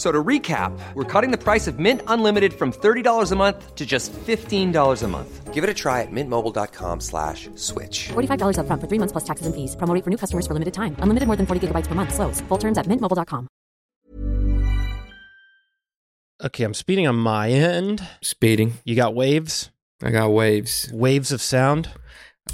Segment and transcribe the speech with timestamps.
[0.00, 3.74] F- So to recap, we're cutting the price of Mint Unlimited from $30 a month
[3.76, 5.52] to just $15 a month.
[5.52, 8.08] Give it a try at mintmobile.com slash switch.
[8.08, 9.76] $45 upfront for three months plus taxes and fees.
[9.76, 10.96] Promo for new customers for limited time.
[11.00, 12.14] Unlimited more than 40 gigabytes per month.
[12.14, 12.40] Slows.
[12.48, 13.46] Full terms at mintmobile.com.
[16.42, 18.00] Okay, I'm speeding on my end.
[18.22, 18.72] Speeding.
[18.84, 19.70] You got waves?
[20.02, 20.88] I got waves.
[20.94, 21.90] Waves of sound?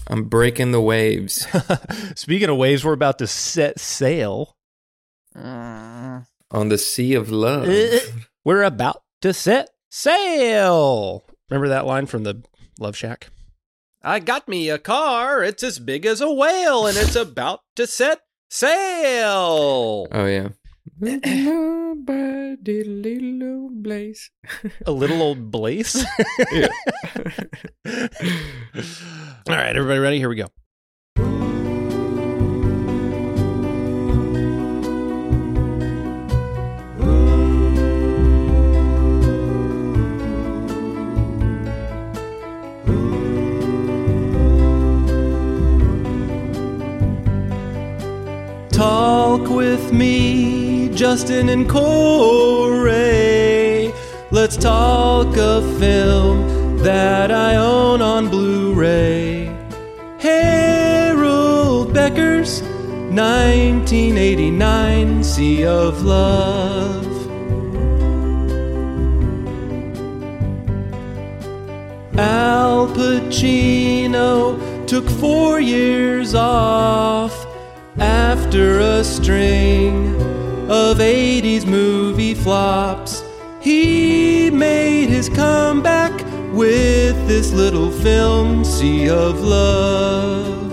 [0.08, 1.46] I'm breaking the waves.
[2.16, 4.56] Speaking of waves, we're about to set sail.
[5.32, 6.22] Uh,
[6.56, 7.68] On the sea of love.
[7.68, 8.00] Eh, eh,
[8.42, 11.22] we're about to set sail.
[11.50, 12.42] Remember that line from the
[12.80, 13.28] Love Shack?
[14.02, 15.42] I got me a car.
[15.44, 20.08] It's as big as a whale, and it's about to set sail.
[20.10, 20.48] Oh yeah.
[20.98, 24.30] Nobody little blaze.
[24.86, 26.06] A little old Blaze.
[26.52, 26.68] Yeah.
[29.46, 30.18] All right, everybody ready?
[30.18, 30.48] Here we go.
[48.76, 52.92] Talk with me, Justin and Corey.
[54.30, 59.46] Let's talk a film that I own on Blu ray.
[60.18, 62.60] Harold Becker's
[63.14, 67.06] 1989 Sea of Love.
[72.18, 77.45] Al Pacino took four years off
[77.98, 80.14] after a string
[80.70, 83.22] of 80s movie flops.
[83.60, 86.12] He made his comeback
[86.52, 90.72] with this little film, Sea of Love.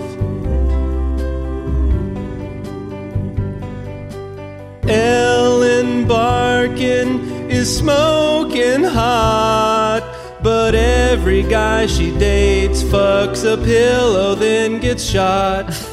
[4.88, 10.02] Ellen Barkin is smoking hot,
[10.42, 15.72] but every guy she dates fucks a pillow, then gets shot.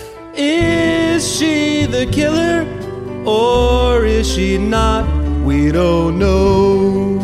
[1.22, 2.66] Is she the killer,
[3.28, 5.06] or is she not?
[5.44, 7.20] We don't know.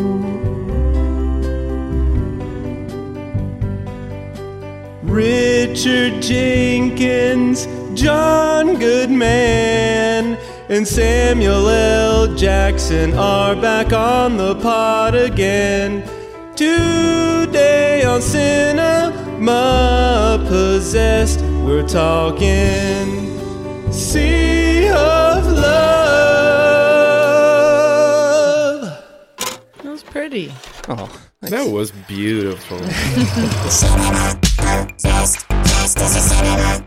[5.02, 7.66] Richard Jenkins,
[8.00, 10.38] John Goodman,
[10.70, 12.36] and Samuel L.
[12.36, 16.04] Jackson are back on the pod again.
[16.56, 19.58] Today on Cinema
[20.48, 23.27] Possessed, we're talking
[24.08, 25.68] Sea of Love.
[29.84, 30.54] That was pretty.
[30.88, 31.10] Oh,
[31.42, 32.78] That was beautiful.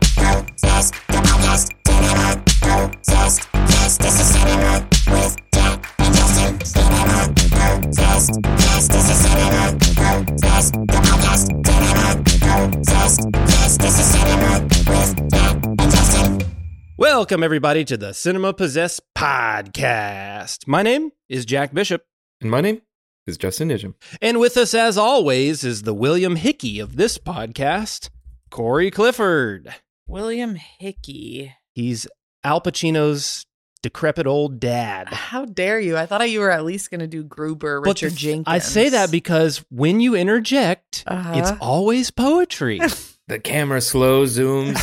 [17.13, 20.65] Welcome, everybody, to the Cinema Possessed podcast.
[20.65, 22.05] My name is Jack Bishop,
[22.39, 22.81] and my name
[23.27, 23.95] is Justin Nijam.
[24.21, 28.09] and with us, as always, is the William Hickey of this podcast,
[28.49, 29.75] Corey Clifford.
[30.07, 31.53] William Hickey.
[31.75, 32.07] He's
[32.45, 33.45] Al Pacino's
[33.83, 35.09] decrepit old dad.
[35.09, 35.97] How dare you?
[35.97, 38.45] I thought you were at least going to do Gruber, But Richard the- Jenkins.
[38.47, 41.33] I say that because when you interject, Uh-huh.
[41.35, 42.79] it's always poetry.
[43.31, 44.75] The camera slow zooms.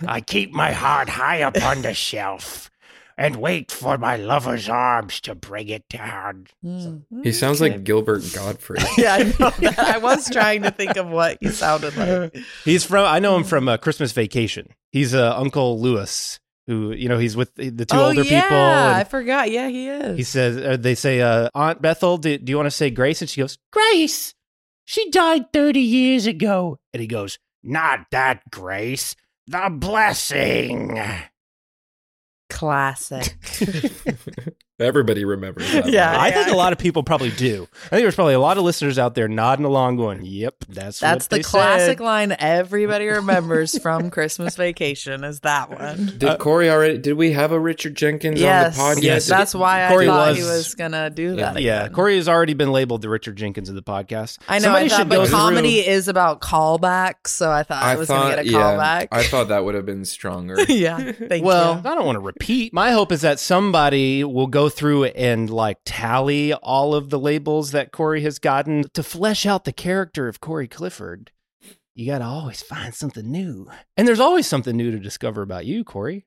[0.08, 2.72] I keep my heart high up on the shelf.
[3.16, 6.48] and wait for my lover's arms to bring it down.
[6.64, 7.04] Mm.
[7.22, 8.82] He sounds like Gilbert Gottfried.
[8.98, 9.78] Yeah, I know that.
[9.94, 12.36] I was trying to think of what he sounded like.
[12.64, 13.06] He's from.
[13.06, 14.66] I know him from uh, Christmas Vacation.
[14.90, 18.58] He's uh, Uncle Lewis, who you know he's with the two oh, older yeah, people.
[18.58, 19.52] I forgot.
[19.52, 20.16] Yeah, he is.
[20.16, 23.20] he says, uh, they say, uh, Aunt Bethel, do, do you want to say Grace?
[23.20, 24.34] And she goes, Grace,
[24.86, 26.78] she died 30 years ago.
[26.94, 29.14] And he goes, Not that, Grace.
[29.46, 30.98] The blessing.
[32.48, 33.36] classic.
[34.78, 35.86] Everybody remembers that.
[35.96, 36.12] Yeah.
[36.12, 36.20] one.
[36.20, 37.66] I think a lot of people probably do.
[37.86, 41.00] I think there's probably a lot of listeners out there nodding along, going, "Yep, that's
[41.00, 45.24] That's what the they classic said." line everybody remembers from Christmas Vacation.
[45.24, 46.06] Is that one?
[46.18, 46.98] Did uh, Corey already?
[46.98, 49.04] Did we have a Richard Jenkins Yes, on the podcast?
[49.04, 49.26] Yes.
[49.26, 51.60] that's why Corey I thought was- he was gonna do that.
[51.62, 51.92] Yeah, again.
[51.94, 54.38] Corey has already been labeled the Richard Jenkins of the podcast.
[54.48, 54.64] I know.
[54.64, 57.96] Somebody I thought, should go but through- comedy is about callbacks, so I thought I,
[57.96, 59.08] was gonna get a callback.
[59.12, 60.60] I thought that would have been stronger.
[60.68, 61.90] yeah, thank well, you.
[61.90, 62.74] I don't want to repeat.
[62.74, 67.70] My hope is that somebody will go through and like tally all of the labels
[67.72, 71.30] that Corey has gotten to flesh out the character of Corey Clifford.
[71.94, 73.68] You got to always find something new.
[73.96, 76.26] And there's always something new to discover about you, Corey.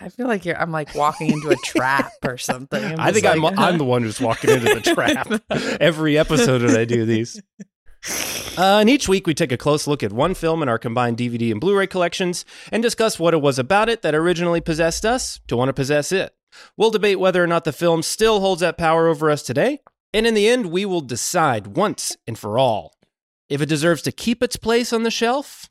[0.00, 0.58] I feel like you're.
[0.58, 2.82] I'm like walking into a trap or something.
[2.82, 5.28] I'm I think I'm like- I'm the one who's walking into the trap
[5.80, 7.40] every episode that I do these.
[8.56, 11.18] Uh, and each week we take a close look at one film in our combined
[11.18, 15.40] DVD and Blu-ray collections and discuss what it was about it that originally possessed us
[15.48, 16.32] to want to possess it.
[16.76, 19.80] We'll debate whether or not the film still holds that power over us today,
[20.12, 22.94] and in the end, we will decide once and for all
[23.48, 25.70] if it deserves to keep its place on the shelf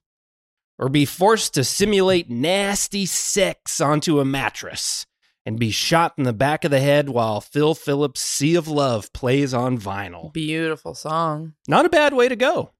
[0.78, 5.06] or be forced to simulate nasty sex onto a mattress
[5.46, 9.14] and be shot in the back of the head while Phil Phillips' Sea of Love
[9.14, 10.34] plays on vinyl.
[10.34, 11.54] Beautiful song.
[11.68, 12.72] Not a bad way to go,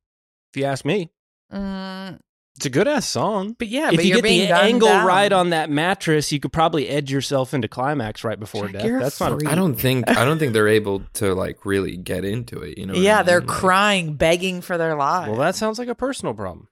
[0.52, 1.12] if you ask me.
[1.54, 2.20] Mm,
[2.58, 3.54] It's a good ass song.
[3.60, 5.06] but yeah, if but you you're get the being gunned angle down.
[5.06, 8.86] right on that mattress, you could probably edge yourself into climax right before Jack, death.
[8.86, 9.44] you're That's not.
[9.44, 9.50] A.
[9.50, 12.78] I don't think I don't think they're able to like really get into it.
[12.78, 12.94] You know?
[12.94, 13.40] yeah, I they're?
[13.42, 15.32] Like, crying, begging for their lives.
[15.32, 16.70] well, that sounds like a personal problem.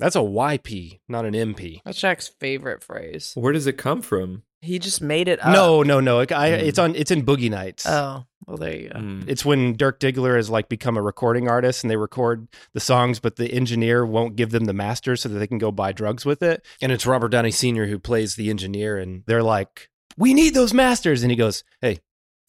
[0.00, 1.80] That's a YP, not an MP.
[1.84, 3.30] That's Jack's favorite phrase.
[3.36, 4.42] Where does it come from?
[4.60, 5.52] He just made it up.
[5.52, 6.20] No, no, no.
[6.20, 6.62] It, I, Mm.
[6.64, 6.94] It's on.
[6.96, 7.86] It's in Boogie Nights.
[7.86, 8.98] Oh, well, there you go.
[8.98, 9.28] Mm.
[9.28, 13.18] It's when Dirk Diggler has like become a recording artist and they record the songs,
[13.18, 16.26] but the engineer won't give them the master so that they can go buy drugs
[16.26, 16.64] with it.
[16.82, 17.86] And it's Robert Downey Sr.
[17.86, 22.00] who plays the engineer, and they're like, "We need those masters," and he goes, "Hey,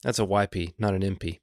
[0.04, 1.40] that's a YP, not an MP."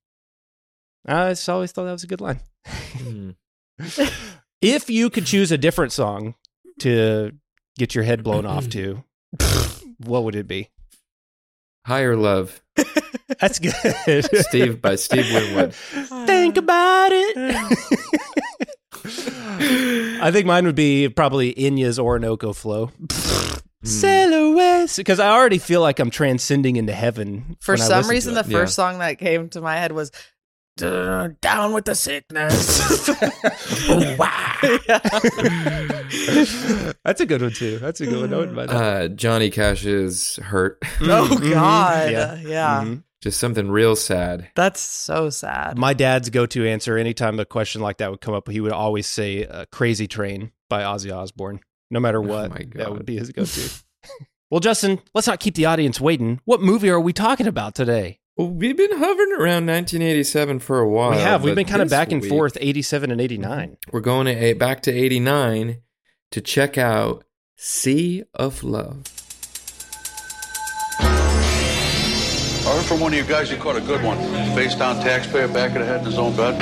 [1.07, 2.41] I just always thought that was a good line.
[2.67, 3.35] Mm.
[4.61, 6.35] if you could choose a different song
[6.81, 7.33] to
[7.79, 9.03] get your head blown off to,
[9.99, 10.71] what would it be?
[11.87, 12.63] Higher love,
[13.41, 13.75] That's good.
[14.49, 15.75] Steve by Steve Winwood.
[16.27, 17.37] Think about it.
[20.23, 22.91] I think mine would be probably Enya's Orinoco flow.
[23.83, 24.97] Silhouettes.
[24.97, 27.57] Because I already feel like I'm transcending into heaven.
[27.61, 28.47] For when I some to reason, the it.
[28.47, 30.13] first song that came to my head was
[30.77, 33.09] "Duh, "Down with the Sickness."
[34.17, 34.57] wow.
[37.05, 37.79] That's a good one too.
[37.79, 38.33] That's a good one.
[38.33, 38.77] I wouldn't mind that.
[38.77, 41.51] Uh, Johnny Cash's "Hurt," Oh Mhm.
[41.53, 42.11] God.
[42.13, 42.35] Yeah.
[42.37, 42.85] Yeah.
[42.85, 43.03] Mhm.
[43.23, 44.51] Just something real sad.
[44.57, 45.79] That's so sad.
[45.79, 49.07] My dad's go-to answer anytime a question like that would come up, he would always
[49.07, 51.61] say uh, "Crazy Train" by Ozzy Osbourne.
[51.91, 53.71] No matter what, my that would be his go-to.
[54.51, 56.41] well, Justin, let's not keep the audience waiting.
[56.45, 58.19] What movie are we talking about today?
[58.37, 61.11] Well, we've been hovering around 1987 for a while.
[61.11, 61.45] we have.
[61.45, 63.77] We've been kind of back and week, forth, 87 and 89.
[63.93, 65.83] We're going to back to 89
[66.31, 67.25] to check out
[67.59, 69.05] Sea of Love.
[72.93, 74.19] I from one of you guys you caught a good one.
[74.55, 76.61] Face down taxpayer, back of the head in his own bed.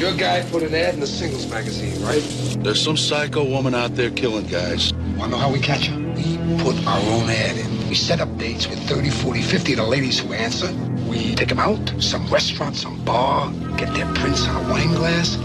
[0.00, 2.22] Your guy put an ad in the singles magazine, right?
[2.64, 4.94] There's some psycho woman out there killing guys.
[5.18, 5.98] Wanna know how we catch her?
[5.98, 7.88] We put our own ad in.
[7.90, 10.72] We set up dates with 30, 40, 50 of the ladies who answer.
[11.06, 15.36] We take them out, some restaurant, some bar, get their prints on a wine glass.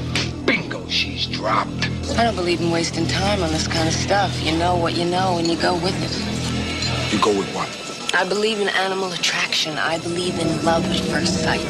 [0.45, 1.89] Bingo, she's dropped.
[2.17, 4.31] I don't believe in wasting time on this kind of stuff.
[4.45, 7.13] You know what you know and you go with it.
[7.13, 7.82] You go with what?
[8.15, 9.75] I believe in animal attraction.
[9.79, 11.65] I believe in love at first sight.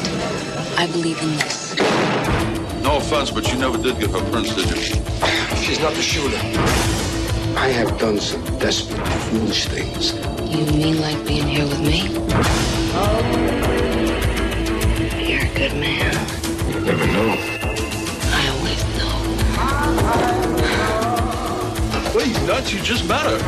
[0.78, 1.74] I believe in this.
[2.82, 4.76] No offense, but you never did get her prints, did you?
[5.62, 6.36] She's not the shooter.
[7.56, 10.12] I have done some desperate, foolish things.
[10.54, 12.10] You mean like being here with me?
[12.92, 13.22] Oh.
[15.26, 16.14] You're a good man.
[16.68, 17.38] You never know.
[18.36, 19.14] I always know.
[22.14, 23.38] Well, you nuts, you just met her.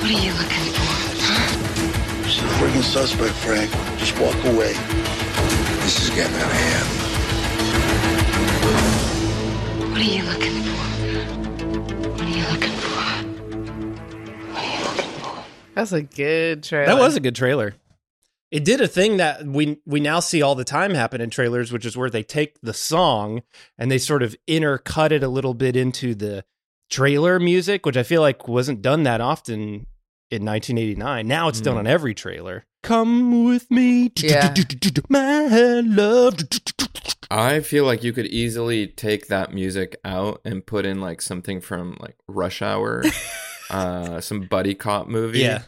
[0.00, 0.67] What are you looking for?
[0.67, 0.67] She's a
[2.58, 3.70] friggin' suspect, Frank.
[3.98, 4.72] Just walk away.
[5.82, 6.88] This is getting out of hand.
[9.92, 10.82] What are you looking for?
[12.10, 13.00] What are you looking for?
[14.50, 15.44] What are you looking for?
[15.74, 16.86] That's a good trailer.
[16.86, 17.76] That was a good trailer.
[18.50, 21.70] It did a thing that we we now see all the time happen in trailers,
[21.70, 23.42] which is where they take the song
[23.78, 26.44] and they sort of intercut it a little bit into the
[26.90, 29.86] trailer music, which I feel like wasn't done that often
[30.30, 31.26] in 1989.
[31.26, 31.80] Now it's done Mm.
[31.80, 32.64] on every trailer.
[32.82, 34.54] Come with me, Yeah.
[35.08, 36.36] my love.
[37.30, 41.60] I feel like you could easily take that music out and put in like something
[41.60, 43.04] from like Rush Hour,
[43.70, 45.40] uh, some buddy cop movie.
[45.40, 45.62] Yeah.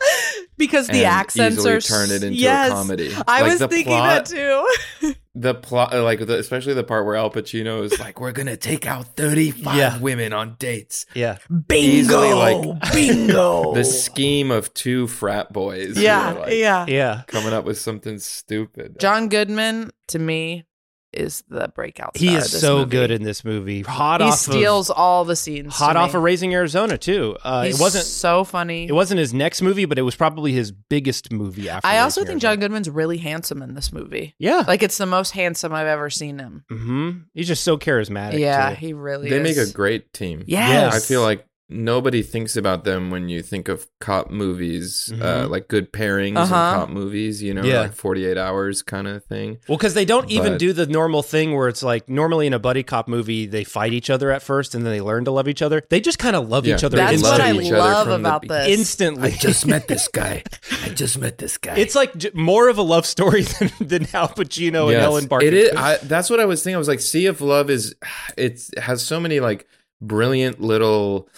[0.56, 3.12] because the accents are turn it into yes, a comedy.
[3.26, 4.68] I Like, was thinking plot- that
[5.02, 5.14] too.
[5.36, 8.56] The plot, uh, like the, especially the part where Al Pacino is like, "We're gonna
[8.56, 9.98] take out thirty-five Yeah.
[10.00, 11.38] women on dates." Yeah.
[11.72, 12.36] Easily, Bingo,
[12.72, 13.74] like, bingo.
[13.74, 15.96] The scheme of two frat boys.
[15.96, 16.84] yeah, like, yeah.
[16.88, 17.22] Yeah.
[17.28, 18.98] coming up with something stupid.
[18.98, 20.64] John Goodman to me
[21.12, 22.16] is the breakout.
[22.16, 22.90] He is of this so movie.
[22.90, 23.82] good in this movie.
[23.82, 25.74] Hot He off steals of, all the scenes.
[25.74, 26.18] hot off me.
[26.18, 27.36] of Raising Arizona too.
[27.42, 28.86] Uh, He's it wasn't so funny.
[28.86, 31.86] It wasn't his next movie, but it was probably his biggest movie after.
[31.86, 34.34] I also Raising think John Goodman's really handsome in this movie.
[34.38, 34.64] Yeah.
[34.66, 36.64] Like it's the most handsome I've ever seen him.
[36.68, 38.38] hmm He's just so charismatic.
[38.38, 38.76] yeah, too.
[38.76, 39.56] he really they is.
[39.56, 40.44] make a great team.
[40.46, 40.94] Yes.
[40.94, 45.50] I feel like nobody thinks about them when you think of cop movies, uh, Mhm.
[45.50, 46.44] like good pairings Uh-huh.
[46.44, 47.42] in cop movies.
[47.42, 47.80] You know, Yeah.
[47.82, 49.58] like Forty Eight Hours kind of thing.
[49.68, 52.58] Well, because they don't even do the normal thing where it's like normally in a
[52.58, 55.48] buddy cop movie they fight each other at first and then they learn to love
[55.48, 55.82] each other.
[55.90, 56.96] They just kind of love Yeah, each other.
[56.96, 57.36] they That's instantly.
[57.36, 58.68] what I love each other love from the about be- this.
[58.78, 59.32] instantly.
[59.32, 60.42] I just met this guy.
[60.84, 61.74] I just met this guy.
[61.76, 65.26] It's like j- more of a love story than, than Al Pacino and Yes, Ellen
[65.26, 65.48] Barkin.
[65.48, 65.70] It is.
[65.76, 66.74] I, that's what I was thinking.
[66.74, 67.94] I was like, Sea of Love is.
[68.36, 69.66] It has so many like
[70.02, 71.28] brilliant little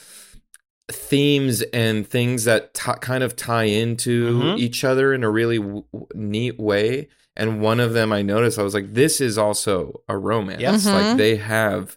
[0.94, 4.58] themes and things that t- kind of tie into Mhm.
[4.58, 7.08] each other in a really w- w- neat way.
[7.36, 10.60] And one of them I noticed, I was like, this is also a romance.
[10.60, 10.86] Yes.
[10.86, 10.92] Mhm.
[10.92, 11.96] Like they have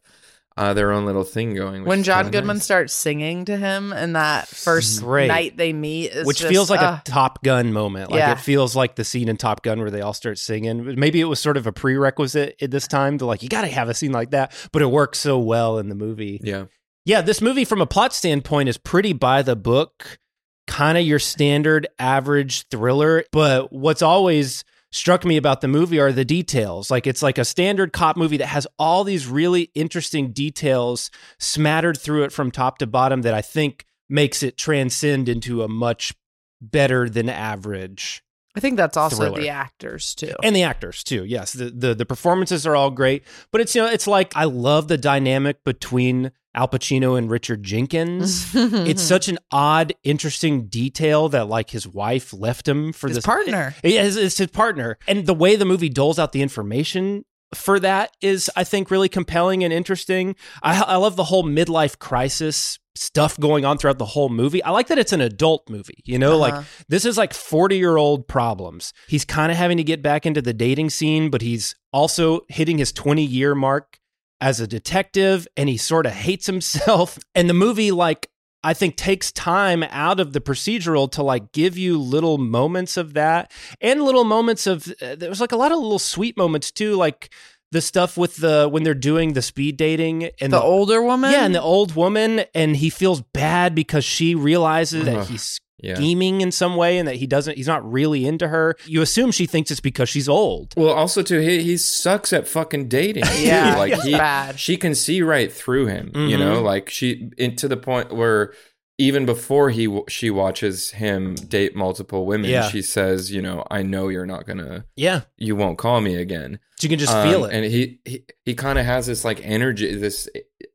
[0.57, 1.81] uh, their own little thing going.
[1.81, 2.63] which when is John Goodman nice.
[2.63, 5.27] starts singing to him in that first Great.
[5.27, 8.09] night they meet is which just, feels like uh, a Top Gun moment.
[8.09, 8.31] Like Yeah.
[8.31, 10.95] it feels like the scene in Top Gun where they all start singing.
[10.97, 13.67] Maybe it was sort of a prerequisite at this time to like you got to
[13.67, 16.39] have a scene like that, but it works so well in the movie.
[16.41, 16.67] Yeah.
[17.05, 20.17] Yeah, this movie from a plot standpoint is pretty by the book,
[20.65, 23.23] kind of your standard average thriller.
[23.31, 26.89] But what's always struck me about the movie are the details.
[26.89, 31.97] Like it's like a standard cop movie that has all these really interesting details smattered
[31.99, 36.13] through it from top to bottom that I think makes it transcend into a much
[36.61, 38.23] better than average
[38.55, 39.41] I think that's also thriller.
[39.41, 40.33] the actors too.
[40.41, 41.25] and the actors too.
[41.25, 44.45] Yes, the, the the performances are all great, but it's you know it's like I
[44.45, 48.49] love the dynamic between Al Pacino and Richard Jenkins.
[48.55, 53.25] it's such an odd, interesting detail that like his wife left him for His this
[53.25, 53.75] partner.
[53.83, 57.79] It, it's, it's his partner, and the way the movie doles out the information for
[57.79, 60.35] that is, I think, really compelling and interesting.
[60.63, 64.63] I, I love the whole midlife crisis stuff going on throughout the whole movie.
[64.63, 66.01] I like that it's an adult movie.
[66.05, 66.57] You know, Uh-huh.
[66.57, 68.93] like this is like 40 year old problems.
[69.07, 72.77] He's kind of having to get back into the dating scene, but he's also hitting
[72.77, 73.99] his 20 year mark
[74.41, 77.17] as a detective and he sort of hates himself.
[77.35, 78.29] And the movie, like,
[78.63, 83.13] I think takes time out of the procedural to like give you little moments of
[83.13, 86.71] that and little moments of uh, there was like a lot of little sweet moments
[86.71, 87.31] too, like
[87.71, 91.31] the stuff with the when they're doing the speed dating and the older woman?
[91.31, 95.95] yeah, and the old woman, and he feels bad because she realizes that he's yeah.
[95.95, 98.75] scheming in some way and that he doesn't he's not really into her.
[98.85, 100.73] You assume she thinks it's because she's old.
[100.77, 103.23] Well, also too, he he sucks at fucking dating.
[103.39, 104.59] Yeah, like he's he, bad.
[104.59, 106.11] she can see right through him.
[106.15, 106.39] You Mhm.
[106.39, 108.53] know, like she, in, to the point where
[108.97, 112.69] even before he she watches him date multiple women, Yeah.
[112.69, 115.21] she says, you know, I know you're not gonna, Yeah.
[115.37, 116.59] you won't call me again.
[116.79, 117.53] She can just Um, feel it.
[117.53, 120.29] and he he, he kind of has this like energy, this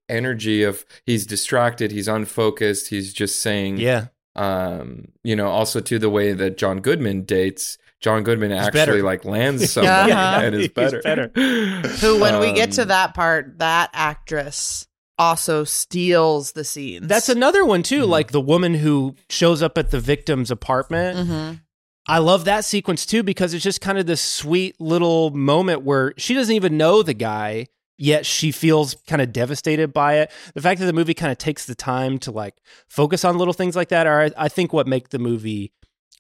[0.09, 4.07] energy of he's distracted, he's unfocused, he's just saying, yeah.
[4.37, 7.79] Um, you know, also to the way that John Goodman dates.
[8.01, 9.03] John Goodman actually better.
[9.03, 10.41] like lands somebody Uh-huh.
[10.43, 11.03] and is He's better.
[11.03, 11.29] better.
[11.35, 14.87] Who, when we get to Um, that part, that actress
[15.19, 17.07] also steals the scenes.
[17.07, 18.11] That's another one too, Mm-hmm.
[18.11, 21.29] like the woman who shows up at the victim's apartment.
[21.29, 21.53] hmm
[22.09, 26.15] I love that sequence too because it's just kind of this sweet little moment where
[26.17, 27.67] she doesn't even know the guy
[28.01, 30.33] yet she feels kind of devastated by it.
[30.55, 32.55] The fact that the movie kind of takes the time to like
[32.89, 35.73] focus on little things like that are I, I think what make the movie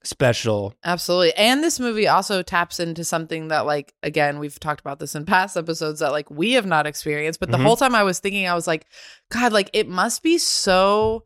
[0.03, 0.75] special.
[0.85, 1.35] Absolutely.
[1.37, 5.27] And this movie also taps into something that, like, again, we've talked about this in
[5.27, 7.39] past episodes that, like, we have not experienced.
[7.39, 7.63] But the Mhm.
[7.65, 8.87] whole time I was thinking, I was like,
[9.31, 11.25] God, like, it must be so,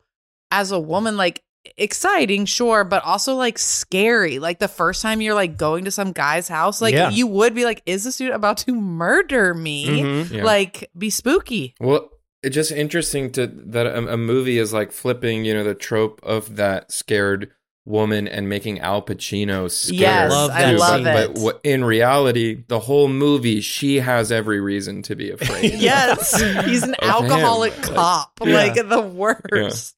[0.51, 1.41] as a woman, like,
[1.77, 4.39] exciting, sure, but also like scary.
[4.39, 7.09] Like the first time you're like going to some guy's house, like Yeah.
[7.09, 10.01] you would be like, is this dude about to murder me?
[10.01, 10.31] Mhm.
[10.31, 10.43] Yeah.
[10.43, 11.75] Like, be spooky.
[11.79, 12.09] Well,
[12.43, 16.19] it's just interesting to that a, a movie is like flipping, you know, the trope
[16.23, 17.51] of that scared
[17.85, 19.99] woman and making Al Pacino scared.
[19.99, 21.33] Yes, Love I love but, it.
[21.35, 25.73] But what, in reality, the whole movie, she has every reason to be afraid.
[25.75, 27.09] yes, he's an Of him.
[27.09, 28.53] alcoholic Like, cop, yeah.
[28.53, 29.95] like the worst.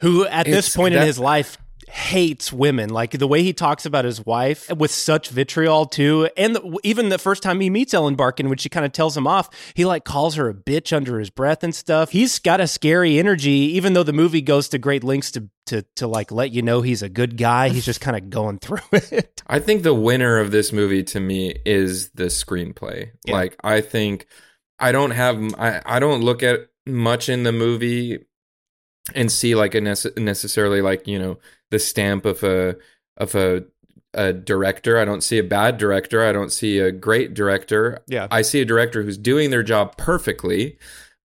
[0.00, 1.56] who at this It's point in his life
[1.88, 2.90] hates women.
[2.90, 6.28] Like the way he talks about his wife with such vitriol too.
[6.36, 9.16] And the, even the first time he meets ellen barkin when she kind of tells
[9.16, 12.10] him off he like calls her a bitch under his breath and stuff.
[12.10, 15.82] He's got a scary energy even though the movie goes to great lengths to to,
[15.96, 17.68] to like let you know he's a good guy.
[17.68, 19.42] He's just kind of going through it.
[19.46, 23.10] I think the winner of this movie to me is the screenplay.
[23.26, 23.34] Yeah.
[23.34, 24.26] Like I think
[24.78, 28.18] I don't have I, I don't look at much in the movie
[29.14, 31.38] and see like a nece- necessarily like you know
[31.70, 32.76] the stamp of a
[33.16, 33.64] of a
[34.14, 34.98] a director.
[34.98, 36.24] I don't see a bad director.
[36.24, 37.98] I don't see a great director.
[38.06, 38.26] Yeah.
[38.30, 40.78] I see a director who's doing their job perfectly.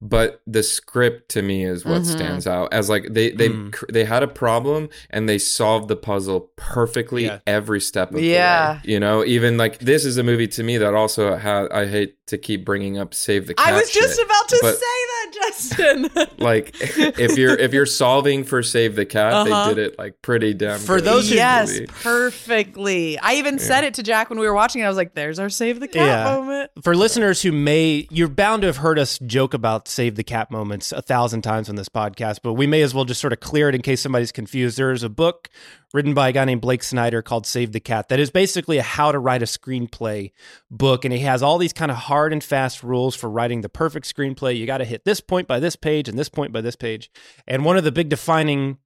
[0.05, 2.05] But the script to me is what Mhm.
[2.11, 3.71] stands out as like they they Mm.
[3.71, 7.39] cr- they had a problem and they solved the puzzle perfectly Yeah.
[7.47, 8.79] every step of Yeah.
[8.83, 8.93] the way.
[8.95, 12.15] You know, even like this is a movie to me that also had I hate
[12.27, 13.65] to keep bringing up Save the Cat.
[13.65, 16.09] I was just shit, about to but, say that, Justin.
[16.37, 19.69] like if you're if you're solving for Save the Cat, Uh-huh.
[19.69, 23.17] they did it like pretty damn For good those who- this yes, perfectly.
[23.19, 24.85] I even said it to Jack when we were watching it.
[24.85, 26.23] I was like, "There's our save the cat Yeah.
[26.35, 30.23] moment." for listeners who may you're bound to have heard us joke about save the
[30.23, 33.33] cat moments a thousand times on this podcast but we may as well just sort
[33.33, 35.49] of clear it in case somebody's confused there is a book
[35.93, 38.83] written by a guy named blake snyder called save the cat that is basically a
[38.83, 40.31] how to write a screenplay
[40.71, 41.05] book.
[41.05, 44.13] And he has all these kind of hard and fast rules for writing the perfect
[44.13, 44.57] screenplay.
[44.57, 47.11] You got to hit this point by this page and this point by this page.
[47.47, 48.77] And one of the big defining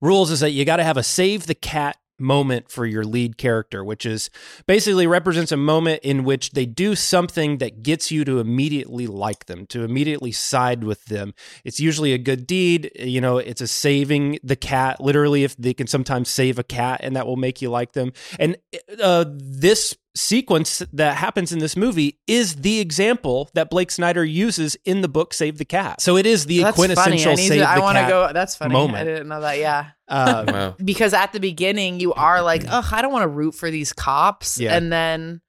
[0.00, 3.36] rules is that you got to have a save the cat moment for your lead
[3.36, 4.30] character, which is
[4.66, 9.46] basically represents a moment in which they do something that gets you to immediately like
[9.46, 11.34] them, to immediately side with them.
[11.64, 15.74] It's usually a good deed, you know, it's a saving the cat, literally, if they
[15.74, 18.12] can sometimes save a cat and that will make you like them.
[18.38, 18.56] And
[19.00, 24.76] uh, this sequence that happens in this movie is the example that Blake Snyder uses
[24.84, 26.00] in the book Save the Cat.
[26.02, 26.94] So it is the That's funny.
[26.94, 28.30] quintessential I, need Save to, I the want to Cat go.
[28.32, 28.72] That's funny.
[28.72, 28.98] moment.
[28.98, 29.58] I didn't know that.
[29.58, 29.86] Yeah.
[30.08, 30.76] Uh, Wow.
[30.84, 33.92] because at the beginning you are like, ugh, I don't want to root for these
[33.94, 34.76] cops, Yeah.
[34.76, 35.40] and then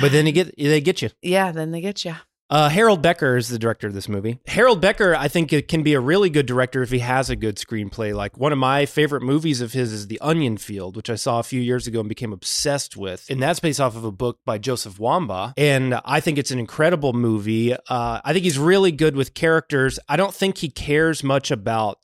[0.00, 1.10] but then you get they get you.
[1.22, 2.14] yeah, then they get you.
[2.50, 4.40] Uh, Harold Becker is the director of this movie.
[4.48, 7.56] Harold Becker, I think, can be a really good director if he has a good
[7.56, 8.12] screenplay.
[8.12, 11.38] Like one of my favorite movies of his is The Onion Field, which I saw
[11.38, 13.24] a few years ago and became obsessed with.
[13.30, 15.54] And that's based off of a book by Joseph Wambaugh.
[15.56, 17.72] And I think it's an incredible movie.
[17.72, 20.00] Uh, I think he's really good with characters.
[20.08, 22.00] I don't think he cares much about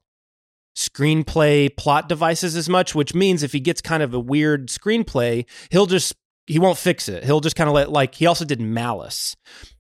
[0.77, 5.45] screenplay plot devices as much, which means if he gets kind of a weird screenplay,
[5.71, 6.15] he'll just
[6.47, 7.25] he won't fix it.
[7.25, 9.37] He'll just kind of let like he also did Malice,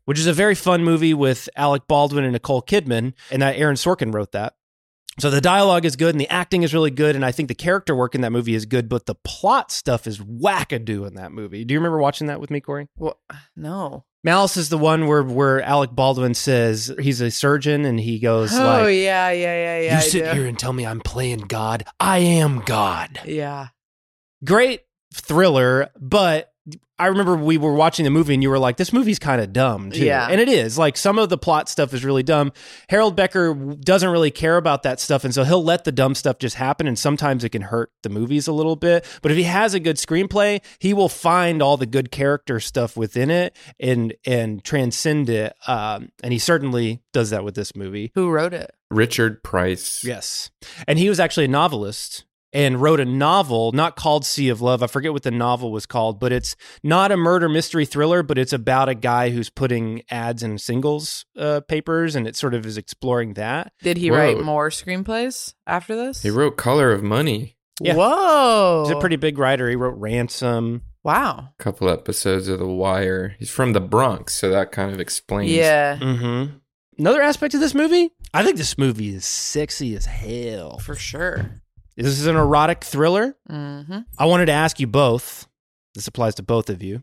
[0.06, 3.76] which is a very fun movie with Alec Baldwin and Nicole Kidman, and that Aaron
[3.76, 4.54] Sorkin wrote that.
[5.18, 7.54] So the dialogue is good and the acting is really good, and I think the
[7.54, 11.32] character work in that movie is good, but the plot stuff is wackadoo in that
[11.32, 11.64] movie.
[11.64, 12.88] Do you remember watching that with me, Corey?
[12.98, 13.18] Well,
[13.54, 14.04] no.
[14.24, 18.52] Malice is the one where where Alec Baldwin says he's a surgeon and he goes
[18.52, 19.90] Oh like, yeah, yeah, yeah, yeah.
[19.92, 20.30] "You I sit do.
[20.32, 21.84] here and tell me I'm playing God.
[22.00, 23.68] I am God." Yeah.
[24.44, 24.82] great
[25.14, 26.52] thriller, but
[26.98, 29.52] I remember we were watching the movie and you were like, this movie's kind of
[29.52, 30.04] dumb too.
[30.04, 30.26] Yeah.
[30.28, 30.78] And it is.
[30.78, 32.52] Like some of the plot stuff is really dumb.
[32.88, 35.24] Harold Becker doesn't really care about that stuff.
[35.24, 36.86] And so he'll let the dumb stuff just happen.
[36.86, 39.04] And sometimes it can hurt the movies a little bit.
[39.20, 42.96] But if he has a good screenplay, he will find all the good character stuff
[42.96, 45.54] within it and and transcend it.
[45.66, 48.10] Um, and he certainly does that with this movie.
[48.14, 48.72] Who wrote it?
[48.90, 50.02] Richard Price.
[50.02, 50.50] Yes.
[50.88, 52.24] And he was actually a novelist
[52.56, 54.82] and wrote a novel not called Sea of Love.
[54.82, 58.38] I forget what the novel was called, but it's not a murder mystery thriller, but
[58.38, 62.64] it's about a guy who's putting ads in singles uh, papers and it sort of
[62.64, 63.72] is exploring that.
[63.82, 64.16] Did he Whoa.
[64.16, 66.22] write more screenplays after this?
[66.22, 67.58] He wrote Color of Money.
[67.78, 67.94] Yeah.
[67.94, 68.84] Whoa.
[68.86, 69.68] He's a pretty big writer.
[69.68, 70.80] He wrote Ransom.
[71.04, 71.50] wow.
[71.60, 73.36] A couple episodes of The Wire.
[73.38, 75.50] He's from the Bronx, so that kind of explains.
[75.52, 76.56] Yeah, Mm-hmm.
[76.98, 80.78] Another aspect of this movie, I think this movie is sexy as hell.
[80.78, 81.60] for sure.
[81.96, 83.36] This is an erotic thriller.
[83.50, 84.00] Mm-hmm.
[84.18, 85.48] I wanted to ask you both.
[85.94, 87.02] This applies to both of you.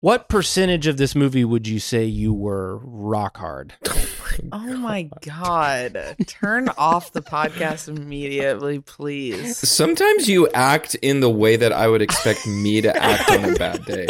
[0.00, 3.74] What percentage of this movie would you say you were rock hard?
[4.52, 6.16] Oh my god!
[6.26, 9.58] Turn off the podcast immediately, please.
[9.58, 13.54] Sometimes you act in the way that I would expect me to act on a
[13.56, 14.06] bad day.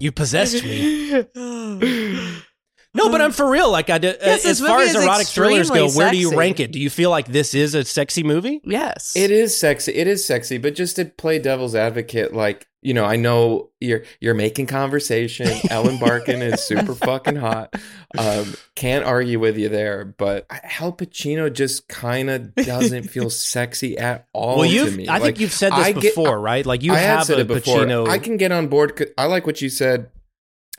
[0.00, 1.26] You possessed me.
[2.92, 3.70] No, but I'm for real.
[3.70, 6.58] Like I did, Yes, as far as erotic thrillers go, extremely where do you rank
[6.58, 6.72] it?
[6.72, 8.60] Do you feel like this is a sexy movie?
[8.64, 9.14] Yes.
[9.14, 9.92] It is sexy.
[9.94, 14.02] It is sexy, but just to play devil's advocate, like you know, I know you're
[14.20, 15.48] you're making conversation.
[15.70, 17.74] Ellen Barkin is super fucking hot.
[18.18, 20.46] Um, can't argue with you there, but
[20.80, 24.56] Al Pacino just kind of doesn't feel sexy at all.
[24.58, 25.08] well, you've me.
[25.08, 26.64] I think you've said this I get- before, right?
[26.66, 27.80] Like you I have said a it before.
[27.84, 28.08] Pacino.
[28.08, 29.12] I can get on board.
[29.18, 30.08] I like what you said,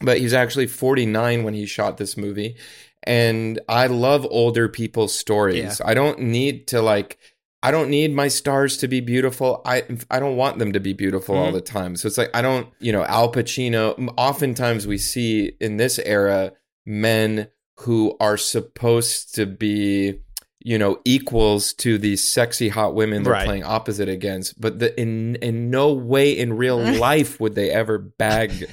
[0.04, 2.56] but he's actually 49 when he shot this movie,
[3.04, 5.82] and I love older people's stories.
[5.84, 7.18] I don't need to like.
[7.64, 9.62] I don't need my stars to be beautiful.
[9.66, 11.54] I I don't want them to be beautiful all Mhm.
[11.54, 11.96] the time.
[11.96, 14.12] So it's like I don't, you know, Al Pacino.
[14.18, 16.54] Oftentimes we see in this era
[16.88, 17.48] men
[17.82, 20.20] who are supposed to be
[20.64, 23.46] you know equals to these sexy hot women they're Right.
[23.48, 27.98] playing opposite against but the, in in no way in real life would they ever
[27.98, 28.68] bag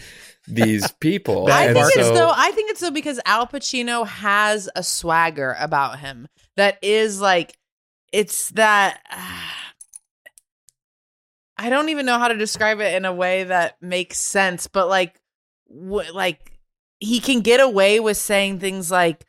[0.48, 2.32] these people I And think it's so- though.
[2.34, 7.56] I think it's though because Al Pacino has a swagger about him that is like,
[8.12, 9.00] it's that.
[11.60, 14.88] I don't even know how to describe it in a way that makes sense, but
[14.88, 15.20] like,
[15.68, 16.52] w- like
[17.00, 19.24] he can get away with saying things like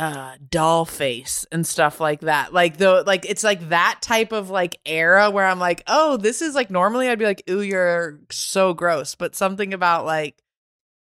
[0.00, 4.48] uh doll face and stuff like that like the like it's like that type of
[4.48, 8.18] like era where i'm like oh this is like normally i'd be like ooh you're
[8.30, 10.42] so gross but something about like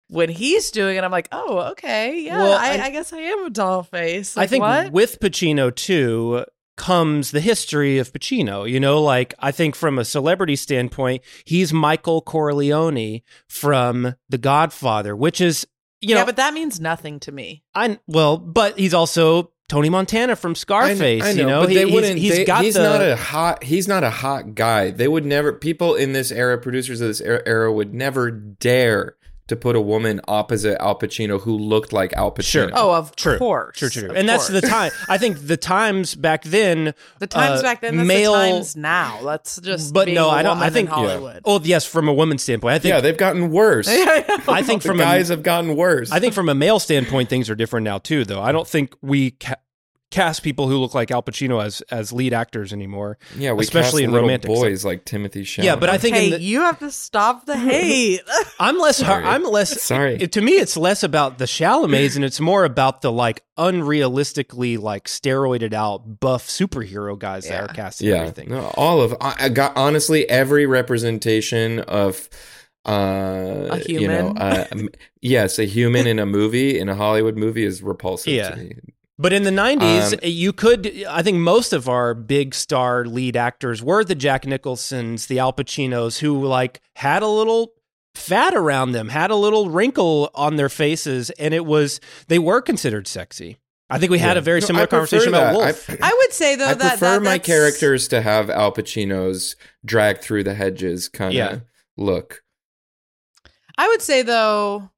[0.08, 3.18] when he's doing it i'm like oh okay yeah Well, I, I- I, guess i
[3.18, 4.90] am a doll face I think what?
[4.90, 6.44] with Pacino too
[6.76, 8.68] comes the history of Pacino.
[8.68, 15.14] You know, like I think from a celebrity standpoint, he's Michael Corleone from The Godfather,
[15.14, 15.66] which is
[16.00, 19.88] you know, yeah but that means nothing to me I well, but he's also Tony
[19.88, 21.22] Montana from I kn- Scarface.
[21.22, 22.18] I you know, but He- they he's- wouldn't.
[22.18, 23.62] he's they- got he's the not a hot.
[23.62, 24.90] He's not a hot guy.
[24.90, 25.52] They would never.
[25.52, 29.14] People in this era, producers of this era, era would never dare
[29.50, 32.42] to put a woman opposite Al Pacino who looked like Al Pacino.
[32.44, 32.70] Sure.
[32.74, 33.38] oh of True.
[33.38, 34.90] course True, true, of and that's the time.
[35.08, 36.94] I think the times back then.
[37.18, 40.30] the times uh, back then that's male, the times now let's just but being no,
[40.30, 40.58] I don't.
[40.58, 42.92] I think in hollywood Oh yes, from a woman's standpoint, I think.
[42.94, 43.86] yeah, they've gotten worse.
[43.90, 46.10] I think the from guys a, have gotten worse.
[46.10, 48.24] I think from a male standpoint, things are different now too.
[48.24, 49.56] Though I don't think we ca-
[50.10, 53.16] cast people who look like Al Pacino as as lead actors anymore.
[53.36, 55.64] yeah, we especially cast in romantic boys like Timothy Chalamet.
[55.64, 58.20] Yeah, but I think hey the- you have to stop the hate
[58.58, 58.96] I'm less.
[58.98, 59.24] Sorry.
[59.24, 59.80] I'm less.
[59.82, 60.16] Sorry.
[60.20, 64.78] it- to me, it's less about the Chalamets and it's more about the like unrealistically
[64.78, 68.48] like steroided out buff superhero guys that are casting yeah, everything.
[68.50, 72.28] no, all of I, I got honestly every representation of
[72.86, 74.38] uh A you know human?
[74.38, 74.66] uh,
[75.20, 78.50] yes a human in a movie in a hollywood movie is repulsive Yeah.
[78.50, 78.72] to me
[79.20, 83.36] But in the 90s, Um, you could, I think most of our big star lead
[83.36, 87.74] actors were the Jack Nicholsons, the Al Pacinos, who like had a little
[88.14, 92.62] fat around them, had a little wrinkle on their faces, and it was, they were
[92.62, 93.58] considered sexy.
[93.90, 94.38] I think we had Yeah.
[94.38, 95.54] a very similar I prefer conversation about.
[95.54, 95.90] Wolf.
[95.90, 99.54] I- I would say though I that prefer that, my characters to have Al Pacino's
[99.84, 101.58] drag through the hedges kind of Yeah.
[101.98, 102.42] look.
[103.76, 104.90] I would say though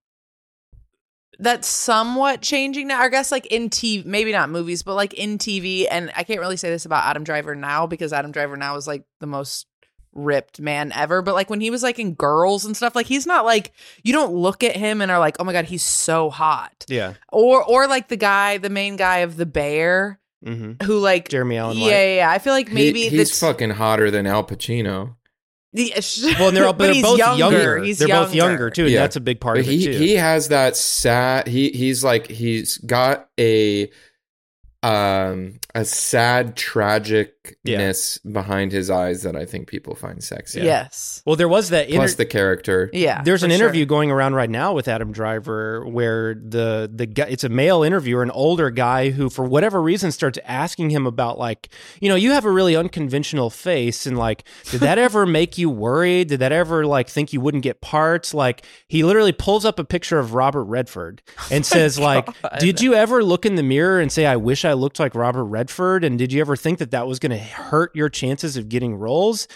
[1.42, 3.00] that's somewhat changing now.
[3.00, 5.86] I guess like in TV, maybe not movies, but like in TV.
[5.90, 8.86] And I can't really say this about Adam Driver now because Adam Driver now is
[8.86, 9.66] like the most
[10.14, 11.20] ripped man ever.
[11.22, 14.12] But like when he was like in Girls and stuff, like he's not like you
[14.12, 16.84] don't look at him and are like, oh my god, he's so hot.
[16.88, 17.14] Yeah.
[17.30, 20.84] Or or like the guy, the main guy of the Bear, Mm-hmm.
[20.84, 21.90] who like Jeremy Allen yeah, White.
[21.92, 22.30] yeah, yeah.
[22.32, 25.14] I feel like maybe he, he's that's fucking hotter than Al Pacino.
[25.72, 25.92] The,
[26.38, 27.38] Well, and they're, all, but they're both younger.
[27.38, 27.78] younger.
[27.82, 28.52] He's they're both younger.
[28.52, 29.00] younger too, and Yeah.
[29.00, 29.98] that's a big part But of he it too.
[29.98, 31.46] he has that sad.
[31.48, 33.90] He he's like he's got a
[34.82, 40.60] um a sad tragicness behind his eyes that I think people find sexy.
[40.60, 41.22] Yes.
[41.24, 42.90] well, there was that Plus inter- the character.
[42.92, 43.22] Yeah.
[43.22, 43.60] There's for an sure.
[43.60, 47.82] interview going around right now with Adam Driver where the the guy it's a male
[47.82, 52.16] interviewer, an older guy who for whatever reason starts asking him about like, you know,
[52.16, 56.28] you have a really unconventional face and like did that ever make you worried?
[56.28, 58.34] Did that ever like think you wouldn't get parts?
[58.34, 62.82] Like he literally pulls up a picture of Robert Redford and oh says like, "Did
[62.82, 65.61] you ever look in the mirror and say I wish I looked like Robert Redford
[66.04, 68.94] and did you ever think that that was going to hurt your chances of getting
[68.94, 69.48] roles?"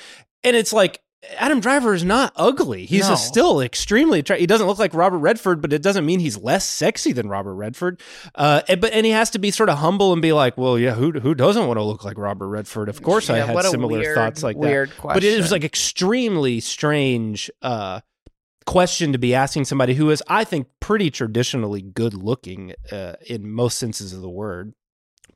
[0.45, 1.01] And it's like
[1.39, 2.87] Adam Driver is not ugly.
[2.87, 3.17] He's No.
[3.17, 4.43] still extremely attractive.
[4.43, 7.55] He doesn't look like Robert Redford, but it doesn't mean he's less sexy than Robert
[7.55, 8.01] Redford.
[8.35, 10.79] Uh, and, but and he has to be sort of humble and be like, well,
[10.79, 12.89] yeah, who who doesn't want to look like Robert Redford?
[12.89, 15.03] Of course, I Yeah, had what a similar weird, thoughts like weird that.
[15.15, 17.51] But it was like extremely strange.
[17.61, 18.01] Uh,
[18.67, 23.49] question to be asking somebody who is i think pretty traditionally good looking uh, in
[23.49, 24.75] most senses of the word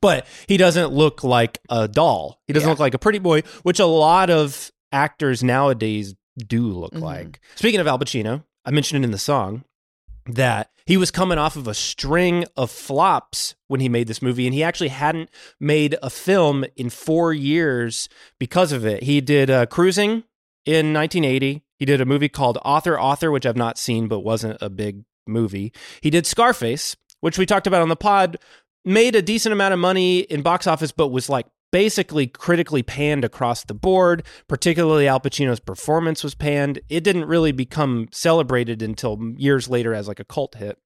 [0.01, 2.71] but he doesn't look like a doll he doesn't Yeah.
[2.71, 7.01] look like a pretty boy which a lot of actors nowadays do look Mhm.
[7.01, 9.63] like speaking of al pacino i mentioned it in the song
[10.25, 14.45] that he was coming off of a string of flops when he made this movie,
[14.45, 18.07] and he actually hadn't made a film in four years
[18.39, 19.03] because of it.
[19.03, 20.23] He did uh, Cruising
[20.65, 21.63] in 1980.
[21.77, 25.03] He did a movie called Author Author, which I've not seen, but wasn't a big
[25.27, 25.71] movie.
[26.01, 28.37] He did Scarface, which we talked about on the pod,
[28.85, 33.23] made a decent amount of money in box office, but was like basically critically panned
[33.23, 34.23] across the board.
[34.47, 36.79] Particularly Al Pacino's performance was panned.
[36.89, 40.77] It didn't really become celebrated until years later as like a cult hit.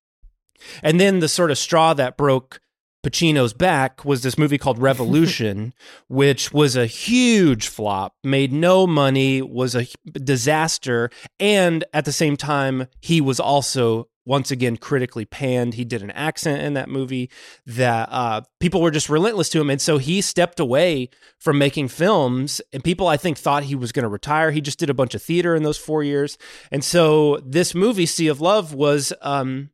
[0.82, 2.62] And then the sort of straw that broke
[3.06, 5.74] Pacino's back was this movie called Revolution,
[6.08, 12.36] which was a huge flop, made no money, was a disaster, and at the same
[12.36, 15.76] time, he was also once again critically panned.
[15.76, 17.30] He did an accent in that movie
[17.66, 21.10] that uh, people were just relentless to him, and so he stepped away
[21.40, 22.62] from making films.
[22.74, 24.52] And people, I think, thought he was going to retire.
[24.52, 26.38] He just did a bunch of theater in those four years,
[26.72, 29.14] and so this movie, Sea of Love, was.
[29.22, 29.70] Um,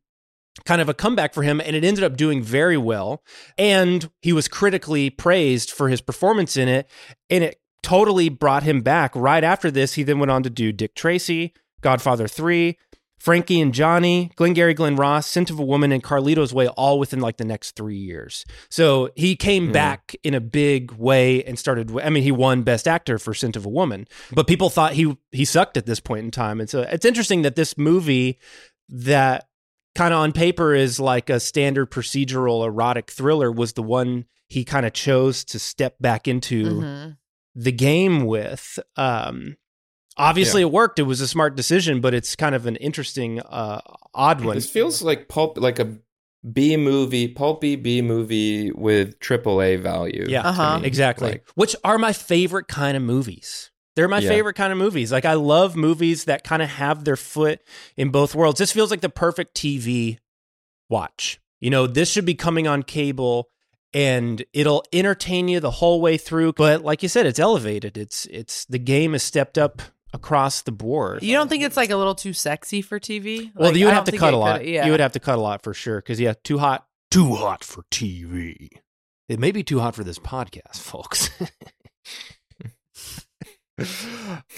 [0.66, 3.22] kind of a comeback for him and it ended up doing very well
[3.56, 6.88] and he was critically praised for his performance in it
[7.30, 10.70] and it totally brought him back right after this he then went on to do
[10.70, 12.76] dick tracy godfather 3
[13.22, 17.20] frankie and johnny glengarry glen ross scent of a woman and carlito's way all within
[17.20, 19.72] like the next three years so he came Hmm.
[19.72, 23.54] back in a big way and started i mean he won best actor for scent
[23.56, 26.68] of a woman but people thought he he sucked at this point in time and
[26.68, 28.38] so it's interesting that this movie
[28.88, 29.46] that
[29.94, 34.64] kind of on paper is like a standard procedural erotic thriller was the one he
[34.64, 37.16] kind of chose to step back into Mhm.
[37.54, 39.56] the game with um
[40.16, 40.66] obviously Yeah.
[40.68, 43.80] it worked it was a smart decision but it's kind of an interesting uh
[44.14, 45.98] odd one This feels like pulp, like a
[46.44, 50.26] B movie, pulpy B movie with AAA value.
[50.28, 50.80] yeah Uh-huh.
[50.82, 54.28] exactly Like, which are my favorite kind of movies they're my Yeah.
[54.30, 57.60] favorite kind of movies like i love movies that kind of have their foot
[57.96, 60.18] in both worlds this feels like the perfect tv
[60.90, 63.48] watch you know this should be coming on cable
[63.94, 68.26] and it'll entertain you the whole way through but like you said it's elevated it's
[68.26, 69.80] it's the game has stepped up
[70.12, 71.22] across the board.
[71.22, 73.50] You don't think it's like a little too sexy for TV?
[73.54, 74.66] well Like, you would have to cut a lot.
[74.66, 74.84] yeah.
[74.84, 77.62] you would have to cut a lot for sure because yeah too hot too hot
[77.64, 78.68] for tv
[79.28, 81.30] it may be too hot for this podcast folks.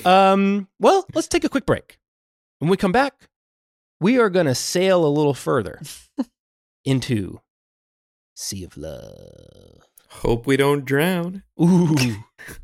[0.05, 1.99] Um well let's take a quick break.
[2.59, 3.29] When we come back
[4.01, 5.81] we are going to sail a little further
[6.85, 7.41] into
[8.35, 9.79] sea of love.
[10.11, 11.43] Hope we don't drown.
[11.63, 11.95] ooh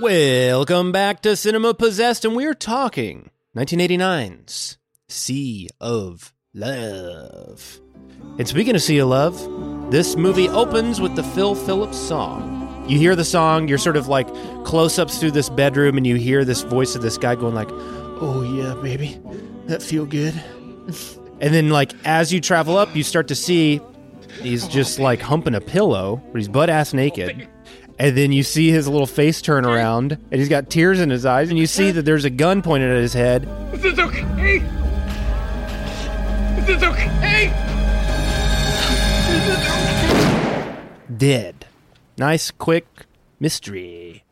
[0.00, 4.78] Welcome back to Cinema Possessed, and we're talking 1989's
[5.10, 7.82] Sea of Love.
[8.38, 12.82] And speaking of Sea of Love, this movie opens with the Phil Phillips song.
[12.88, 14.26] You hear the song, you're sort of like
[14.64, 17.68] close ups through this bedroom, and you hear this voice of this guy going like,
[17.70, 19.20] "Oh yeah, baby,
[19.66, 20.32] that feel good."
[21.42, 23.82] and then like as you travel up, you start to see
[24.40, 27.46] he's just like humping a pillow, but he's butt ass naked.
[28.00, 31.26] And then you see his little face turn around, and he's got tears in his
[31.26, 33.46] eyes, and you see that there's a gun pointed at his head.
[33.72, 34.56] This is this okay?
[36.56, 37.52] Is this okay?
[41.14, 41.66] Dead.
[42.16, 42.86] Nice, quick
[43.38, 44.24] mystery.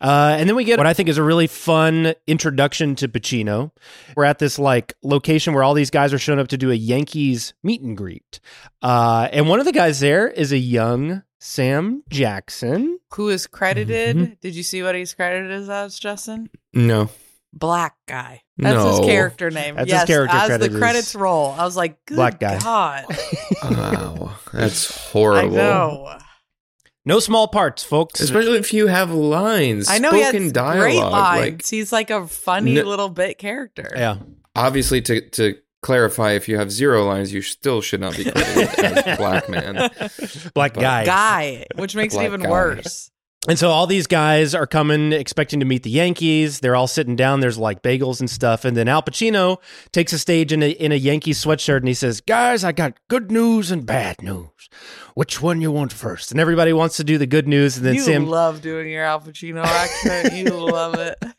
[0.00, 3.72] Uh, and then we get what I think is a really fun introduction to Pacino.
[4.14, 6.74] We're at this like location where all these guys are showing up to do a
[6.74, 8.38] Yankees meet and greet.
[8.80, 12.98] Uh, and one of the guys there is a young Sam Jackson.
[13.14, 14.16] Who is credited?
[14.16, 14.32] Mm-hmm.
[14.40, 16.50] Did you see what he's credited as, as Justin?
[16.74, 17.10] No.
[17.52, 18.42] Black guy.
[18.58, 19.76] That's his character name.
[19.76, 21.52] That's his character as credit the is credits roll.
[21.52, 22.58] I was like, Good Black guy.
[22.58, 23.06] God.
[23.62, 25.56] Wow, that's I horrible.
[25.56, 26.18] know.
[27.04, 28.20] No small parts, folks.
[28.20, 30.80] Especially if you have lines, I know he spoken has dialogue.
[30.80, 31.40] great lines.
[31.40, 33.90] Like he's like a funny No- little bit character.
[33.96, 34.18] yeah.
[34.54, 38.78] obviously, to to clarify, if you have zero lines, you still should not be credited
[38.78, 39.74] as black man.
[40.54, 41.04] Black But- guy.
[41.04, 42.50] Guy, which makes it even guy.
[42.50, 43.10] worse.
[43.48, 46.58] And so all these guys are coming expecting to meet the Yankees.
[46.58, 47.38] They're all sitting down.
[47.38, 48.64] There's like bagels and stuff.
[48.64, 49.58] And then Al Pacino
[49.92, 52.94] takes a stage in a in a Yankees sweatshirt and he says, "Guys, I got
[53.08, 54.48] good news and bad news.
[55.14, 56.32] Which one you want first?
[56.32, 57.76] And everybody wants to do the good news.
[57.76, 60.34] And then you Sam love doing your Al Pacino accent.
[60.34, 61.16] you love it.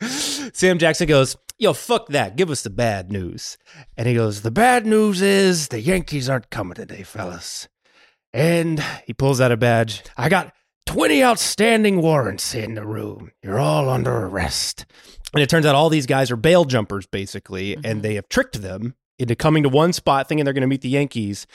[0.52, 2.36] Sam Jackson goes, Yo, fuck that.
[2.36, 3.58] Give us the bad news.
[3.96, 7.68] And he goes, The bad news is the Yankees aren't coming today, fellas.
[8.32, 10.02] And he pulls out a badge.
[10.16, 10.54] I got
[10.86, 13.32] 20 outstanding warrants in the room.
[13.42, 14.86] You're all under arrest.
[15.34, 18.00] And it turns out all these guys are bail jumpers, basically, and mm-hmm.
[18.00, 20.88] they have tricked them into coming to one spot thinking they're going to meet the
[20.88, 21.46] Yankees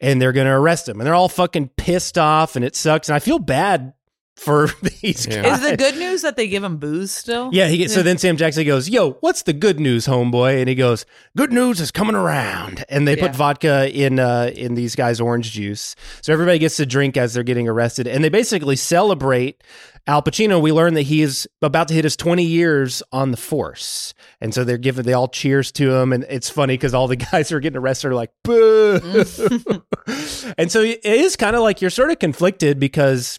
[0.00, 1.00] and they're going to arrest them.
[1.00, 3.08] And they're all fucking pissed off and it sucks.
[3.08, 3.92] And I feel bad
[4.38, 4.68] for
[5.02, 5.42] these Yeah.
[5.42, 5.62] guys.
[5.62, 7.50] Is the good news that they give him booze still?
[7.52, 10.74] Yeah, he, so then Sam Jackson goes, "Yo, what's the good news, homeboy?" And he
[10.74, 11.04] goes,
[11.36, 15.52] "Good news is coming around." And they put vodka in uh, in these guys' orange
[15.52, 19.62] juice, so everybody gets to drink as they're getting arrested, and they basically celebrate
[20.06, 20.60] Al Pacino.
[20.62, 24.54] We learn that he is about to hit his twenty years on the force, and
[24.54, 27.48] so they're giving they all cheers to him, and it's funny because all the guys
[27.50, 29.00] who are getting arrested are like, "Boo!"
[30.58, 33.38] and so it is kind of like you're sort of conflicted because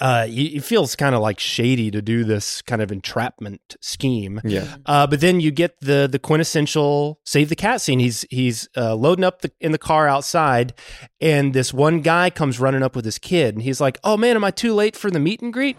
[0.00, 4.40] uh, it it feels kind of like shady to do this kind of entrapment scheme.
[4.42, 4.76] Yeah.
[4.86, 7.98] Uh, but then you get the the quintessential save the cat scene.
[7.98, 10.72] He's he's uh, loading up the, in the car outside,
[11.20, 14.36] and this one guy comes running up with his kid, and he's like, "Oh man,
[14.36, 15.76] am I too late for the meet and greet?"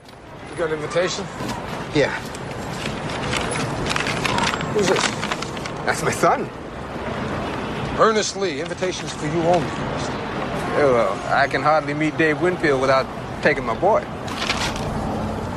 [0.51, 1.25] You got an invitation?
[1.95, 2.11] Yeah.
[4.73, 5.03] Who's this?
[5.85, 6.49] That's my son.
[7.99, 8.61] Ernest Lee.
[8.61, 9.67] Invitations for you only.
[10.75, 13.05] Yeah, well, I can hardly meet Dave Winfield without
[13.45, 14.03] taking my boy.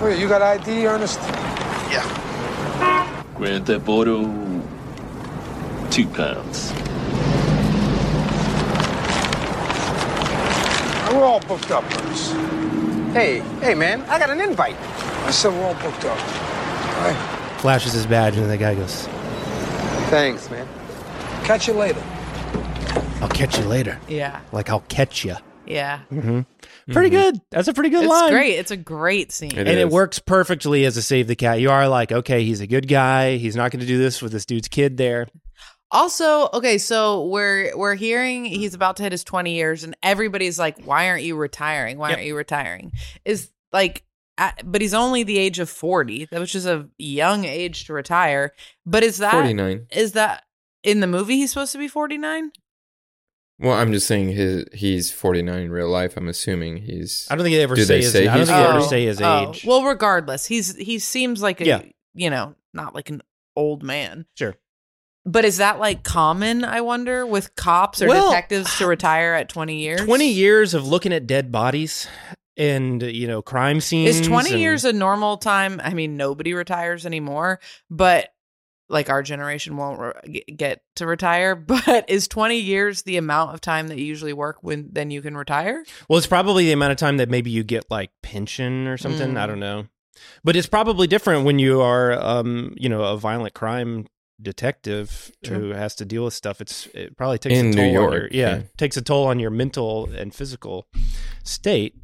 [0.00, 1.18] Oh, you got ID, Ernest?
[1.90, 3.24] Yeah.
[3.34, 4.24] Grand Theft Auto,
[5.88, 6.70] two pounds.
[11.14, 12.34] We're all booked up, Ernest.
[13.14, 14.76] Hey, hey, man, I got an invite.
[15.24, 16.18] I said we're all booked up.
[16.18, 17.56] All right.
[17.60, 19.06] Flashes his badge, and the guy goes,
[20.10, 20.68] Thanks, man.
[21.44, 22.02] Catch you later.
[23.22, 24.40] "I'll catch you later." Yeah.
[24.52, 25.36] Like I'll catch you.
[25.66, 26.00] Yeah.
[26.10, 26.42] hmm
[26.92, 27.32] Pretty mm-hmm.
[27.32, 27.40] good.
[27.50, 28.24] That's a pretty good It's line.
[28.24, 28.58] It's great.
[28.58, 29.56] It's a great scene.
[29.56, 31.60] and it works perfectly as a save the cat.
[31.60, 33.36] You are like, okay, he's a good guy.
[33.36, 35.26] He's not going to do this with this dude's kid there.
[35.90, 40.58] Also, okay, so we're we're hearing he's about to hit his 20 years and everybody's
[40.58, 41.96] like, "Why aren't you retiring?
[41.96, 42.92] Why aren't you retiring?"
[43.24, 44.04] Is like
[44.36, 48.52] at, but he's only the age of 40, which is a young age to retire.
[48.84, 49.86] But is that 49.
[49.90, 50.44] Is that
[50.82, 52.52] in the movie he's supposed to be 49?
[53.60, 56.16] Well, I'm just saying his he's 49 in real life.
[56.16, 57.26] I'm assuming he's.
[57.30, 58.82] I don't think they ever Do say they his- say I don't think they ever
[58.82, 59.64] say his Oh, age.
[59.64, 61.82] Well, regardless, he's he seems like a Yeah.
[62.14, 63.22] you know, not like an
[63.56, 64.26] old man.
[64.36, 64.54] Sure.
[65.26, 69.48] But is that like common, I wonder, with cops or Well, detectives to retire at
[69.48, 70.00] 20 years?
[70.04, 72.06] 20 years of looking at dead bodies
[72.56, 74.20] and, you know, crime scenes.
[74.20, 75.80] Is 20 and- years a normal time?
[75.82, 78.32] I mean, nobody retires anymore, but
[78.88, 81.54] like our generation won't re- get to retire.
[81.66, 85.20] But is 20 years the amount of time that you usually work when then you
[85.22, 85.84] can retire?
[86.08, 89.36] Well, it's probably the amount of time that maybe you get like pension or something.
[89.36, 89.48] I Mm.
[89.48, 89.86] don't know.
[90.42, 94.06] But it's probably different when you are, um, you know, a violent crime
[94.40, 95.58] detective True.
[95.58, 96.60] who has to deal with stuff.
[96.60, 98.62] It's it probably takes In a New toll on your, York, yeah, yeah.
[98.76, 100.86] takes a toll on your mental and physical
[101.44, 101.94] state.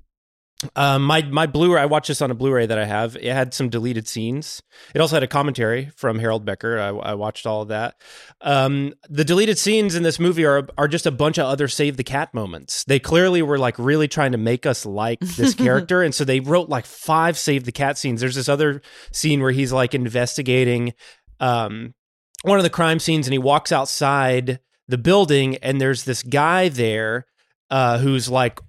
[0.77, 3.17] Um, my my Blu-ray, I watched this on a Blu-ray that I have.
[3.17, 4.63] It had some deleted scenes.
[4.95, 6.79] It also had a commentary from Harold Becker.
[6.79, 7.97] I, I watched all of that.
[8.41, 11.97] Um, the deleted scenes in this movie are are just a bunch of other save
[11.97, 12.85] the cat moments.
[12.85, 16.41] They clearly were like really trying to make us like this character, and so they
[16.41, 18.21] wrote like five save the cat scenes.
[18.21, 20.95] There's this other scene where he's like investigating
[21.41, 21.95] um,
[22.43, 26.69] one of the crime scenes, and he walks outside the building, and there's this guy
[26.69, 27.27] there
[27.75, 28.61] uh, who's like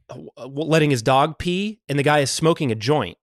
[0.48, 3.20] letting his dog pee, and the guy is smoking a joint.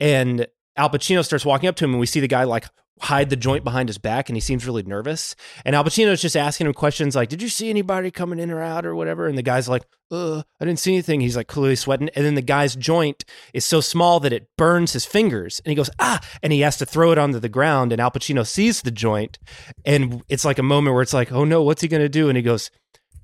[0.00, 2.66] And Al Pacino starts walking up to him, and we see the guy like
[3.02, 5.34] hide the joint behind his back and he seems really nervous.
[5.64, 8.60] And Al Pacino's just asking him questions like, Did you see anybody coming in or
[8.60, 9.26] out or whatever?
[9.26, 11.20] And the guy's like, Uh, I didn't see anything.
[11.20, 12.10] He's like clearly sweating.
[12.14, 15.60] And then the guy's joint is so small that it burns his fingers.
[15.64, 17.92] And he goes, Ah, and he has to throw it onto the ground.
[17.92, 19.38] And Al Pacino sees the joint.
[19.84, 22.28] And it's like a moment where it's like, Oh no, what's he to do?
[22.28, 22.70] And he goes,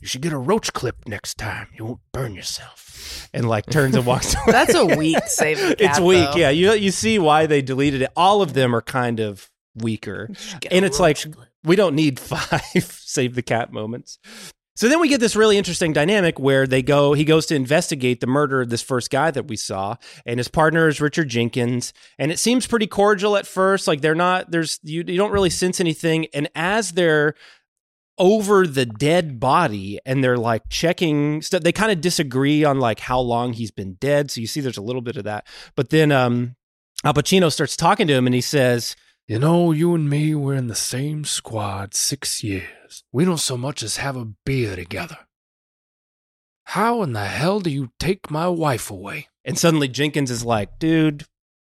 [0.01, 1.69] You should get a roach clip next time.
[1.77, 3.29] You won't burn yourself.
[3.33, 4.43] And like turns and walks away.
[4.53, 6.37] That's a weak save the cat, It's weak, though.
[6.39, 6.51] yeah.
[6.51, 8.11] You you see why they deleted it.
[8.17, 10.29] All of them are kind of weaker,
[10.71, 11.19] and it's like
[11.65, 14.19] we don't need five save the cat moments.
[14.77, 17.13] So then we get this really interesting dynamic where they go.
[17.13, 20.47] He goes to investigate the murder of this first guy that we saw, and his
[20.47, 21.93] partner is Richard Jenkins.
[22.17, 23.89] And it seems pretty cordial at first.
[23.89, 24.53] Like they're not.
[24.53, 25.03] There's you.
[25.05, 26.27] You don't really sense anything.
[26.33, 27.35] And as they're
[28.19, 33.01] over the dead body and they're like checking stuff they kind of disagree on like
[33.01, 35.47] how long he's been dead so you see there's a little bit of that
[35.77, 36.57] but then um
[37.05, 38.97] al pacino starts talking to him and he says
[39.27, 43.05] You know, you and me, we're in the same squad six years.
[43.13, 45.19] We don't so much as have a beer together.
[46.65, 49.29] How in the hell do you take my wife away?
[49.49, 51.25] and suddenly jenkins is like dude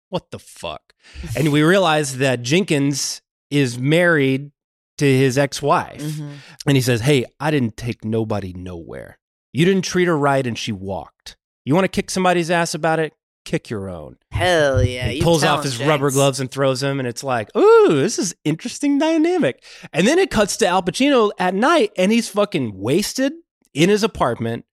[0.09, 0.95] what the fuck
[1.37, 4.51] and we realize that jenkins is married
[4.99, 6.33] to his ex-wife Mm-hmm.
[6.67, 9.19] and he says hey i didn't take nobody nowhere
[9.53, 12.99] you didn't treat her right and she walked you want to kick somebody's ass about
[12.99, 13.13] it
[13.45, 15.09] kick your own Hell yeah.
[15.09, 18.35] he pulls off his rubber gloves and throws them, and it's like, ooh, this is
[18.45, 19.65] interesting dynamic.
[19.93, 23.33] And then it cuts to Al Pacino at night, and he's fucking wasted
[23.75, 24.65] in his apartment,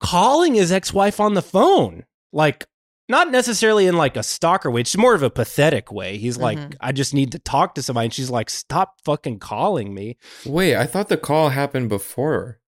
[0.00, 2.66] calling his ex-wife on the phone, like
[3.10, 4.80] not necessarily in like a stalker way.
[4.80, 6.16] It's more of a pathetic way.
[6.16, 6.76] He's like, Mhm.
[6.80, 10.16] I just need to talk to somebody, and she's like, stop fucking calling me.
[10.46, 12.60] Wait, I thought the call happened before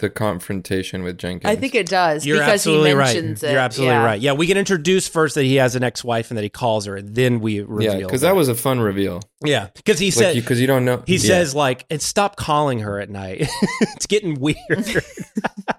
[0.00, 1.50] the confrontation with Jenkins.
[1.50, 3.48] I think it does You're because he absolutely mentions right.
[3.48, 3.52] it.
[3.52, 4.04] You're absolutely yeah.
[4.04, 4.20] right.
[4.20, 6.96] Yeah, we get introduced first that he has an ex-wife and that he calls her,
[6.96, 8.00] and then we reveal.
[8.00, 9.22] yeah, because that was a fun reveal.
[9.44, 11.02] Yeah, because he Like, said because you don't know.
[11.06, 11.20] He yeah.
[11.20, 13.46] says like, and stop calling her at night.
[13.80, 14.56] it's getting weird.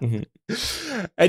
[0.00, 0.26] and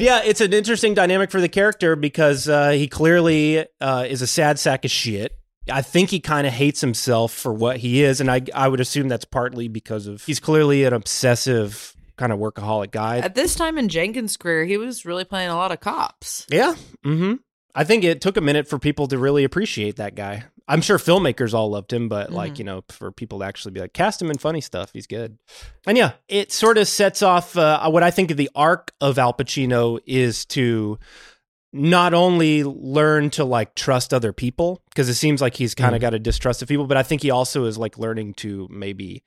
[0.01, 4.27] yeah, it's an interesting dynamic for the character because uh, he clearly uh, is a
[4.27, 5.33] sad sack of shit.
[5.69, 8.79] I think he kind of hates himself for what he is, and I I would
[8.79, 13.19] assume that's partly because of he's clearly an obsessive kind of workaholic guy.
[13.19, 16.45] At this time in Jenkins' career, he was really playing a lot of cops.
[16.49, 16.75] Yeah.
[17.05, 17.35] Mm-hmm.
[17.75, 20.45] I think it took a minute for people to really appreciate that guy.
[20.67, 22.57] I'm sure filmmakers all loved him, but like, Mhm.
[22.59, 25.37] you know, for people to actually be like, cast him in funny stuff, he's good.
[25.85, 29.17] And yeah, it sort of sets off uh, what I think of the arc of
[29.19, 30.97] Al Pacino is to
[31.71, 35.99] not only learn to like trust other people, because it seems like he's kind of
[35.99, 36.01] Mhm.
[36.01, 39.23] got a distrust of people, but I think he also is like learning to maybe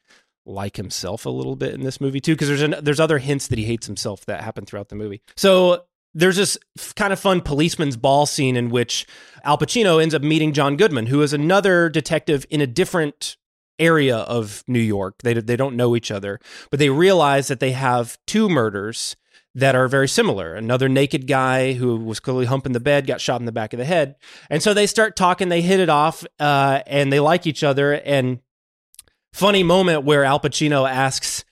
[0.47, 3.49] like himself a little bit in this movie too because there's an, there's other hints
[3.49, 5.23] that he hates himself that happen throughout the movie.
[5.37, 5.85] So
[6.15, 9.07] there's this f- kind of fun policeman's ball scene in which
[9.45, 13.37] Al Pacino ends up meeting John Goodman, who is another detective in a different
[13.79, 15.23] area of New York.
[15.23, 19.17] They they don't know each other, but they realize that they have two murders
[19.55, 20.55] that are very similar.
[20.55, 23.79] Another naked guy who was clearly humping the bed got shot in the back of
[23.79, 24.17] the head,
[24.49, 25.49] and so they start talking.
[25.49, 27.95] They hit it off, uh, and they like each other.
[27.95, 28.41] And
[29.33, 31.45] funny moment where Al Pacino asks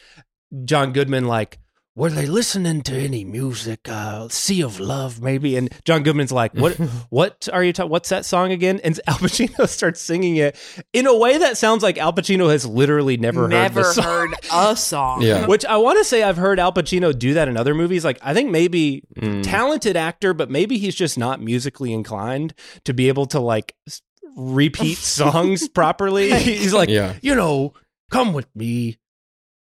[0.64, 1.58] John Goodman like.
[1.94, 3.88] Were they listening to any music?
[3.88, 5.56] Uh, sea of Love, maybe.
[5.56, 6.74] And John Goodman's like, "What?
[7.10, 7.90] what are you talking?
[7.90, 10.54] What's that song again?" And Al Pacino starts singing it
[10.92, 14.04] in a way that sounds like Al Pacino has literally never, Never heard the song.
[14.04, 15.22] heard a song.
[15.22, 15.46] Yeah.
[15.48, 18.04] Which I want to say I've heard Al Pacino do that in other movies.
[18.04, 19.42] Like I think maybe Mm.
[19.42, 22.54] talented actor, but maybe he's just not musically inclined
[22.84, 24.02] to be able to like s-
[24.38, 26.30] repeat songs properly.
[26.32, 27.14] He's like, Yeah.
[27.20, 27.74] you know,
[28.10, 28.98] come with me,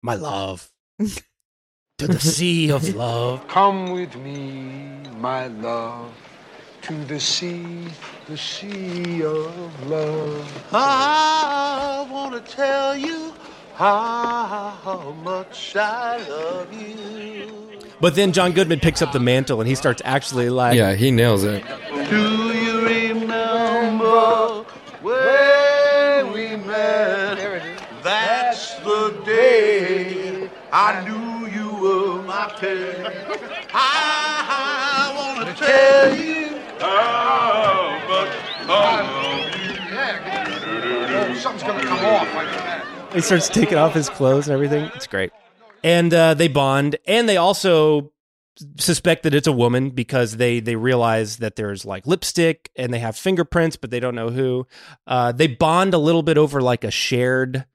[0.03, 0.71] my love,
[1.97, 3.45] to the sea of love.
[3.47, 6.11] Come with me, my love,
[6.83, 7.87] to the sea,
[8.27, 10.67] the sea of love.
[10.71, 13.33] I want to tell you
[13.79, 17.79] how much I love you.
[18.01, 21.11] But then John Goodman picks up the mantle and he starts actually like, Yeah, he
[21.11, 21.63] nails it.
[22.09, 24.65] Do you remember
[25.01, 27.63] when we met?
[28.03, 33.39] That's the day I knew you were my pet.
[33.73, 38.35] I, want to tell you how much
[38.67, 39.77] I love you.
[41.15, 42.88] Oh, something's gonna come off like that.
[43.13, 44.91] He starts taking off his clothes and everything.
[44.95, 45.31] It's great.
[45.83, 48.11] And uh, they bond, and they also
[48.77, 52.99] suspect that it's a woman because they they realize that there's like lipstick and they
[52.99, 54.67] have fingerprints, but they don't know who.
[55.07, 57.65] Uh, they bond a little bit over like a shared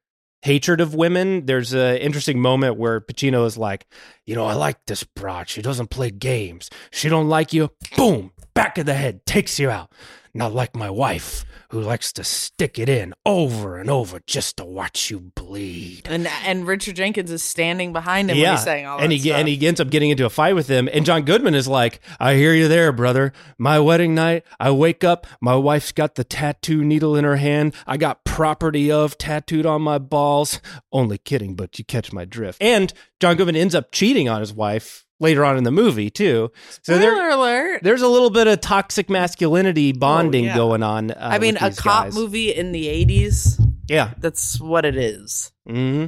[0.42, 1.46] hatred of women.
[1.46, 3.86] There's an interesting moment where Pacino is like,
[4.26, 5.48] you know, I like this broad.
[5.48, 6.68] She doesn't play games.
[6.90, 7.70] She don't like you.
[7.96, 9.90] Boom, back of the head, takes you out.
[10.34, 14.64] Not like my wife, who likes to stick it in over and over just to
[14.64, 16.02] watch you bleed.
[16.04, 19.38] And and Richard Jenkins is standing behind him when he's saying all and he stuff.
[19.38, 20.88] and he ends up getting into a fight with him.
[20.92, 23.32] And John Goodman is like, "I hear you there, brother.
[23.58, 24.44] My wedding night.
[24.60, 25.26] I wake up.
[25.40, 27.74] My wife's got the tattoo needle in her hand.
[27.88, 30.60] I got property of tattooed on my balls.
[30.92, 34.52] Only kidding, but you catch my drift." And John Goodman ends up cheating on his
[34.52, 36.50] wife later on in the movie too.
[36.82, 37.80] So there, alert.
[37.82, 40.54] there's a little bit of toxic masculinity bonding Oh, yeah.
[40.56, 41.10] going on.
[41.12, 42.14] Uh, I mean, a cop guys.
[42.14, 43.60] movie in the 80s.
[43.88, 44.14] Yeah.
[44.18, 45.52] That's what it is.
[45.66, 46.06] hmm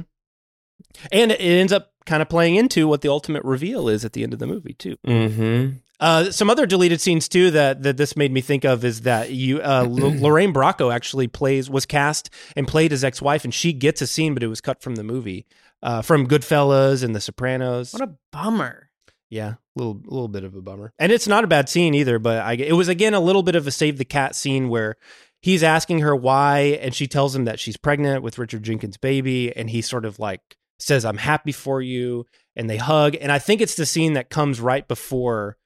[1.11, 4.23] And it ends up kind of playing into what the ultimate reveal is at the
[4.23, 4.97] end of the movie too.
[5.05, 5.77] Mm-hmm.
[5.99, 9.31] Uh, some other deleted scenes too that, that this made me think of is that
[9.31, 9.89] you uh, L-
[10.21, 14.07] Lorraine Bracco actually plays was cast and played his ex wife, and she gets a
[14.07, 15.47] scene, but it was cut from the movie
[15.81, 17.93] uh, from Goodfellas and The Sopranos.
[17.93, 18.86] What a bummer.
[19.29, 20.93] Yeah, a little little bit of a bummer.
[20.99, 23.55] And it's not a bad scene either, but I it was again a little bit
[23.55, 24.95] of a save the cat scene where
[25.41, 29.55] he's asking her why and she tells him that she's pregnant with Richard Jenkins' baby
[29.55, 30.41] and he sort of like
[30.79, 32.25] says I'm happy for you
[32.55, 35.57] and they hug and I think it's the scene that comes right before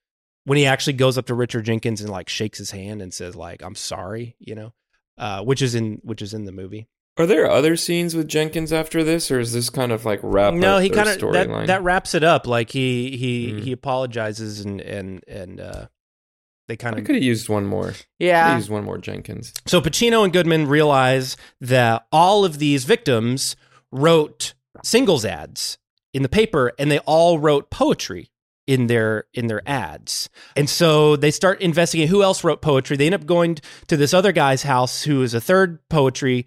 [0.46, 3.36] when he actually goes up to Richard Jenkins and like shakes his hand and says
[3.36, 4.74] like I'm sorry, you know.
[5.18, 6.88] Uh, which is in which is in the movie.
[7.18, 10.54] Are there other scenes with Jenkins after this, or is this kind of like wrap?
[10.54, 11.68] no up he kind of that, storyline?
[11.68, 13.64] that wraps it up like he he Mm.
[13.64, 15.88] he apologizes and and and uh
[16.68, 17.94] they kind of could have used one more.
[18.18, 18.44] Yeah.
[18.46, 19.54] Could've used one more Jenkins.
[19.68, 23.58] so pacino and goodman realize that all of these victims
[23.92, 24.54] wrote
[24.84, 25.78] singles ads
[26.14, 28.32] in the paper and they all wrote poetry
[28.68, 33.08] in their in their ads and so they start investigating who else wrote poetry they
[33.08, 33.58] end up going
[33.88, 36.46] to this other guy's house who is a third poetry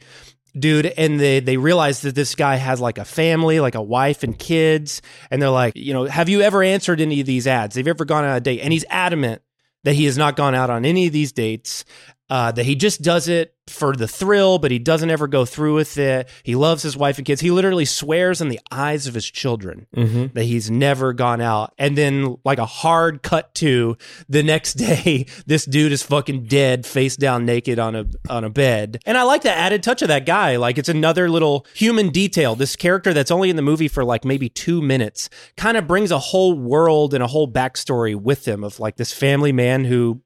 [0.58, 4.22] dude and they they realize that this guy has like a family like a wife
[4.22, 7.76] and kids and they're like you know have you ever answered any of these ads?
[7.76, 8.60] Have you ever gone on a date?
[8.60, 9.42] And he's adamant
[9.84, 11.84] that he has not gone out on any of these dates
[12.30, 15.74] uh, that he just does it for the thrill but he doesn't ever go through
[15.74, 19.14] with it he loves his wife and kids he literally swears in the eyes of
[19.14, 20.26] his children Mm-hmm.
[20.34, 21.72] that he's never gone out.
[21.78, 23.96] And then, like a hard cut to
[24.28, 28.50] the next day, this dude is fucking dead, face down, naked on a on a
[28.50, 28.98] bed.
[29.06, 30.56] And I like the added touch of that guy.
[30.56, 32.54] Like it's another little human detail.
[32.56, 36.10] This character that's only in the movie for like maybe two minutes kind of brings
[36.10, 40.20] a whole world and a whole backstory with him of like this family man who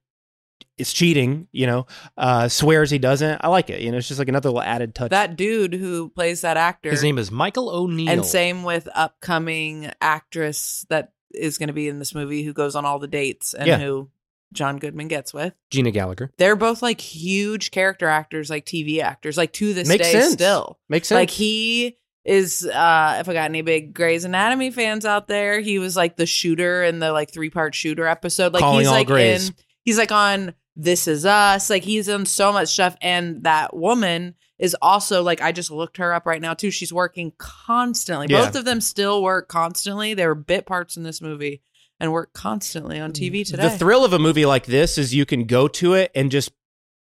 [0.78, 1.48] is cheating.
[1.52, 3.40] You know, uh, swears he doesn't.
[3.42, 3.80] I like it.
[3.80, 5.10] You know, it's just like another little added touch.
[5.10, 6.90] That dude who plays that actor.
[6.90, 8.08] His name is Michael O'Neill.
[8.10, 12.74] And same with upcoming actress that is going to be in this movie who goes
[12.74, 13.78] on all the dates and Yeah.
[13.78, 14.10] who
[14.52, 15.52] John Goodman gets with.
[15.70, 16.32] Gina Gallagher.
[16.38, 20.32] They're both like huge character actors, like TV actors, like to this Makes day sense.
[20.32, 20.78] still.
[20.88, 25.60] Makes Like he is uh if I got any big Grey's Anatomy fans out there,
[25.60, 28.52] he was like the shooter in the like three part shooter episode.
[28.54, 29.48] Like Calling he's all like Greys.
[29.50, 29.54] in
[29.84, 31.68] he's like on This Is Us.
[31.68, 32.96] Like he's on so much stuff.
[33.02, 36.70] And that woman is also like I just looked her up right now too.
[36.70, 38.28] She's working constantly.
[38.30, 38.46] Yeah.
[38.46, 40.14] Both of them still work constantly.
[40.14, 41.60] They were bit parts in this movie
[42.00, 43.50] and work constantly on TV mm.
[43.50, 43.64] today.
[43.64, 46.52] The thrill of a movie like this is you can go to it and just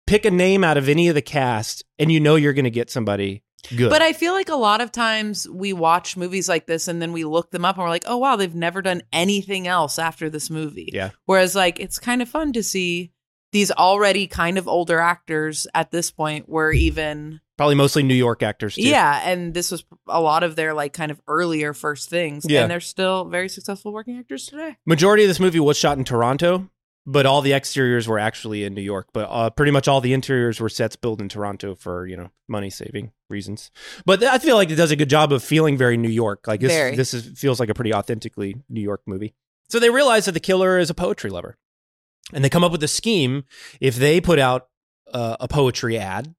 [0.07, 2.71] pick a name out of any of the cast, and you know you're going to
[2.71, 3.43] get somebody
[3.75, 3.89] good.
[3.89, 7.13] But I feel like a lot of times we watch movies like this and then
[7.13, 10.29] we look them up and we're like, oh, wow, they've never done anything else after
[10.29, 10.89] this movie.
[10.91, 11.11] Yeah.
[11.25, 13.13] Whereas, like, it's kind of fun to see
[13.51, 17.41] these already kind of older actors at this point were even.
[17.57, 18.81] Probably mostly New York actors too.
[18.81, 19.21] Yeah.
[19.23, 22.45] And this was a lot of their, like, kind of earlier first things.
[22.47, 22.61] Yeah.
[22.61, 24.77] And they're still very successful working actors today.
[24.85, 26.69] Majority of this movie was shot in Toronto,
[27.05, 29.09] but all the exteriors were actually in New York.
[29.13, 32.29] But uh, pretty much all the interiors were sets built in Toronto for you know
[32.47, 33.71] money saving reasons.
[34.05, 36.47] But I feel like it does a good job of feeling very New York.
[36.47, 36.95] Like this, Very.
[36.95, 39.35] this is, feels like a pretty authentically New York movie.
[39.69, 41.57] So they realize that the killer is a poetry lover,
[42.33, 43.43] and they come up with a scheme.
[43.79, 44.67] If they put out
[45.13, 46.33] uh, a poetry ad,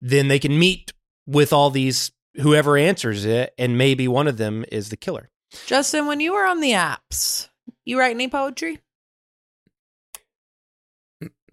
[0.00, 0.92] then they can meet
[1.26, 2.10] with all these
[2.40, 5.28] whoever answers it, and maybe one of them is the killer.
[5.66, 7.48] Justin, when you were on the apps,
[7.84, 8.80] you write any poetry?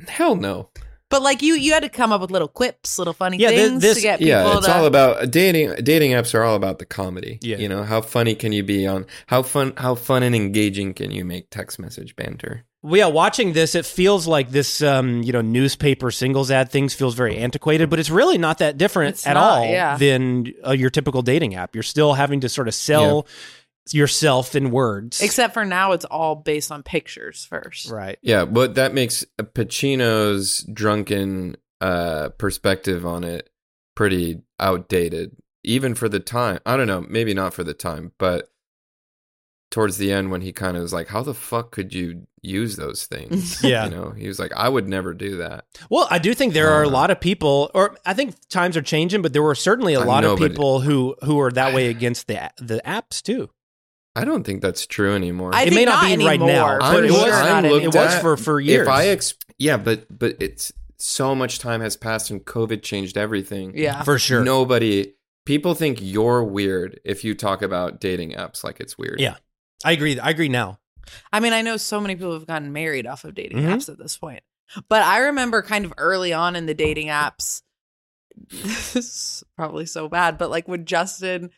[0.07, 0.69] Hell no.
[1.09, 3.55] But like you, you had to come up with little quips, little funny Yeah, thi-
[3.57, 4.77] things this- to get people yeah, it's to.
[4.77, 5.73] all about dating.
[5.83, 7.39] Dating apps are all about the comedy.
[7.41, 7.57] Yeah.
[7.57, 11.09] you know how funny can you be on how fun how fun and engaging can
[11.11, 12.63] you make text message banter?
[12.81, 16.93] Well, yeah, watching this, it feels like this, um, you know, newspaper singles ad things
[16.93, 19.97] feels very antiquated, but it's really not that different It's at not, all yeah.
[19.97, 21.75] than uh, your typical dating app.
[21.75, 23.27] You're still having to sort of sell
[23.91, 27.89] yourself in words, Except for now, it's all based on pictures first.
[27.89, 28.17] right?
[28.21, 33.49] Yeah, but that makes Pacino's drunken uh, perspective on it
[33.95, 36.59] pretty outdated, even for the time.
[36.65, 38.49] I don't know, maybe not for the time, but
[39.71, 42.75] towards the end when he kind of was like, "How the fuck could you use
[42.75, 43.85] those things?" Yeah.
[43.85, 46.71] you know, he was like, "I would never do that." Well, I do think there
[46.71, 49.93] are a lot of people, or I think times are changing, but there were certainly
[49.93, 53.49] a lot know, of people who who are that way against the the apps too.
[54.15, 55.51] I don't think that's true anymore.
[55.53, 57.65] I it may not, not be right now, anymore, but for it was, sure not
[57.65, 57.91] it anymore.
[57.93, 58.87] was for for years.
[58.87, 63.17] If I ex- yeah, but but it's so much time has passed and COVID changed
[63.17, 63.71] everything.
[63.77, 64.03] Yeah.
[64.03, 64.43] For sure.
[64.43, 65.13] Nobody
[65.45, 69.19] people think you're weird if you talk about dating apps like it's weird.
[69.19, 69.35] yeah,
[69.83, 70.19] I agree.
[70.19, 70.79] I agree now.
[71.33, 73.75] I mean, I know so many people have gotten married off of dating Mhm.
[73.75, 74.43] apps at this point.
[74.89, 77.61] But I remember kind of early on in the dating apps,
[78.51, 81.49] this is probably so bad, but like when Justin,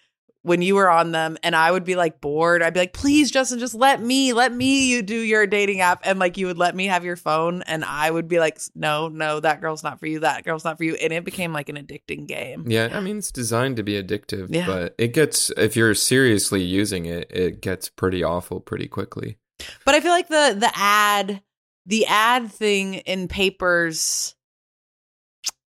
[0.43, 3.29] when you were on them and I would be like bored, I'd be like, please,
[3.29, 6.01] Justin, just let me, let me you do your dating app.
[6.03, 9.07] And like you would let me have your phone and I would be like, no,
[9.07, 10.21] no, that girl's not for you.
[10.21, 10.95] That girl's not for you.
[10.95, 12.65] And it became like an addicting game.
[12.67, 14.65] Yeah, I mean it's designed to be addictive, Yeah.
[14.65, 19.37] but it gets if you're seriously using it, it gets pretty awful pretty quickly.
[19.85, 21.43] But I feel like the the ad
[21.85, 24.35] the ad thing in papers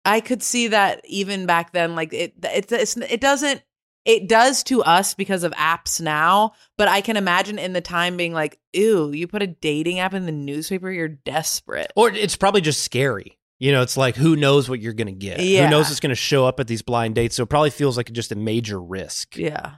[0.06, 3.64] I could see that even back then like it it it's, it doesn't
[4.06, 8.18] it does to us because of apps now, but I can imagine in the time
[8.18, 11.92] being like, ew, you put a dating app in the newspaper, you're desperate.
[11.96, 13.38] Or it's probably just scary.
[13.60, 15.40] You know, it's like who knows what you're going to get?
[15.40, 15.66] Yeah.
[15.66, 17.36] Who knows what's going to show up at these blind dates?
[17.36, 19.38] So it probably feels like just a major risk.
[19.38, 19.76] Yeah.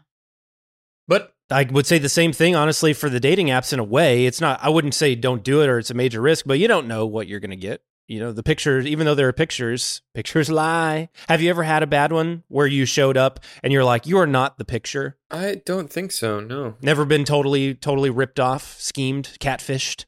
[1.06, 4.26] But I would say the same thing, honestly, for the dating apps in a way.
[4.26, 6.70] It's not, I wouldn't say don't do it or it's a major risk, but you
[6.70, 7.82] don't know what you're going to get.
[8.08, 11.10] You know, the pictures, even though there are pictures, pictures lie.
[11.30, 14.18] Have you ever had a bad one where you showed up and you're like, you
[14.18, 15.18] are not the picture?
[15.32, 16.40] I don't think so.
[16.40, 16.76] No.
[16.82, 20.06] Never been totally, totally ripped off, schemed, catfished?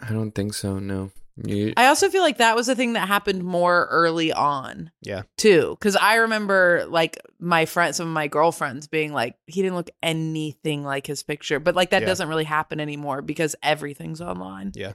[0.00, 0.78] I don't think so.
[0.78, 1.10] No.
[1.44, 4.90] You, I also feel like that was a thing that happened more early on.
[5.02, 5.22] Yeah.
[5.36, 9.76] too because i remember like my friend some of my girlfriends being like he didn't
[9.76, 12.08] look anything like his picture but like that Yeah.
[12.08, 14.94] doesn't really happen anymore because everything's online Yeah.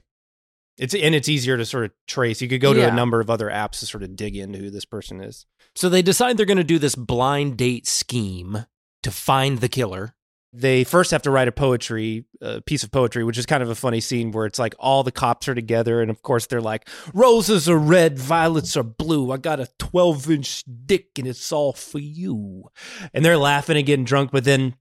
[0.77, 2.41] It's and it's easier to sort of trace.
[2.41, 2.91] You could go to Yeah.
[2.91, 5.45] a number of other apps to sort of dig into who this person is.
[5.75, 8.65] So they decide they're going to do this blind date scheme
[9.03, 10.15] to find the killer.
[10.55, 13.69] They first have to write a poetry, a piece of poetry, which is kind of
[13.71, 16.61] a funny scene where it's like all the cops are together, and of course they're
[16.61, 19.31] like, "Roses are red, violets are blue.
[19.31, 22.69] I got a twelve-inch dick, and it's all for you."
[23.15, 24.75] And they're laughing and getting drunk, but then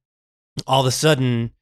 [0.66, 1.52] all of a sudden,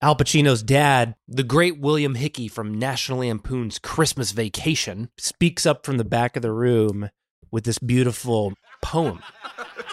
[0.00, 5.10] Al Pacino's dad, The great William Hickey from National Lampoon's Christmas Vacation.
[5.18, 7.10] speaks up from the back of the room
[7.50, 9.20] with this beautiful poem.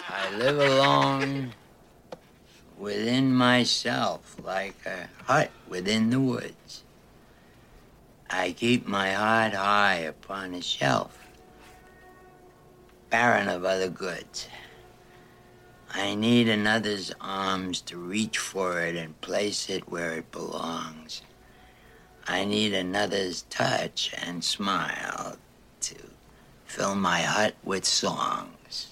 [0.08, 1.54] I live alone
[2.78, 6.84] within myself like a hut within the woods.
[8.30, 11.18] I keep my heart high upon a shelf,
[13.10, 14.46] barren of other goods.
[15.96, 21.22] I need another's arms to reach for it and place it where it belongs.
[22.28, 25.36] I need another's touch and smile
[25.80, 25.94] to
[26.66, 28.88] fill my hut with songs.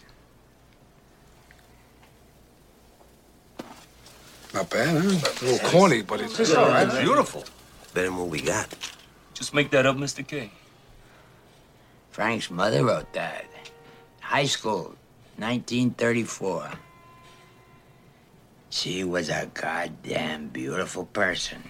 [4.55, 5.09] Not bad, huh?
[5.09, 7.45] A little corny, but it's, It's all right, beautiful.
[7.93, 8.75] Better than what we got.
[9.35, 10.27] Just make that up, Mr.
[10.27, 10.51] K.
[12.13, 13.45] Frank's mother wrote that.
[14.21, 14.95] High school,
[15.37, 16.71] 1934.
[18.75, 21.63] She was a goddamn beautiful person.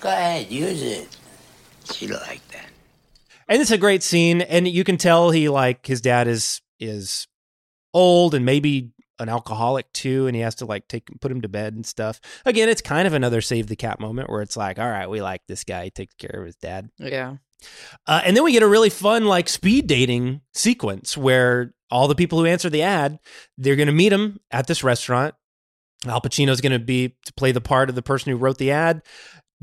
[0.00, 1.08] Go ahead, use it.
[1.90, 2.68] She liked that.
[3.48, 7.26] and it's a great scene and you can tell he like his dad is is
[7.94, 11.48] old and maybe an alcoholic too and he has to like take put him to
[11.48, 14.78] bed and stuff again it's kind of another save the cat moment where it's like
[14.78, 17.36] all right we like this guy he takes care of his dad yeah
[18.06, 22.14] uh, and then we get a really fun like speed dating sequence where all the
[22.14, 23.18] people who answer the ad
[23.58, 25.34] they're going to meet him at this restaurant
[26.06, 28.70] al pacino's going to be to play the part of the person who wrote the
[28.70, 29.02] ad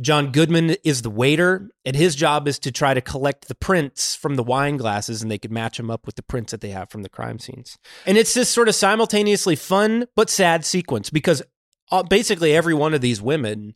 [0.01, 4.15] John Goodman is the waiter, and his job is to try to collect the prints
[4.15, 6.69] from the wine glasses, and they could match them up with the prints that they
[6.69, 7.77] have from the crime scenes.
[8.05, 11.41] And it's this sort of simultaneously fun but sad sequence because
[11.91, 13.75] uh, basically every one of these women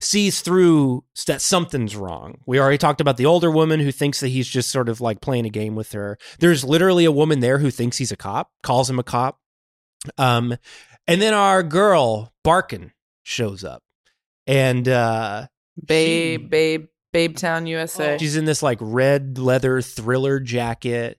[0.00, 2.38] sees through that something's wrong.
[2.46, 5.20] We already talked about the older woman who thinks that he's just sort of like
[5.20, 6.18] playing a game with her.
[6.38, 9.38] There's literally a woman there who thinks he's a cop, calls him a cop.
[10.18, 10.56] Um,
[11.06, 12.92] and then our girl Barkin
[13.22, 13.82] shows up,
[14.46, 15.46] and uh,
[15.82, 21.18] babe babe babe town usa She's in this like red leather thriller jacket.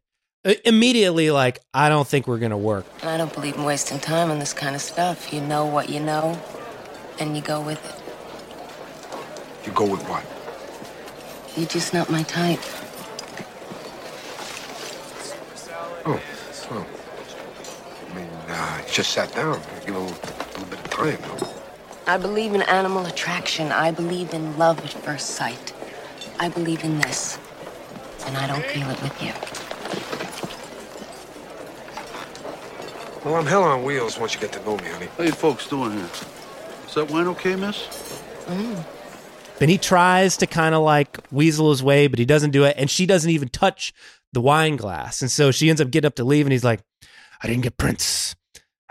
[0.63, 2.85] Immediately, like, I don't think we're gonna work.
[3.01, 5.33] I don't believe in wasting time on this kind of stuff.
[5.33, 6.39] You know what you know,
[7.19, 7.94] and you go with it.
[9.65, 10.23] You go with what?
[11.57, 12.59] You're just not my type.
[16.05, 16.21] Oh,
[16.71, 16.85] oh.
[18.11, 19.59] I mean, uh, just sat down.
[19.85, 20.17] Give a little,
[20.59, 21.19] little bit of time.
[22.07, 23.71] I believe in animal attraction.
[23.71, 25.73] I believe in love at first sight.
[26.39, 27.39] I believe in this.
[28.27, 29.33] And I don't feel it with you.
[33.23, 35.07] Well, I'm hell on wheels once you get to know me, honey.
[35.17, 36.09] How you folks doing here?
[36.87, 37.87] Is that wine okay, miss?
[39.61, 42.75] And he tries to kind of like weasel his way, but he doesn't do it.
[42.77, 43.93] And she doesn't even touch
[44.33, 45.21] the wine glass.
[45.21, 46.81] And so she ends up getting up to leave, and he's like,
[47.41, 48.35] I didn't get prints.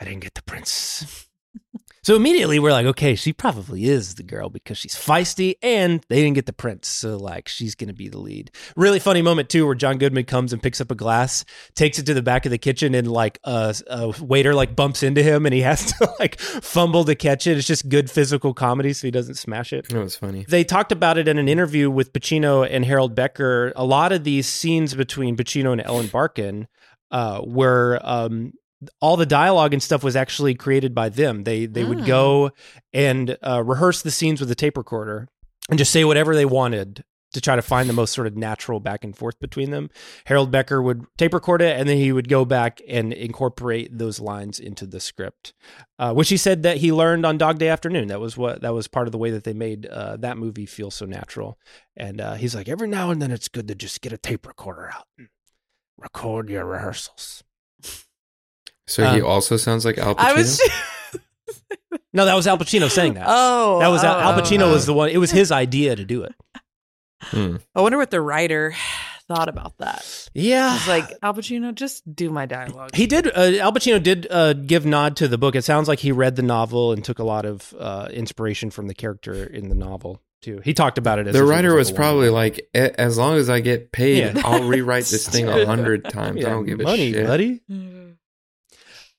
[0.00, 1.28] I didn't get the prints.
[2.04, 6.16] so immediately we're like, okay, she probably is the girl because she's feisty and they
[6.16, 6.86] didn't get the prints.
[6.86, 8.50] So, like, she's going to be the lead.
[8.76, 12.04] Really funny moment, too, where John Goodman comes and picks up a glass, takes it
[12.04, 15.46] to the back of the kitchen, and like a, a waiter like bumps into him
[15.46, 17.56] and he has to like fumble to catch it.
[17.56, 19.88] It's just good physical comedy so he doesn't smash it.
[19.88, 20.44] That was funny.
[20.46, 23.72] They talked about it in an interview with Pacino and Harold Becker.
[23.76, 26.68] A lot of these scenes between Pacino and Ellen Barkin
[27.10, 28.52] uh, were um,
[29.00, 31.44] all the dialogue and stuff was actually created by them.
[31.44, 32.52] They they would go
[32.92, 35.28] and uh, rehearse the scenes with a tape recorder
[35.68, 37.04] and just say whatever they wanted
[37.34, 39.90] to try to find the most sort of natural back and forth between them.
[40.26, 44.20] Harold Becker would tape record it and then he would go back and incorporate those
[44.20, 45.52] lines into the script,
[45.98, 48.08] uh, which he said that he learned on Dog Day Afternoon.
[48.08, 50.66] That was what that was part of the way that they made uh, that movie
[50.66, 51.58] feel so natural.
[51.96, 54.46] And uh, he's like, every now and then it's good to just get a tape
[54.46, 55.28] recorder out and
[55.98, 57.43] record your rehearsals.
[58.86, 60.24] So he Um, also sounds like Al Pacino.
[60.24, 60.60] I was.
[62.12, 63.24] No, that was Al Pacino saying that.
[63.28, 65.08] Oh, that was Al, oh, Al Pacino oh, was the one.
[65.10, 66.34] It was his idea to do it.
[67.22, 67.56] Hmm.
[67.74, 68.72] I wonder what the writer
[69.28, 70.28] thought about that.
[70.32, 70.76] Yeah.
[70.76, 72.94] It's like Al Pacino, just do my dialogue.
[72.94, 73.26] He did.
[73.26, 75.56] Uh, Al Pacino did uh, give nod to the book.
[75.56, 78.86] It sounds like he read the novel and took a lot of uh, inspiration from
[78.86, 80.60] the character in the novel too.
[80.62, 81.26] He talked about it.
[81.26, 84.36] As The if writer like was a probably like, as long as I get paid,
[84.36, 84.42] Yeah.
[84.44, 86.40] I'll rewrite this thing a hundred times.
[86.40, 87.26] Yeah, I don't give money, a shit.
[87.26, 88.03] Money, buddy.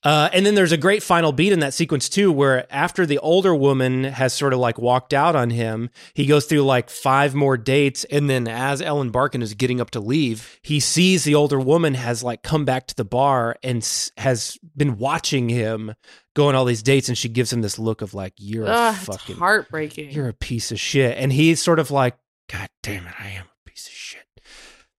[0.06, 3.18] Uh, and then there's a great final beat in that sequence too, where after the
[3.18, 7.34] older woman has sort of like walked out on him, he goes through like five
[7.34, 11.34] more dates, and then as Ellen Barkin is getting up to leave, he sees the
[11.34, 15.92] older woman has like come back to the bar and s- has been watching him
[16.34, 18.94] go on all these dates, and she gives him this look of like, "You're Ugh,
[18.94, 20.12] a it's fucking, heartbreaking.
[20.12, 22.16] you're a piece of shit," and he's sort of like,
[22.48, 24.22] "God damn it, I am a piece of shit."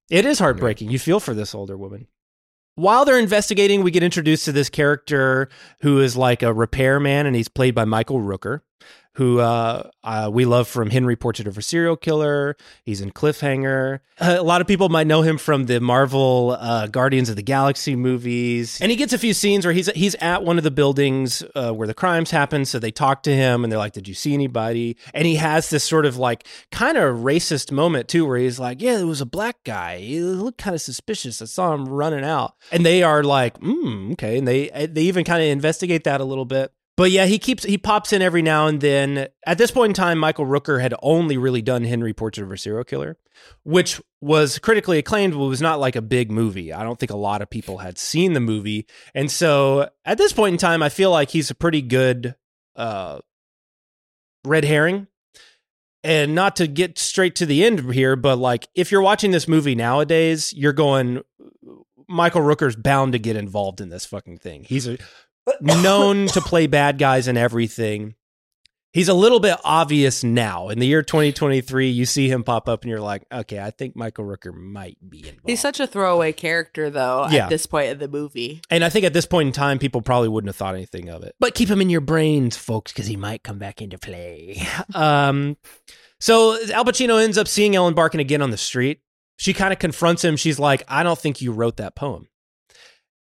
[0.09, 0.91] It is heartbreaking.
[0.91, 2.07] You feel for this older woman.
[2.77, 5.49] While they're investigating, we get introduced to this character
[5.81, 8.61] who is like a repairman, and he's played by Michael Rooker,
[9.17, 12.55] who uh, uh, we love from Henry Portrait of a Serial Killer.
[12.83, 13.99] He's in Cliffhanger.
[14.19, 17.41] Uh, a lot of people might know him from the Marvel uh, Guardians of the
[17.41, 20.69] Galaxy movies, and he gets a few scenes where he's he's at one of the
[20.69, 22.63] buildings uh, where the crimes happen.
[22.63, 25.71] So they talk to him, and they're like, "Did you see anybody?" And he has
[25.71, 29.21] this sort of like kind of racist moment too, where he's like, "Yeah, there was
[29.21, 29.97] a black guy.
[29.97, 31.41] He looked kind of suspicious.
[31.41, 35.25] I saw him running out." And they are like, "Hmm, okay." And they they even
[35.25, 36.71] kind of investigate that a little bit.
[36.97, 39.27] But yeah, he keeps he pops in every now and then.
[39.45, 42.57] At this point in time, Michael Rooker had only really done Henry Portrait of a
[42.57, 43.17] Serial Killer,
[43.63, 46.73] which was critically acclaimed, but was not like a big movie.
[46.73, 50.33] I don't think a lot of people had seen the movie, and so at this
[50.33, 52.35] point in time, I feel like he's a pretty good
[52.75, 53.19] uh,
[54.43, 55.07] red herring.
[56.03, 59.47] And not to get straight to the end here, but like if you're watching this
[59.47, 61.21] movie nowadays, you're going,
[62.07, 64.63] Michael Rooker's bound to get involved in this fucking thing.
[64.63, 64.97] He's a
[65.61, 68.15] known to play bad guys and everything.
[68.93, 70.69] He's a little bit obvious now.
[70.69, 73.95] In the year 2023, you see him pop up and you're like, okay, I think
[73.95, 75.41] Michael Rooker might be involved.
[75.45, 77.43] He's such a throwaway character, though, Yeah.
[77.43, 78.61] at this point in the movie.
[78.71, 81.21] And I think at this point in time, people probably wouldn't have thought anything of
[81.23, 81.35] it.
[81.39, 84.65] But keep him in your brains, folks, because he might come back into play.
[84.95, 85.57] um,
[86.19, 89.01] so Al Pacino ends up seeing Ellen Barkin again on the street.
[89.35, 90.37] She kind of confronts him.
[90.37, 92.29] She's like, I don't think you wrote that poem.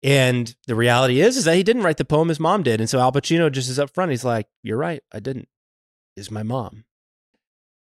[0.04, 2.28] And the reality is, is that he didn't write the poem.
[2.28, 2.78] His mom did.
[2.78, 4.10] And so Al Pacino just is up front.
[4.10, 5.02] He's like, You're right.
[5.10, 5.48] I didn't.
[6.14, 6.84] Is my mom.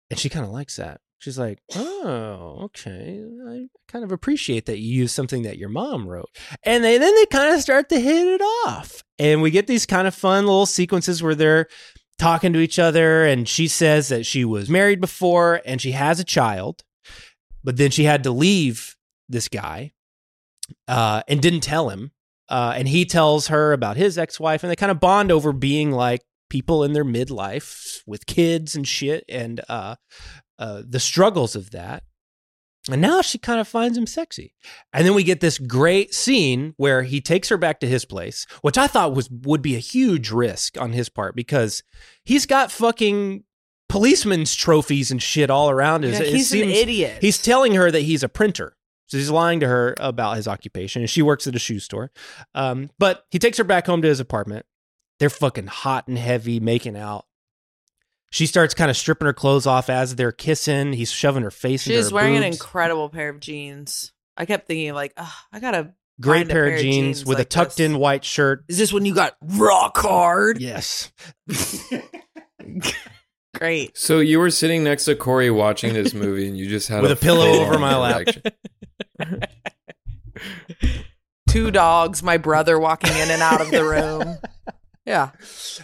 [0.10, 1.02] And she kind of likes that.
[1.20, 3.22] She's like, Oh, okay.
[3.50, 6.30] I kind of appreciate that you use something that your mom wrote.
[6.64, 9.04] And they, then they kind of start to hit it off.
[9.20, 11.68] And we get these kind of fun little sequences where they're
[12.18, 13.26] talking to each other.
[13.26, 16.84] And she says that she was married before and she has a child,
[17.66, 18.96] but then she had to leave
[19.28, 19.92] this guy
[20.88, 22.12] uh, and didn't tell him.
[22.50, 25.52] Uh, and he tells her about his ex wife, and they kind of bond over
[25.52, 29.96] being like people in their midlife with kids and shit, and uh,
[30.58, 32.04] uh, the struggles of that.
[32.90, 34.54] And now she kind of finds him sexy.
[34.94, 38.48] And then we get this great scene where he takes her back to his place,
[38.62, 41.84] which I thought was would be a huge risk on his part because
[42.24, 43.44] he's got fucking
[43.90, 46.20] policeman's trophies and shit all around his.
[46.20, 47.18] Yeah, he's an idiot.
[47.20, 48.77] He's telling her that he's a printer.
[49.08, 52.12] So he's lying to her about his occupation, and she works at a shoe store.
[52.54, 54.66] Um, but he takes her back home to his apartment,
[55.20, 57.26] They're fucking hot and heavy, making out.
[58.30, 60.92] She starts kind of stripping her clothes off as they're kissing.
[60.92, 64.12] He's shoving her face into She's her wearing an incredible pair of jeans.
[64.36, 67.48] I kept thinking like, oh, I gotta Great find a pair, of jeans, with like
[67.48, 68.66] a tucked in white shirt.
[68.68, 70.60] Is this when you got rock hard?
[70.60, 71.12] Yes.
[73.58, 73.98] Great.
[73.98, 77.12] So you were sitting next to Corey watching this movie, and you just had With
[77.12, 78.28] a pillow over my lap.
[81.50, 84.38] Two dogs, my brother walking in and out of the room.
[85.08, 85.32] Yeah.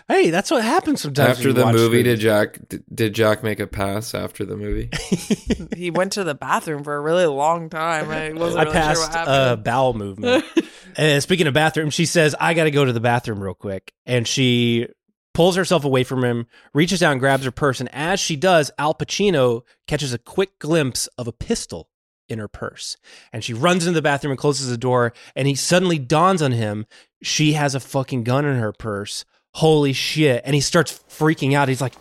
[0.09, 1.37] Hey, that's what happens sometimes.
[1.37, 2.03] After the movie, movies.
[2.03, 2.59] did Jack
[2.93, 4.89] did Jack make a pass after the movie?
[5.75, 8.09] he went to the bathroom for a really long time.
[8.11, 10.43] I wasn't I really sure passed what a bowel movement.
[10.97, 13.93] and speaking of bathroom, she says, I got to go to the bathroom real quick.
[14.05, 14.89] And she
[15.33, 17.79] pulls herself away from him, reaches down, grabs her purse.
[17.79, 21.89] And as she does, Al Pacino catches a quick glimpse of a pistol
[22.29, 22.97] in her purse.
[23.31, 25.13] And she runs into the bathroom and closes the door.
[25.35, 26.85] And he suddenly dawns on him
[27.21, 29.25] she has a fucking gun in her purse.
[29.55, 30.41] Holy shit.
[30.45, 31.67] And he starts freaking out.
[31.69, 31.93] He's like,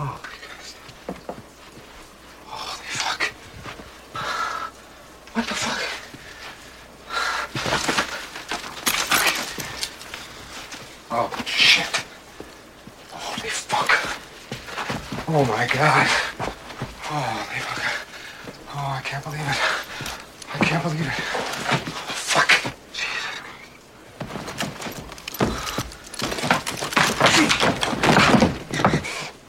[0.00, 0.20] Oh,
[2.46, 3.22] Holy fuck.
[5.34, 5.87] What the fuck?
[11.10, 12.04] Oh, shit.
[13.10, 13.90] Holy fuck.
[15.28, 16.06] Oh, my God.
[17.02, 18.06] Holy fuck.
[18.74, 19.58] Oh, I can't believe it.
[20.54, 21.12] I can't believe it.
[22.12, 22.74] Fuck.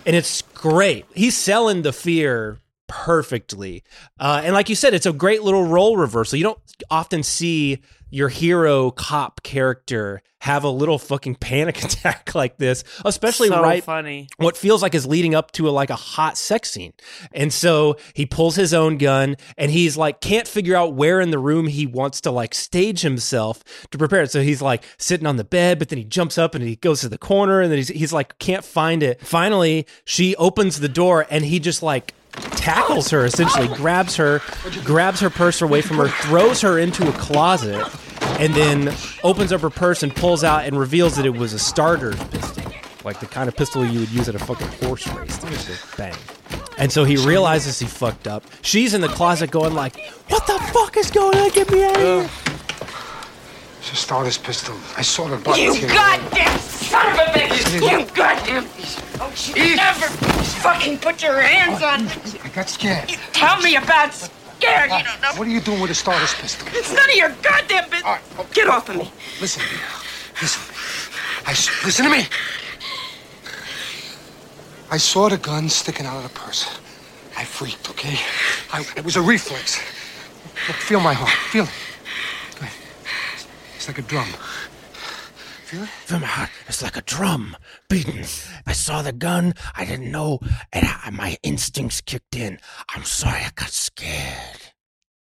[0.05, 1.05] and it's great.
[1.13, 3.83] He's selling the fear perfectly.
[4.19, 6.37] Uh, and like you said, it's a great little role reversal.
[6.37, 7.79] You don't often see
[8.09, 13.83] your hero cop character have a little fucking panic attack like this, especially So right
[13.83, 14.27] funny.
[14.37, 16.93] what feels like is leading up to a, like a hot sex scene.
[17.33, 21.31] And so he pulls his own gun and he's like can't figure out where in
[21.31, 24.31] the room he wants to like stage himself to prepare it.
[24.31, 27.01] So he's like sitting on the bed, but then he jumps up and he goes
[27.01, 29.19] to the corner and then he's, he's like can't find it.
[29.21, 34.41] Finally, she opens the door and he just like tackles her essentially grabs her
[34.83, 37.85] grabs her purse away from her throws her into a closet
[38.39, 41.59] and then opens up her purse and pulls out and reveals that it was a
[41.59, 42.71] starter pistol
[43.03, 45.37] like the kind of pistol you would use at a fucking horse race.
[45.65, 46.13] Just bang.
[46.77, 48.43] And so he realizes he fucked up.
[48.61, 51.49] She's in the closet going like what the fuck is going on?
[51.51, 52.68] Get me out of here
[53.89, 54.75] It's a starter's pistol.
[54.97, 55.63] I saw the button.
[55.63, 57.73] You goddamn son of a bitch!
[57.73, 58.67] You goddamn
[59.17, 60.05] Don't you ever
[60.61, 62.39] fucking put your hands on me.
[62.43, 63.09] I got scared.
[63.33, 64.91] Tell me about scared.
[64.91, 65.31] You don't know.
[65.39, 66.67] What are you doing with a starter's pistol?
[66.71, 68.21] It's none of your goddamn business.
[68.37, 68.47] Oh.
[68.53, 69.11] Get off of me.
[69.41, 69.63] Listen,
[70.39, 70.61] listen.
[71.47, 71.49] I
[71.83, 72.27] listen to me.
[74.91, 76.79] I saw the gun sticking out of the purse.
[77.35, 77.89] I freaked.
[77.89, 78.19] Okay,
[78.71, 79.79] I, it was a reflex.
[80.67, 81.31] Look, feel my heart.
[81.31, 81.88] Feel it.
[83.93, 83.97] Go ahead.
[83.97, 84.27] It's like a drum.
[85.65, 85.89] Feel it?
[85.89, 86.49] Feel my heart.
[86.67, 87.55] It's like a drum
[87.89, 88.25] beating.
[88.65, 89.53] I saw the gun.
[89.75, 90.39] I didn't know,
[90.73, 92.59] and I, my instincts kicked in.
[92.95, 93.41] I'm sorry.
[93.41, 94.73] I got scared.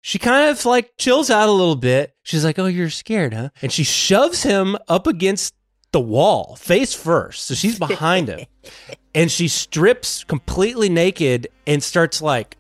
[0.03, 3.51] she kind of like chills out a little bit she's like oh you're scared huh
[3.61, 5.55] and she shoves him up against
[5.92, 8.46] the wall face first so she's behind him
[9.14, 12.57] and she strips completely naked and starts like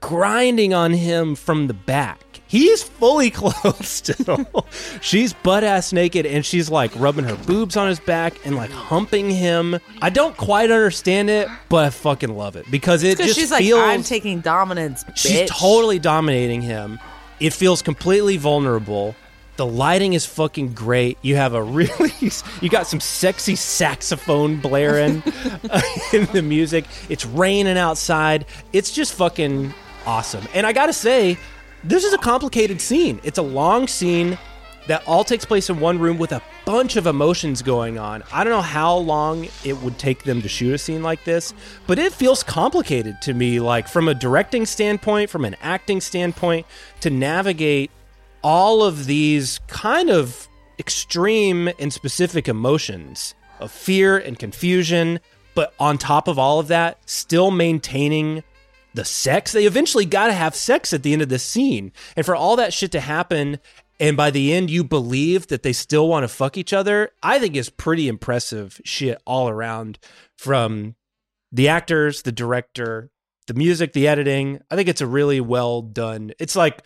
[0.00, 4.66] grinding on him from the back he's fully clothed still
[5.00, 8.70] she's butt ass naked and she's like rubbing her boobs on his back and like
[8.70, 13.38] humping him i don't quite understand it but i fucking love it because it just
[13.38, 15.16] she's like, feels I'm taking dominance, bitch.
[15.16, 16.98] She's totally dominating him.
[17.40, 19.14] It feels completely vulnerable.
[19.56, 21.18] The lighting is fucking great.
[21.22, 22.12] You have a really,
[22.60, 25.22] you got some sexy saxophone blaring
[25.70, 25.80] uh,
[26.12, 26.86] in the music.
[27.08, 28.46] It's raining outside.
[28.72, 29.72] It's just fucking
[30.06, 30.44] awesome.
[30.54, 31.38] And I gotta say,
[31.84, 33.20] this is a complicated scene.
[33.22, 34.38] It's a long scene
[34.86, 38.22] that all takes place in one room with a bunch of emotions going on.
[38.32, 41.54] I don't know how long it would take them to shoot a scene like this,
[41.86, 46.66] but it feels complicated to me, like from a directing standpoint, from an acting standpoint,
[47.00, 47.90] to navigate
[48.42, 55.20] all of these kind of extreme and specific emotions of fear and confusion,
[55.54, 58.42] but on top of all of that, still maintaining
[58.94, 59.52] the sex.
[59.52, 61.92] They eventually got to have sex at the end of the scene.
[62.16, 63.58] And for all that shit to happen,
[64.00, 67.38] and by the end, you believe that they still want to fuck each other, I
[67.38, 69.98] think is pretty impressive shit all around
[70.36, 70.94] from
[71.52, 73.10] the actors, the director,
[73.46, 74.60] the music, the editing.
[74.70, 76.32] I think it's a really well done.
[76.38, 76.82] It's like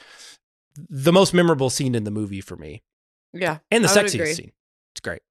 [0.88, 2.82] the most memorable scene in the movie for me.
[3.32, 3.58] Yeah.
[3.70, 4.34] And the I would sexiest agree.
[4.34, 4.52] scene.
[4.92, 5.22] It's great.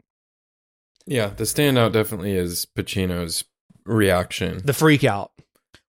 [1.05, 3.45] Yeah, the standout definitely is Pacino's
[3.85, 4.61] reaction.
[4.63, 5.31] The freak out.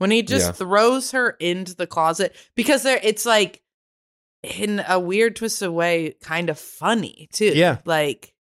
[0.04, 0.52] When he just Yeah.
[0.52, 3.62] throws her into the closet because there it's like
[4.42, 7.78] in a weird twisted way kind of funny too Yeah.
[7.86, 8.34] like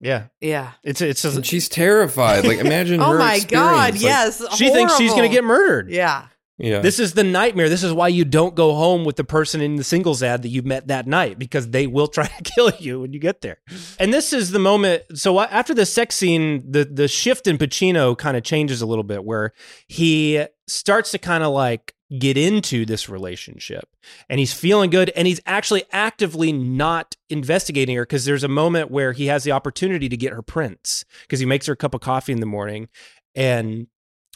[0.00, 0.26] Yeah.
[0.40, 0.70] Yeah.
[0.84, 2.44] It's it's And she's terrified.
[2.46, 4.40] Like imagine oh her my god, experience.
[4.40, 4.56] Like, yes.
[4.58, 5.90] she thinks she's going to get murdered.
[5.90, 6.26] Yeah.
[6.58, 6.78] Yeah.
[6.78, 7.68] This is the nightmare.
[7.68, 10.48] This is why you don't go home with the person in the singles ad that
[10.48, 13.58] you met that night because they will try to kill you when you get there.
[13.98, 15.02] And this is the moment.
[15.14, 19.04] So after the sex scene, the the shift in Pacino kind of changes a little
[19.04, 19.52] bit, where
[19.86, 23.88] he starts to kind of like get into this relationship,
[24.30, 28.90] and he's feeling good, and he's actually actively not investigating her because there's a moment
[28.90, 31.92] where he has the opportunity to get her prints because he makes her a cup
[31.92, 32.88] of coffee in the morning,
[33.34, 33.88] and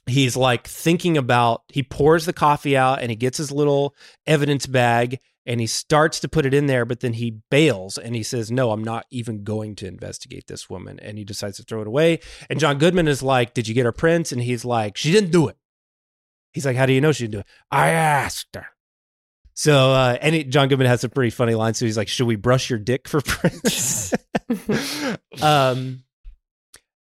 [0.07, 3.95] he's like thinking about he pours the coffee out and he gets his little
[4.27, 8.15] evidence bag and he starts to put it in there but then he bails and
[8.15, 10.99] he says no i'm not even going to investigate this woman.
[11.01, 12.21] And he decides to throw it away.
[12.49, 14.33] And john goodman is like did you get her prints?
[14.33, 15.57] And he's like she didn't do it.
[16.53, 17.47] He's like how do you know she didn't do it?
[17.71, 18.67] I asked her.
[19.55, 22.27] So uh and he, john goodman has a pretty funny line so he's like should
[22.27, 24.13] we brush your dick for prints?
[25.43, 26.03] Um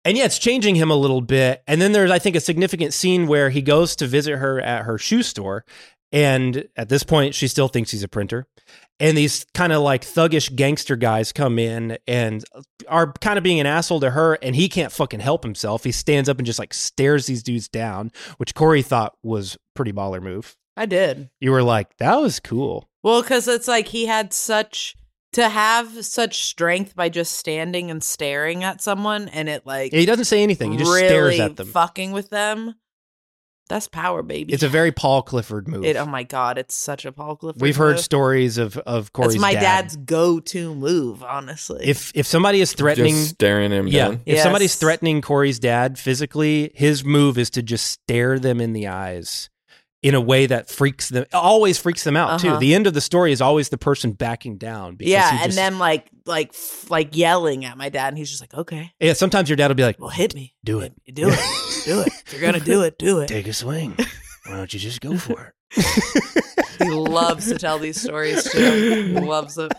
[0.04, 1.62] and yeah, it's changing him a little bit.
[1.66, 4.84] And then there's, I think, a significant scene where he goes to visit her at
[4.84, 5.64] her shoe store.
[6.12, 8.46] And at this point, she still thinks he's a printer.
[9.00, 12.44] And these kind of like thuggish gangster guys come in and
[12.88, 14.34] are kind of being an asshole to her.
[14.34, 15.82] And he can't fucking help himself.
[15.82, 19.92] He stands up and just like stares these dudes down, which Corey thought was pretty
[19.92, 20.56] baller move.
[20.76, 21.30] I did.
[21.40, 22.88] You were like, that was cool.
[23.02, 24.96] Well, because it's like he had such
[25.34, 30.06] to have such strength by just standing and staring at someone, and it like He
[30.06, 30.72] doesn't say anything.
[30.72, 31.66] He just really stares at them.
[31.68, 32.74] fucking with them.
[33.66, 34.52] That's power, baby.
[34.52, 35.84] It's a very Paul Clifford move.
[35.86, 37.62] It, oh my god, it's such a Paul Clifford.
[37.62, 39.60] We've heard stories of of Corey's That's my dad.
[39.60, 41.80] dad's go-to move, honestly.
[41.82, 44.20] if if somebody is threatening Just staring him yeah down.
[44.26, 48.86] if somebody's threatening corey's dad physically his move is to just stare them in the
[48.86, 49.48] eyes
[50.04, 52.58] in a way that freaks them always freaks them out too Uh-huh.
[52.60, 55.52] the end of the story is always the person backing down because yeah, he and
[55.54, 56.54] then like like
[56.90, 59.74] like yelling at my dad, and he's just like, "Okay, yeah sometimes your dad will
[59.74, 61.38] be like well, hit me, do it do it,
[61.86, 62.08] do it.
[62.26, 63.96] If you're gonna do it, do it." take a swing
[64.46, 65.82] why don't you just go for it
[66.78, 69.14] He loves to tell these stories too.
[69.14, 69.72] He loves it.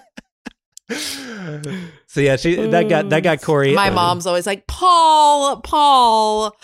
[2.08, 6.56] so yeah she that got that got corey My uh, mom's always like, "Paul, Paul,"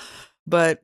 [0.47, 0.81] but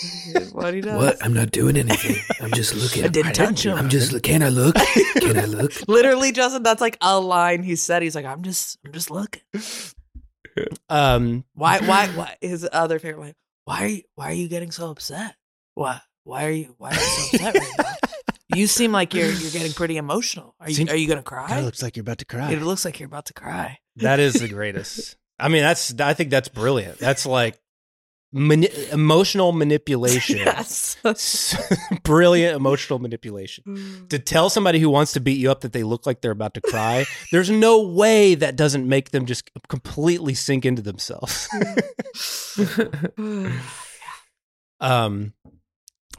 [0.52, 0.96] what he does?
[0.98, 1.24] What?
[1.24, 2.16] I'm not doing anything.
[2.40, 3.04] I'm just looking.
[3.04, 3.76] I didn't touch him.
[3.76, 4.22] I'm just.
[4.22, 4.74] Can I look?
[5.20, 5.72] Can I look?
[5.88, 8.02] Literally, Justin, that's like a line he said.
[8.02, 9.42] He's like, "I'm just, I'm just looking."
[10.88, 12.36] um Why, why, why?
[12.40, 13.34] His other favorite line.
[13.64, 15.34] Why are you, why are you getting so upset?
[15.74, 17.84] Why, why are you, why are you so upset right now?
[18.54, 20.54] You seem like you're you're getting pretty emotional.
[20.60, 21.48] Are you Seems- are you gonna cry?
[21.48, 23.78] Kinda looks like you're about to cry It looks like you're about to cry.
[23.96, 25.16] That is the greatest.
[25.38, 26.98] I mean, that's I think that's brilliant.
[26.98, 27.58] That's like
[28.36, 30.38] mani- emotional manipulation.
[30.46, 30.96] Yes.
[32.02, 34.06] brilliant emotional manipulation.
[34.10, 36.54] To tell somebody who wants to beat you up that they look like they're about
[36.54, 41.48] to cry, there's no way that doesn't make them just completely sink into themselves.
[44.80, 45.32] um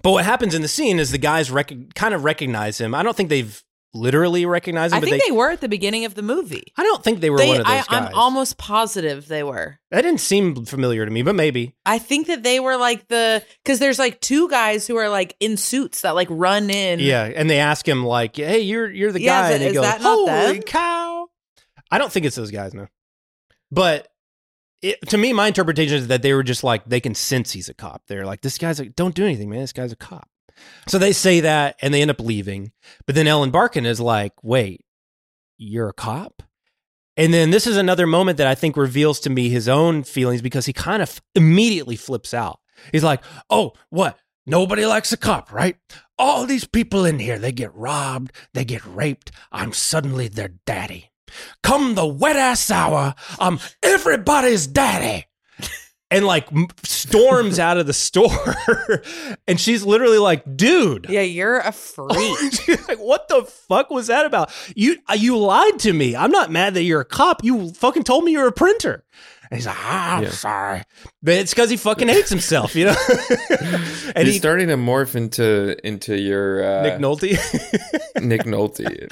[0.04, 2.96] but what happens in the scene is the guys rec- kind of recognize him.
[2.96, 3.62] I don't think they've
[3.98, 6.74] literally recognized him, I but think they, they, were at the beginning of the movie.
[6.78, 7.86] I don't think they were They, one of those I, guys.
[7.90, 9.80] I'm almost positive they were.
[9.92, 11.76] that didn't seem familiar to me, but maybe.
[11.86, 15.36] I think that they were like the because there's like two guys who are like
[15.40, 17.00] in suits that like run in.
[17.00, 19.84] Yeah, and they ask him like, "Hey, you're you're the Yeah, guy," and he goes,
[19.84, 21.28] that "Holy them?" cow!"
[21.92, 22.88] I don't think it's those guys, no.
[23.72, 24.08] But
[24.82, 27.70] it, to me, my interpretation is that they were just like they can sense he's
[27.70, 28.04] a cop.
[28.08, 29.62] They're like, "This guy's like, don't do anything, man.
[29.62, 30.30] This guy's a cop."
[30.88, 32.72] So they say that, and they end up leaving.
[33.06, 34.86] But then Ellen Barkin is like, "Wait,
[35.58, 36.44] you're a cop?"
[37.16, 40.42] And then this is another moment that I think reveals to me his own feelings
[40.42, 42.60] because he kind of immediately flips out.
[42.92, 44.18] He's like, "Oh, what?
[44.46, 45.76] Nobody likes a cop, right?
[46.18, 49.32] All these people in here, they get robbed, they get raped.
[49.52, 51.12] I'm suddenly their daddy.
[51.62, 55.27] Come the wet ass hour, I'm everybody's daddy."
[56.10, 56.48] And like
[56.84, 58.56] storms out of the store,
[59.48, 62.38] and she's literally like, "Dude, Yeah, you're a freak.
[62.54, 64.50] She's like, what the fuck was that about?
[64.74, 66.16] You uh, you lied to me.
[66.16, 67.44] I'm not mad that you're a cop.
[67.44, 69.04] You fucking told me you're a printer.
[69.52, 70.30] And he's like, ah, I'm Yeah.
[70.30, 70.84] sorry.
[71.22, 72.96] But it's because he fucking hates himself, you know?
[74.16, 78.22] and He's he, starting to morph into into your uh, Nick Nolte.
[78.24, 79.08] Nick Nolte.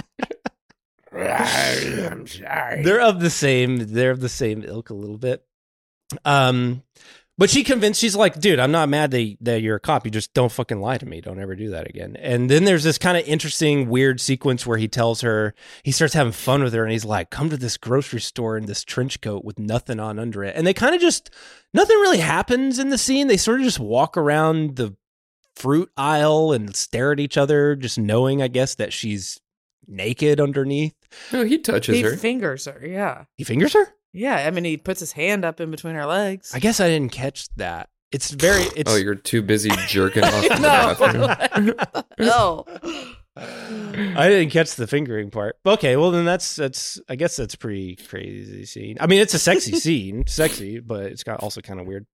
[1.13, 2.83] I'm sorry.
[2.83, 5.43] they're of the same, they're of the same ilk a little bit.
[6.23, 6.83] Um,
[7.37, 10.05] but she convinced, she's like, dude, I'm not mad that, that you're a cop.
[10.05, 11.19] You just don't fucking lie to me.
[11.19, 12.15] Don't ever do that again.
[12.17, 15.53] And then there's this kind of interesting, weird sequence where he tells her,
[15.83, 18.67] he starts having fun with her and he's like, come to this grocery store in
[18.67, 20.55] this trench coat with nothing on under it.
[20.55, 21.29] And they kind of just,
[21.73, 23.27] nothing really happens in the scene.
[23.27, 24.95] They sort of just walk around the
[25.57, 29.41] fruit aisle and stare at each other, just knowing, I guess, that she's
[29.87, 30.95] naked underneath.
[31.33, 32.15] No, he touches he her.
[32.15, 32.81] fingers her.
[32.85, 33.25] Yeah.
[33.37, 33.93] He fingers her?
[34.15, 36.51] Yeah, I mean, he puts his hand up in between her legs.
[36.53, 37.89] I guess I didn't catch that.
[38.11, 38.63] It's very.
[38.75, 42.03] It's oh, you're too busy jerking off in the bathroom.
[42.19, 42.65] no.
[43.37, 45.57] I didn't catch the fingering part.
[45.65, 48.97] Okay, well then that's that's I guess that's a pretty crazy scene.
[49.01, 52.05] I mean, it's a sexy scene, sexy, but it's got also kind of weird.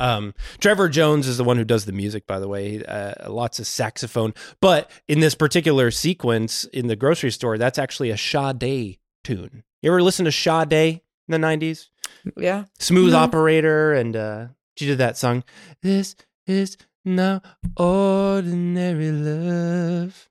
[0.00, 2.82] Um, Trevor Jones is the one who does the music, by the way.
[2.82, 8.08] Uh, lots of saxophone, but in this particular sequence in the grocery store, that's actually
[8.10, 9.64] a Sade tune.
[9.82, 11.88] You ever listen to Sade in the '90s?
[12.36, 12.64] Yeah.
[12.78, 13.16] Smooth Mhm.
[13.16, 15.44] Operator, and uh, she did that song.
[15.82, 16.16] This
[16.46, 17.40] is no
[17.76, 20.28] ordinary love.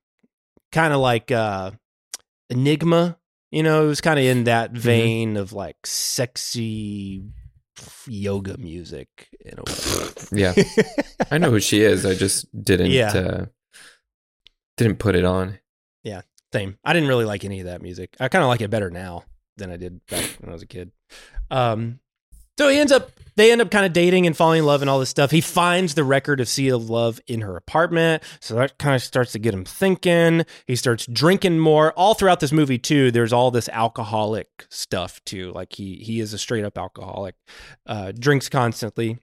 [0.71, 1.71] Kind of like uh,
[2.49, 3.17] Enigma.
[3.51, 7.23] You know, it was kind of in that vein of like sexy
[8.07, 9.07] yoga music
[9.39, 9.73] in a way.
[10.31, 10.53] Yeah,
[11.31, 12.05] I know who she is.
[12.05, 12.91] I just didn't.
[12.91, 13.11] Yeah.
[13.13, 13.45] Uh,
[14.75, 15.57] didn't put it on.
[16.03, 16.21] Yeah,
[16.51, 16.77] same.
[16.83, 18.15] I didn't really like any of that music.
[18.19, 19.23] I kind of like it better now
[19.57, 20.91] than I did back when I was a kid.
[21.51, 21.99] Um,
[22.57, 24.89] so he ends up, they end up kind of dating and falling in love and
[24.89, 25.29] all this stuff.
[25.29, 28.23] He finds the record of Sea of Love in her apartment.
[28.39, 30.43] So that kind of starts to get him thinking.
[30.65, 31.93] He starts drinking more.
[31.93, 35.51] All throughout this movie, too, there's all this alcoholic stuff, too.
[35.51, 37.35] Like he, he is a straight up alcoholic,
[37.85, 39.19] uh, drinks constantly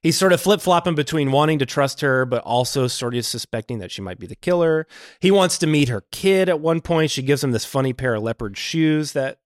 [0.00, 3.80] he's sort of flip flopping between wanting to trust her, but also sort of suspecting
[3.80, 4.86] that she might be the killer.
[5.20, 7.10] He wants to meet her kid at one point.
[7.10, 9.38] She gives him this funny pair of leopard shoes that.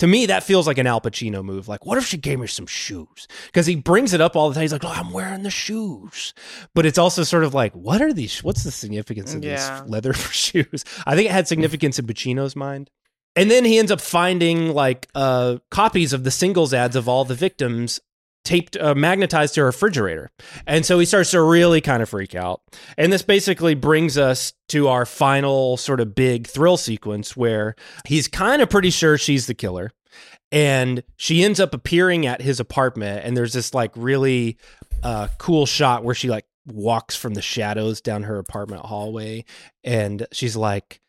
[0.00, 1.68] To me, that feels like an Al Pacino move.
[1.68, 3.28] Like, what if she gave me some shoes?
[3.46, 4.62] Because he brings it up all the time.
[4.62, 6.34] He's like, "Oh, I'm wearing the shoes,"
[6.74, 8.42] but it's also sort of like, "What are these?
[8.42, 9.82] What's the significance of Yeah.
[9.82, 12.90] these leather shoes?" I think it had significance in Pacino's mind.
[13.36, 17.24] And then he ends up finding like uh, copies of the singles ads of all
[17.24, 18.00] the victims
[18.44, 20.30] taped, uh, magnetized to her refrigerator.
[20.66, 22.62] And so he starts to really kind of freak out.
[22.96, 27.74] And this basically brings us to our final sort of big thrill sequence where
[28.06, 29.90] he's kind of pretty sure she's the killer.
[30.52, 33.24] And she ends up appearing at his apartment.
[33.24, 34.58] And there's this like really
[35.02, 39.44] uh, cool shot where she like walks from the shadows down her apartment hallway.
[39.82, 41.00] And she's like,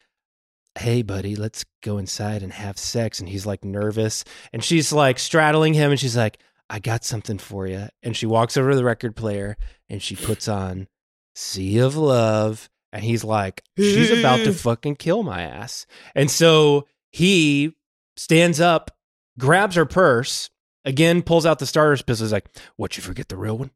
[0.78, 5.18] hey buddy let's go inside and have sex and he's like nervous and she's like
[5.18, 6.38] straddling him and she's like
[6.70, 9.58] i got something for you and she walks over to the record player
[9.90, 10.88] and she puts on
[11.36, 15.86] sea of love and he's like she's about to fucking kill my ass
[16.16, 17.74] and so he
[18.18, 18.92] stands up
[19.38, 20.50] grabs her purse
[20.86, 22.48] again pulls out the starter's pistol he's like
[22.78, 23.72] what you forget the real one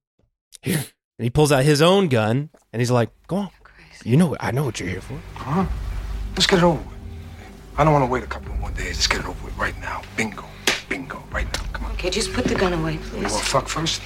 [0.62, 3.50] here and he pulls out his own gun and he's like go on
[4.06, 5.66] you know i know what you're here for Huh?
[6.32, 6.98] Let's get it over with.
[7.78, 8.96] I don't want to wait a couple more days.
[8.96, 10.02] Let's get it over with right now.
[10.16, 10.46] Bingo.
[10.88, 11.22] Bingo.
[11.32, 11.69] Right now.
[12.00, 13.24] Okay, just put the gun away, please.
[13.24, 14.02] You want fuck first?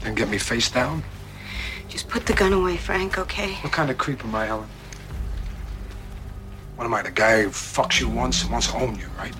[0.00, 1.04] Then get me face down?
[1.88, 3.52] Just put the gun away, Frank, okay?
[3.62, 4.68] What kind of creep am I, Helen?
[6.74, 9.32] What am I, the guy who fucks you once and wants to own you, right?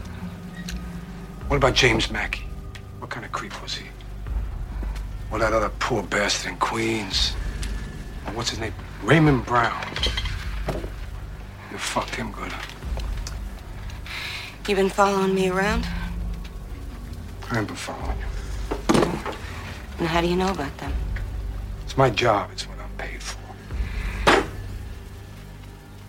[1.48, 2.44] What about James Mackey?
[3.00, 3.86] What kind of creep was he?
[5.32, 7.34] Or that other poor bastard in Queens?
[8.28, 8.74] Or what's his name?
[9.02, 9.84] Raymond Brown.
[11.72, 12.52] You fucked him good.
[14.68, 15.84] You been following me around?
[17.52, 18.24] I ain't been following you.
[19.98, 20.90] And how do you know about them?
[21.84, 22.48] It's my job.
[22.50, 23.38] It's what I'm paid for.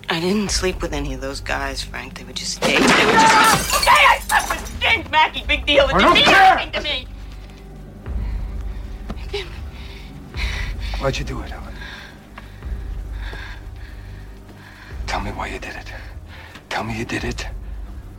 [0.09, 2.17] I didn't sleep with any of those guys, Frank.
[2.17, 2.79] They were just dates.
[2.79, 3.73] They were just.
[3.81, 5.43] Okay, I slept with James Mackey.
[5.45, 5.89] Big deal.
[5.89, 6.57] It I didn't don't mean care.
[6.57, 7.07] anything to me.
[10.99, 11.73] Why'd you do it, Helen?
[15.07, 15.91] Tell me why you did it.
[16.69, 17.47] Tell me you did it.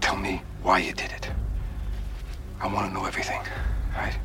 [0.02, 1.30] Tell me why you did it.
[2.64, 3.42] I want to know everything,
[3.94, 4.16] right?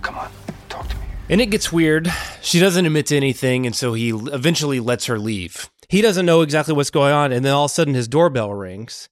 [0.00, 0.30] Come on,
[0.70, 1.02] talk to me.
[1.28, 2.10] And it gets weird.
[2.40, 5.68] She doesn't admit to anything, and so he eventually lets her leave.
[5.90, 8.54] He doesn't know exactly what's going on, and then all of a sudden his doorbell
[8.54, 9.10] rings.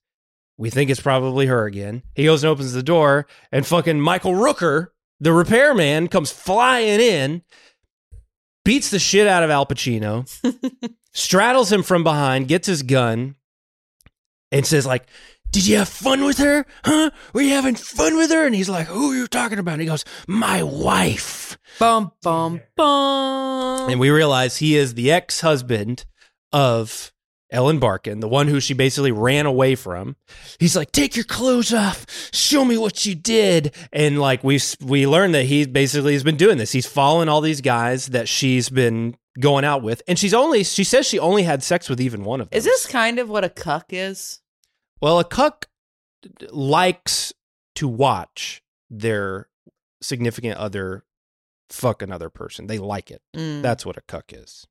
[0.57, 2.01] We think it's probably her again.
[2.15, 4.87] He goes and opens the door, and fucking Michael Rooker,
[5.19, 7.43] the repairman, comes flying in,
[8.65, 10.27] beats the shit out of Al Pacino,
[11.13, 13.35] straddles him from behind, gets his gun,
[14.51, 15.05] and says like,
[15.51, 16.65] "Did you have fun with her?
[16.85, 17.11] Huh?
[17.33, 19.81] Were you having fun with her?" And he's like, "Who are you talking about?" And
[19.81, 23.89] he goes, "My wife." Bum bum bum.
[23.89, 26.05] And we realize he is the ex-husband
[26.51, 27.13] of
[27.51, 30.15] Ellen Barkin, the one who she basically ran away from.
[30.59, 32.05] He's like, "Take your clothes off.
[32.31, 36.37] Show me what you did." And like we we learned that he basically has been
[36.37, 36.71] doing this.
[36.71, 40.83] He's following all these guys that she's been going out with, and she's only she
[40.83, 42.57] says she only had sex with even one of them.
[42.57, 44.41] Is this kind of what a cuck is?
[45.01, 45.67] Well, a cuck
[46.51, 47.33] likes
[47.75, 49.47] to watch their
[50.01, 51.03] significant other
[51.69, 52.67] fuck another person.
[52.67, 53.21] They like it.
[53.35, 53.61] Mm.
[53.61, 54.65] That's what a cuck is.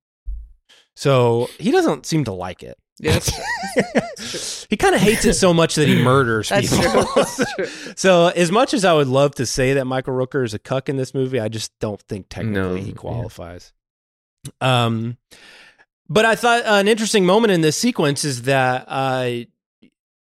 [0.96, 2.76] So he doesn't seem to like it.
[3.00, 4.66] Yes.
[4.70, 7.04] he kind of hates it so much that he murders That's people.
[7.04, 7.12] true.
[7.14, 7.66] That's true.
[7.94, 10.88] so, as much as I would love to say that Michael Rooker is a cuck
[10.88, 12.94] in this movie, I just don't think technically No, he yeah.
[12.94, 13.72] qualifies.
[14.60, 15.16] Um,
[16.08, 19.30] but I thought uh, an interesting moment in this sequence is that uh,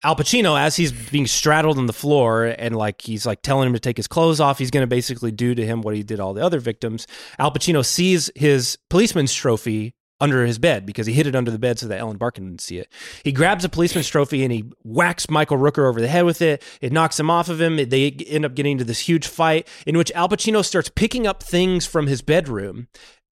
[0.06, 3.72] Al Pacino, as he's being straddled on the floor and like he's like telling him
[3.72, 6.20] to take his clothes off, he's going to basically do to him what he did
[6.20, 7.08] all the other victims.
[7.40, 11.58] Al Pacino sees his policeman's trophy under his bed because he hid it under the
[11.58, 12.86] bed so that Ellen Barkin didn't see it.
[13.24, 16.62] He grabs a policeman's trophy and he whacks Michael Rooker over the head with it.
[16.80, 17.74] It knocks him off of him.
[17.74, 21.42] They end up getting into this huge fight in which Al Pacino starts picking up
[21.42, 22.86] things from his bedroom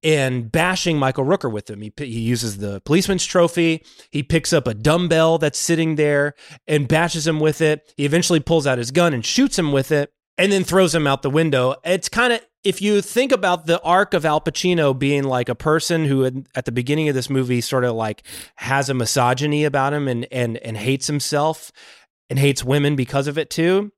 [0.05, 1.81] and bashing Michael Rooker with him.
[1.81, 3.83] He, he uses the policeman's trophy.
[4.11, 6.35] He picks up a dumbbell that's sitting there
[6.69, 7.93] and bashes him with it.
[7.97, 11.07] He eventually pulls out his gun and shoots him with it and then throws him
[11.07, 11.77] out the window.
[11.85, 15.55] It's kind of, if you think about the arc of Al Pacino being like a
[15.55, 18.23] person who had, at the beginning of this movie sort of like
[18.57, 21.73] has a misogyny about him and, and, and hates himself
[22.29, 23.91] and hates women because of it too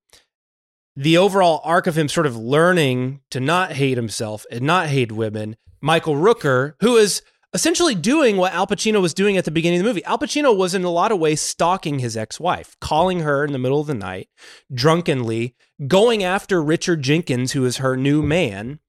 [0.96, 5.12] the overall arc of him sort of learning to not hate himself and not hate
[5.12, 7.22] women, Michael Rooker, who is
[7.52, 10.04] essentially doing what Al Pacino was doing at the beginning of the movie.
[10.04, 13.58] Al Pacino was in a lot of ways stalking his ex-wife, calling her in the
[13.58, 14.28] middle of the night,
[14.72, 15.54] drunkenly,
[15.86, 18.80] going after Richard Jenkins, who is her new man.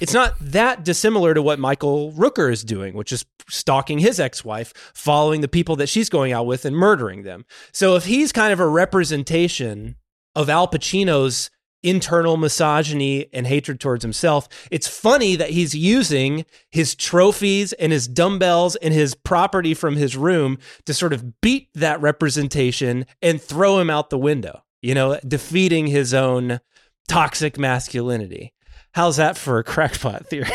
[0.00, 4.72] It's not that dissimilar to what Michael Rooker is doing, which is stalking his ex-wife,
[4.94, 7.44] following the people that she's going out with and murdering them.
[7.72, 9.96] So if he's kind of a representation
[10.34, 11.50] of Al Pacino's
[11.86, 14.48] internal misogyny and hatred towards himself.
[14.70, 20.16] It's funny that he's using his trophies and his dumbbells and his property from his
[20.16, 25.18] room to sort of beat that representation and throw him out the window, you know,
[25.26, 26.60] defeating his own
[27.08, 28.52] toxic masculinity.
[28.92, 30.50] How's that for a crackpot theory?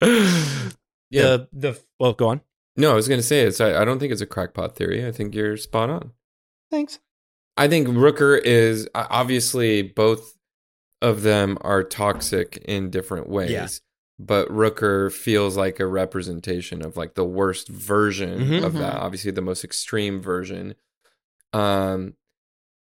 [1.10, 1.22] Yeah.
[1.22, 2.40] The, the well, go on.
[2.76, 3.60] No, I was going to say it's.
[3.60, 5.06] I, I don't think it's a crackpot theory.
[5.06, 6.12] I think you're spot on.
[6.70, 6.98] Thanks.
[7.58, 10.34] I think Rooker is obviously both
[11.02, 13.50] of them are toxic in different ways.
[13.50, 13.68] Yeah.
[14.18, 18.64] But Rooker feels like a representation of like the worst version Mhm.
[18.64, 18.94] of that.
[18.96, 20.74] Obviously, the most extreme version.
[21.52, 22.14] Um,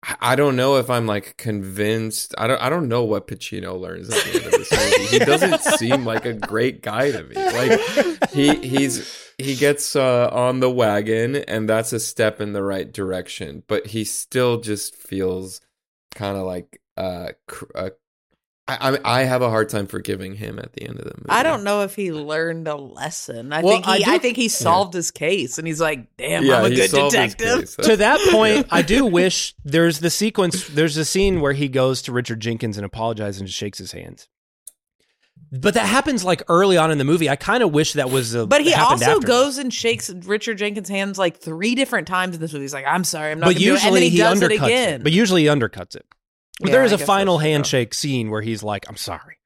[0.03, 2.33] I- I don't know if I'm like convinced.
[2.37, 2.61] I don't.
[2.61, 5.05] I don't know what Pacino learns at the end of this movie.
[5.07, 7.35] he doesn't seem like a great guy to me.
[7.35, 12.63] Like he he's he gets uh, on the wagon, and that's a step in the
[12.63, 13.63] right direction.
[13.67, 15.61] But he still just feels
[16.15, 17.89] kind of like uh, cr- uh
[18.67, 21.29] I, I I have a hard time forgiving him at the end of the movie.
[21.29, 23.51] I don't know if he learned a lesson.
[23.51, 26.45] I Well, think he, I I, think he solved his case, and he's like, "Damn,
[26.45, 30.67] Yeah, I'm a good detective." to that point, I do wish there's the sequence.
[30.67, 34.27] There's a scene where he goes to Richard Jenkins and apologizes and shakes his hands.
[35.51, 37.29] But that happens like early on in the movie.
[37.29, 38.47] I kind of wish that was a.
[38.47, 39.27] But he also after.
[39.27, 42.63] goes and shakes Richard Jenkins' hands like three different times in this movie.
[42.63, 44.17] He's like, "I'm sorry, I'm not." But gonna do it," and usually then he, he,
[44.17, 45.03] does undercuts it again.
[45.03, 46.05] But usually he undercuts it.
[46.59, 49.37] But Yeah, there is I a final handshake scene where he's like, "I'm sorry,"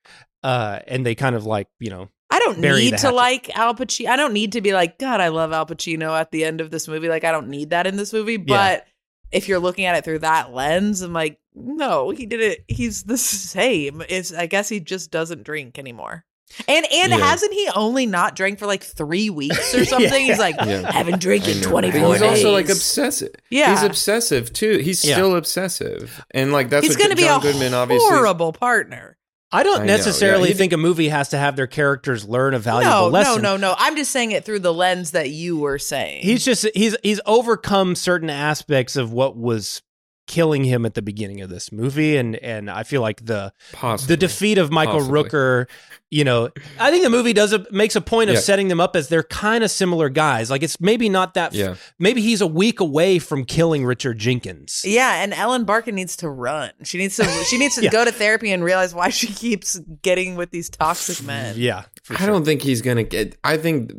[0.44, 2.10] uh, and they kind of like you know.
[2.30, 4.10] I don't need to like Al Pacino.
[4.10, 6.70] I don't need to be like, God, I love Al Pacino at the end of
[6.70, 7.08] this movie.
[7.08, 8.38] Like, I don't need that in this movie.
[8.38, 8.86] But
[9.32, 12.65] if you're looking at it through that lens, I'm like, no, he did it.
[12.68, 13.18] He's the
[13.56, 14.03] same.
[14.10, 16.26] It's I guess he just doesn't drink anymore.
[16.68, 17.18] And and Yeah.
[17.18, 20.26] hasn't he only not drank for like three weeks or something?
[20.26, 20.91] He's like, Yeah.
[20.91, 22.30] haven't drank I in 24 But he's days.
[22.45, 23.32] also like obsessive.
[23.49, 23.72] Yeah.
[23.72, 24.77] he's obsessive too.
[24.77, 25.15] He's Yeah.
[25.15, 28.07] still obsessive, and like that's He's going to be John a Goodman obviously.
[28.10, 29.18] horrible partner.
[29.52, 29.98] I don't I know, yeah.
[29.98, 33.41] necessarily He- think a movie has to have their characters learn a valuable No, lesson.
[33.41, 33.76] no, no, no.
[33.77, 36.23] I'm just saying it through the lens that you were saying.
[36.23, 39.82] He's just he's he's overcome certain aspects of what was
[40.27, 44.14] killing him at the beginning of this movie and and I feel like the Possibly.
[44.15, 45.23] the defeat of Michael Possibly.
[45.23, 45.65] Rooker,
[46.10, 46.49] you know,
[46.80, 48.39] I think the movie does a, makes a point of Yeah.
[48.41, 50.49] setting them up as they're kind of similar guys.
[50.49, 51.76] Like it's maybe not that Yeah.
[51.99, 54.81] maybe he's a week away from killing Richard Jenkins.
[54.84, 56.72] Yeah, and Ellen Barkin needs to run.
[56.84, 57.91] She needs to she needs to Yeah.
[57.91, 61.56] go to therapy and realize why she keeps getting with these toxic men.
[61.57, 61.84] Yeah.
[62.03, 63.38] for I don't think he's gonna get.
[63.43, 63.91] I think.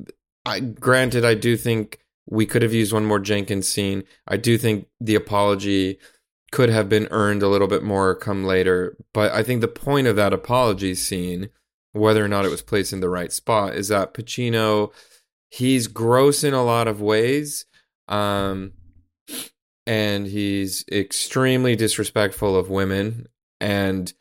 [0.44, 1.98] I granted, I do think
[2.28, 4.04] we could have used one more Jenkins scene.
[4.28, 5.98] I do think the apology
[6.52, 8.96] could have been earned a little bit more come later.
[9.12, 11.50] But I think the point of that apology scene,
[11.92, 14.92] whether or not it was placed in the right spot, is that Pacino,
[15.50, 17.64] he's gross in a lot of ways.
[18.08, 18.72] Um,
[19.86, 23.26] and he's extremely disrespectful of women
[23.60, 24.12] and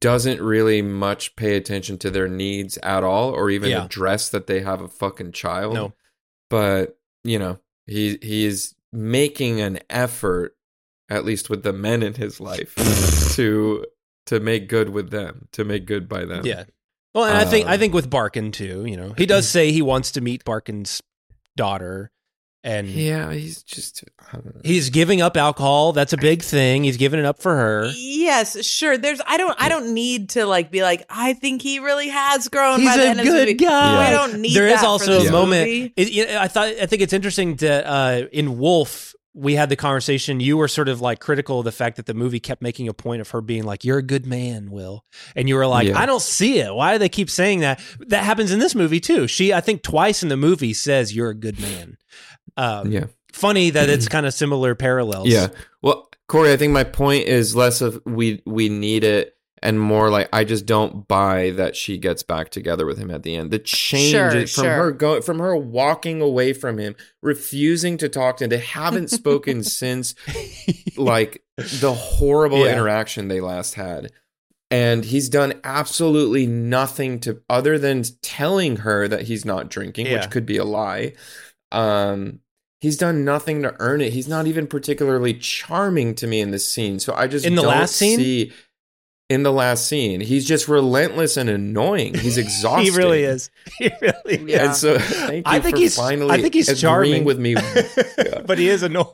[0.00, 3.84] doesn't really much pay attention to their needs at all or even Yeah.
[3.84, 5.74] address that they have a fucking child.
[5.74, 5.92] No.
[6.50, 10.56] But, you know, he he is making an effort
[11.08, 12.74] at least with the men in his life
[13.36, 13.84] to
[14.26, 16.44] to make good with them, to make good by them.
[16.44, 16.64] Yeah.
[17.14, 19.72] Well, and I think I Um, think with Barkin too, you know, he does say
[19.72, 21.02] he wants to meet Barkin's
[21.56, 22.10] daughter,
[22.64, 24.04] And Yeah, he's just.
[24.30, 24.60] I don't know.
[24.64, 25.92] he's giving up alcohol.
[25.92, 26.84] That's a big thing.
[26.84, 27.90] He's giving it up for her.
[27.96, 28.98] Yes, sure.
[28.98, 32.48] There's I don't I don't need to like be like I think he really has
[32.48, 32.80] grown.
[32.80, 33.54] He's by the a end of this good movie.
[33.54, 34.10] guy.
[34.10, 34.54] We don't need.
[34.54, 35.92] There is that also this a moment.
[35.96, 39.68] It, you know, I thought I think it's interesting that uh, in Wolf we had
[39.68, 40.40] the conversation.
[40.40, 42.94] You were sort of like critical of the fact that the movie kept making a
[42.94, 45.04] point of her being like, "You're a good man, Will,"
[45.36, 45.98] and you were like, Yeah.
[45.98, 46.74] "I don't see it.
[46.74, 49.26] Why do they keep saying that?" That happens in this movie too.
[49.28, 51.96] She, I think, twice in the movie says, "You're a good man."
[52.56, 53.04] Um, Yeah.
[53.32, 55.28] Funny that it's kind of similar parallels.
[55.28, 55.48] Yeah.
[55.82, 60.10] Well, Corey, I think my point is less of we we need it and more
[60.10, 63.50] like I just don't buy that she gets back together with him at the end.
[63.50, 64.70] The change Sure, from sure.
[64.74, 68.50] her going from her walking away from him, refusing to talk to him.
[68.50, 70.14] They haven't spoken since
[70.96, 72.72] like the horrible Yeah.
[72.72, 74.10] interaction they last had.
[74.70, 80.14] And he's done absolutely nothing to other than telling her that he's not drinking, Yeah.
[80.20, 81.14] which could be a lie.
[81.72, 82.40] Um
[82.80, 84.12] he's done nothing to earn it.
[84.12, 87.00] He's not even particularly charming to me in this scene.
[87.00, 88.18] So I just In the don't last scene?
[88.18, 88.52] see
[89.28, 90.20] in the last scene.
[90.20, 92.14] He's just relentless and annoying.
[92.14, 92.84] He's exhausted.
[92.92, 93.50] he really is.
[93.78, 94.58] He really is.
[94.60, 97.24] And so thank you I think for he's- finally I think he's charming.
[97.24, 97.54] with me.
[98.46, 99.12] but he is annoying.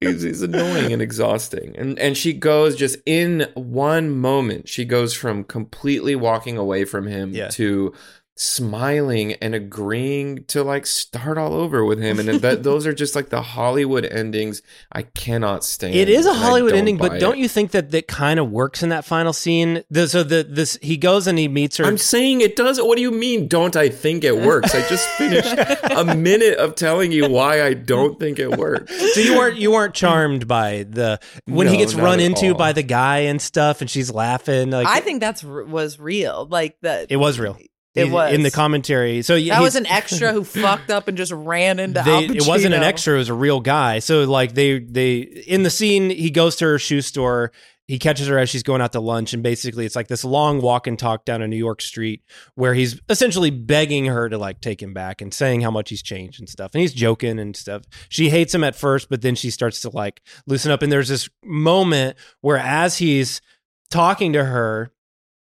[0.00, 1.74] He's, he's annoying and exhausting.
[1.78, 7.06] And and she goes just in one moment, she goes from completely walking away from
[7.06, 7.48] him Yeah.
[7.50, 7.92] to
[8.36, 12.18] smiling and agreeing to like start all over with him.
[12.18, 15.94] And that those are just like the Hollywood endings I cannot stand.
[15.94, 17.40] It is a Hollywood ending, but don't it.
[17.40, 19.84] you think that that kind of works in that final scene?
[19.90, 21.84] The, so the this he goes and he meets her.
[21.84, 22.80] I'm saying it does.
[22.80, 23.46] What do you mean?
[23.46, 24.74] Don't I think it works?
[24.74, 25.54] I just finished
[25.90, 28.92] a minute of telling you why I don't think it works.
[29.14, 32.54] so you weren't you weren't charmed by the when he gets run into all.
[32.54, 34.70] by the guy and stuff, and she's laughing.
[34.70, 36.46] Like I think that's was real.
[36.50, 37.06] Like that.
[37.10, 37.56] it was real.
[37.94, 38.34] It was.
[38.34, 39.22] in the commentary.
[39.22, 42.02] So that was an extra who fucked up and just ran into.
[42.02, 44.00] they, it wasn't an extra; it was a real guy.
[44.00, 47.52] So like they they in the scene, he goes to her shoe store.
[47.86, 50.62] He catches her as she's going out to lunch, and basically it's like this long
[50.62, 52.22] walk and talk down a New York street
[52.54, 56.02] where he's essentially begging her to like take him back and saying how much he's
[56.02, 56.70] changed and stuff.
[56.72, 57.82] And he's joking and stuff.
[58.08, 60.80] She hates him at first, but then she starts to like loosen up.
[60.82, 63.42] And there's this moment where as he's
[63.90, 64.90] talking to her,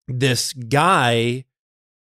[0.10, 1.46] this guy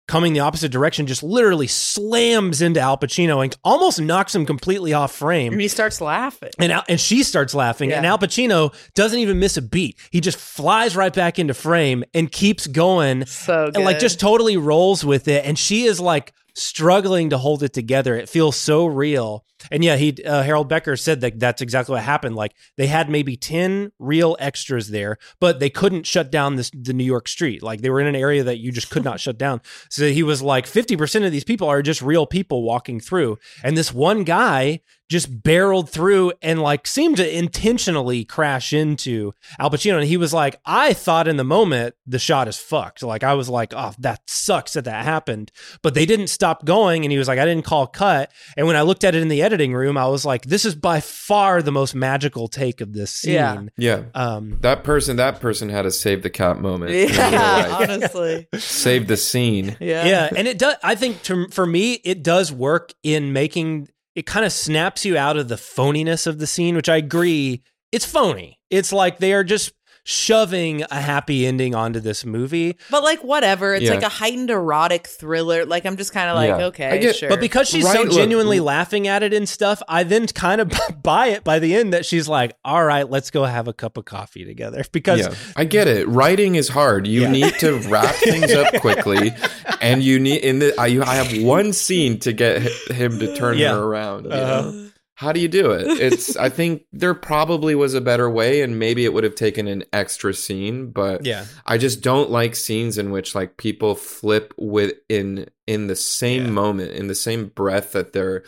[0.08, 4.92] coming the opposite direction just literally slams into Al Pacino and almost knocks him completely
[4.92, 5.52] off frame.
[5.52, 6.50] And he starts laughing.
[6.58, 9.98] And Al, and she starts laughing, and Al Pacino doesn't even miss a beat.
[10.10, 14.56] He just flies right back into frame and keeps going, So and like just totally
[14.56, 15.44] rolls with it.
[15.44, 18.14] And she is like struggling to hold it together.
[18.16, 19.44] It feels so real.
[19.70, 22.34] And yeah, he uh, Harold Becker said that that's exactly what happened.
[22.34, 26.92] Like they had maybe ten real extras there, but they couldn't shut down this the
[26.92, 27.62] New York street.
[27.62, 29.60] Like they were in an area that you just could not shut down.
[29.88, 33.38] So he was like, fifty percent of these people are just real people walking through,
[33.62, 34.80] and this one guy
[35.12, 39.98] just barreled through and like seemed to intentionally crash into Al Pacino.
[39.98, 43.02] And he was like, I thought in the moment the shot is fucked.
[43.02, 45.52] Like I was like, oh, that sucks that that happened.
[45.82, 47.04] But they didn't stop going.
[47.04, 48.32] And he was like, I didn't call cut.
[48.56, 50.74] And when I looked at it in the editing room, I was like, this is
[50.74, 53.34] by far the most magical take of this scene.
[53.34, 53.62] Yeah.
[53.76, 54.02] Yeah.
[54.14, 56.92] Um, that person that person had a save the cat moment.
[56.92, 58.48] Yeah, honestly.
[58.56, 59.76] Save the scene.
[59.78, 60.06] Yeah.
[60.06, 60.76] Yeah, and it does.
[60.82, 65.16] I think to, for me, it does work in making it kind of snaps you
[65.16, 67.62] out of the phoniness of the scene, which I agree.
[67.90, 68.58] It's phony.
[68.70, 69.72] It's like they are just
[70.04, 72.76] shoving a happy ending onto this movie.
[72.90, 73.94] But like whatever, it's Yeah.
[73.94, 75.64] like a heightened erotic thriller.
[75.64, 76.66] Like I'm just kind of like, Yeah.
[76.66, 77.28] okay, get- sure.
[77.28, 80.60] But because she's so Right, look, genuinely laughing at it and stuff, I then kind
[80.60, 80.72] of
[81.02, 83.96] buy it by the end that she's like, "All right, let's go have a cup
[83.96, 86.06] of coffee together." Because yeah, I get it.
[86.08, 87.06] Writing is hard.
[87.06, 87.30] You Yeah.
[87.30, 89.32] need to wrap things up quickly,
[89.80, 90.74] and you need in the.
[90.78, 92.60] I, you- I have one scene to get
[92.90, 93.72] him to turn Yeah.
[93.74, 94.26] her around.
[94.26, 94.70] Uh-huh.
[94.70, 94.88] know?
[95.14, 95.86] How do you do it?
[96.00, 96.36] It's.
[96.36, 99.84] I think there probably was a better way, and maybe it would have taken an
[99.92, 100.90] extra scene.
[100.90, 101.46] But Yeah.
[101.66, 106.52] I just don't like scenes in which like people flip within in in the same
[106.52, 108.42] moment, in the same breath that they're,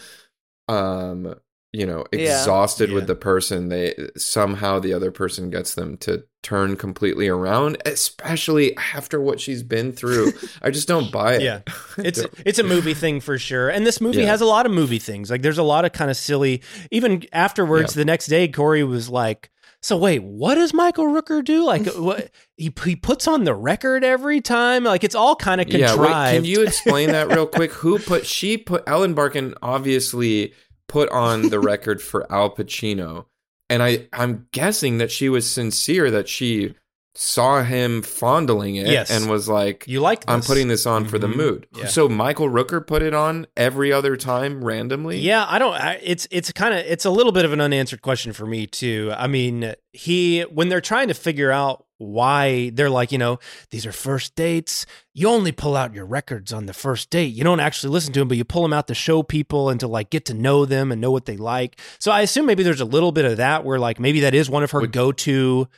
[0.69, 1.35] um,
[1.75, 2.21] you know, Yeah.
[2.41, 3.09] exhausted with Yeah.
[3.09, 3.69] the person.
[3.69, 9.63] They somehow the other person gets them to turn completely around, especially after what she's
[9.63, 10.33] been through.
[10.63, 11.43] I just don't buy it.
[11.43, 11.61] Yeah.
[11.99, 13.69] It's it's a movie thing for sure.
[13.71, 14.27] And this movie Yeah.
[14.27, 15.31] has a lot of movie things.
[15.31, 18.01] Like there's a lot of kind of silly even afterwards Yeah.
[18.01, 21.63] the next day Corey was like so wait, what does Michael Rooker do?
[21.65, 24.85] Like what he he puts on the record every time?
[24.85, 25.99] Like it's all kind of contrived.
[26.01, 27.71] Yeah, wait, can you explain that real quick?
[27.73, 30.53] Who put she put Ellen Barkin obviously
[30.89, 33.27] put on the record for Al Pacino.
[33.71, 36.75] And I I'm guessing that she was sincere that she
[37.17, 39.11] saw him fondling it Yes.
[39.11, 41.37] and was like, You like I'm putting this on for the Mhm.
[41.37, 41.87] mood." Yeah.
[41.87, 45.19] So Michael Rooker put it on every other time randomly.
[45.21, 45.75] Yeah, I don't.
[45.75, 48.67] I, it's it's kind of it's a little bit of an unanswered question for me
[48.67, 49.13] too.
[49.17, 53.39] I mean, he when they're trying to figure out why they're like, you know,
[53.71, 54.85] these are first dates.
[55.15, 57.33] You only pull out your records on the first date.
[57.33, 59.79] You don't actually listen to them, but you pull them out to show people and
[59.79, 61.79] to like get to know them and know what they like.
[62.01, 64.51] So I assume maybe there's a little bit of that where like maybe that is
[64.51, 65.69] one of her go to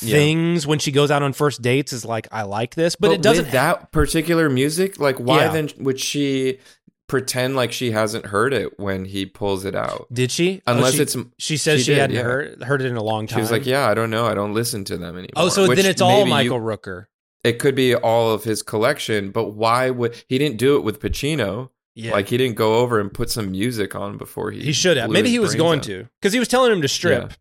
[0.00, 0.16] Yeah.
[0.16, 3.20] things when she goes out on first dates is like I like this, but, it
[3.20, 5.00] doesn't that particular music.
[5.00, 5.52] Like, why Yeah.
[5.52, 6.58] then would she
[7.08, 10.06] pretend like she hasn't heard it when he pulls it out?
[10.12, 10.62] Did she?
[10.66, 12.22] Oh, Unless she- it's she says she did, hadn't yeah.
[12.22, 13.38] heard heard it in a long time.
[13.38, 14.26] She was like, "Yeah, I don't know.
[14.26, 17.06] I don't listen to them anymore." Oh, so Which then it's all Michael you- Rooker.
[17.44, 21.00] It could be all of his collection, but why would he didn't do it with
[21.00, 21.70] Pacino?
[21.94, 22.12] Yeah.
[22.12, 24.62] Like he didn't go over and put some music on before he.
[24.62, 25.10] He should have.
[25.10, 25.84] Maybe he was going out.
[25.86, 27.30] to because he was telling him to strip.
[27.30, 27.36] Yeah.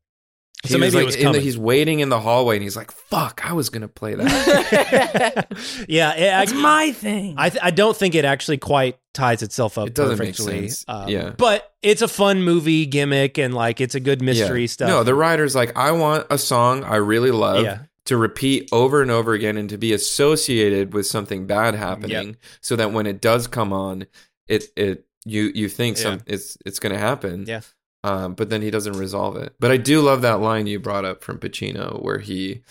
[0.65, 1.41] So maybe was it like was in the- coming.
[1.41, 5.47] he's waiting in the hallway and he's like, "Fuck, I was gonna play that."
[5.87, 7.35] yeah, it, That's I, my thing.
[7.37, 10.69] I th- I don't think it actually quite ties itself up It doesn't make perfectly.
[10.69, 10.85] sense.
[10.87, 11.31] Um, Yeah.
[11.37, 14.67] but it's a fun movie gimmick and like it's a good mystery Yeah.
[14.67, 14.87] stuff.
[14.89, 17.79] No, the writer's like, I want a song I really love Yeah.
[18.05, 22.75] to repeat over and over again and to be associated with something bad happening, so
[22.75, 24.05] that when it does come on,
[24.47, 27.45] it it you you think some it's it's going to happen.
[27.47, 27.61] Yeah.
[28.03, 29.53] Um, but then he doesn't resolve it.
[29.59, 32.61] But I do love that line you brought up from Pacino, where he,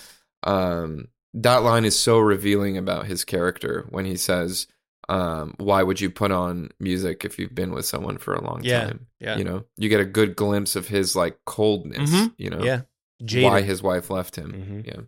[0.42, 4.66] um, that line is so revealing about his character when he says,
[5.08, 8.62] um, "Why would you put on music if you've been with someone for a long
[8.64, 9.36] Yeah, time?" yeah.
[9.38, 12.10] you know, you get a good glimpse of his like coldness.
[12.10, 12.34] Mhm.
[12.36, 12.76] You know, Yeah.
[13.20, 13.52] why Jaded.
[13.52, 13.66] Mm-hmm.
[13.68, 14.82] his wife left him.
[14.84, 15.00] Yeah,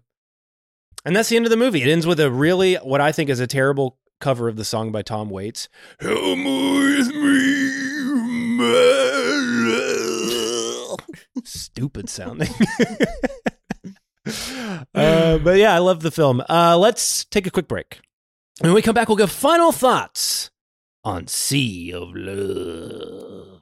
[1.05, 1.82] And that's the end of the movie.
[1.82, 4.93] It ends with a really what I think is a terrible cover of the song
[4.93, 5.69] by Tom Waits.
[5.99, 7.73] Come with me,
[11.45, 12.49] Stupid sounding.
[14.95, 16.43] uh, but yeah, I love the film.
[16.49, 18.01] Uh, let's take a quick break.
[18.61, 20.51] When we come back, we'll give final thoughts
[21.05, 23.61] on Sea of Love.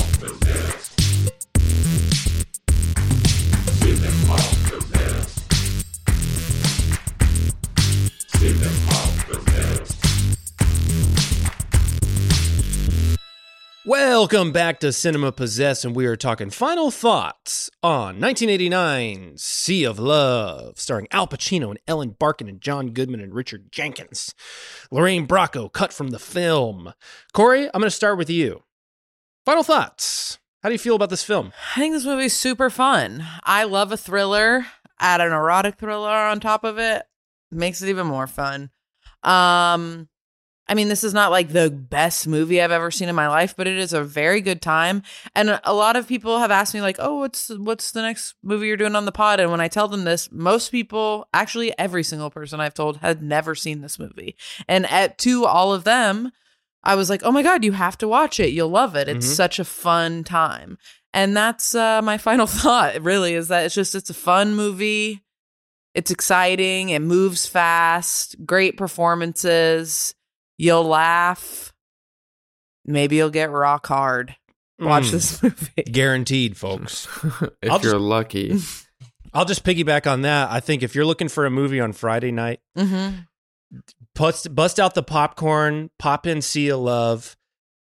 [13.83, 19.97] Welcome back to Cinema Possessed, and we are talking final thoughts on 1989 Sea of
[19.97, 24.35] Love, starring Al Pacino and Ellen Barkin and John Goodman and Richard Jenkins.
[24.91, 26.93] Lorraine Bracco cut from the film.
[27.33, 28.61] Corey, I'm going to start with you.
[29.47, 30.37] Final thoughts.
[30.61, 31.51] How do you feel about this film?
[31.75, 33.25] I think this movie's super fun.
[33.43, 34.67] I love a thriller.
[34.99, 37.01] Add an erotic thriller on top of it,
[37.49, 38.69] makes it even more fun.
[39.23, 40.07] Um,
[40.71, 43.55] I mean, this is not like the best movie I've ever seen in my life,
[43.57, 45.03] but it is a very good time.
[45.35, 48.67] And a lot of people have asked me, like, "Oh, what's what's the next movie
[48.67, 52.03] you're doing on the pod?" And when I tell them this, most people, actually, every
[52.03, 54.37] single person I've told, had never seen this movie.
[54.65, 56.31] And at to all of them,
[56.85, 58.51] I was like, "Oh my god, you have to watch it.
[58.53, 59.09] You'll love it.
[59.09, 59.35] It's Mhm.
[59.35, 60.77] such a fun time."
[61.13, 63.01] And that's uh, my final thought.
[63.01, 65.21] Really, is that it's just it's a fun movie.
[65.93, 66.87] It's exciting.
[66.91, 68.37] It moves fast.
[68.45, 70.15] Great performances.
[70.61, 71.73] You'll laugh.
[72.85, 74.35] Maybe you'll get rock hard.
[74.79, 75.11] Watch Mm.
[75.11, 75.83] this movie.
[75.83, 77.07] Guaranteed, folks.
[77.61, 78.59] if I'll you're just- lucky.
[79.33, 80.51] I'll just piggyback on that.
[80.51, 83.21] I think if you're looking for a movie on Friday night, Mm-hmm.
[84.13, 87.37] bust, bust out the popcorn, pop in Sea of Love.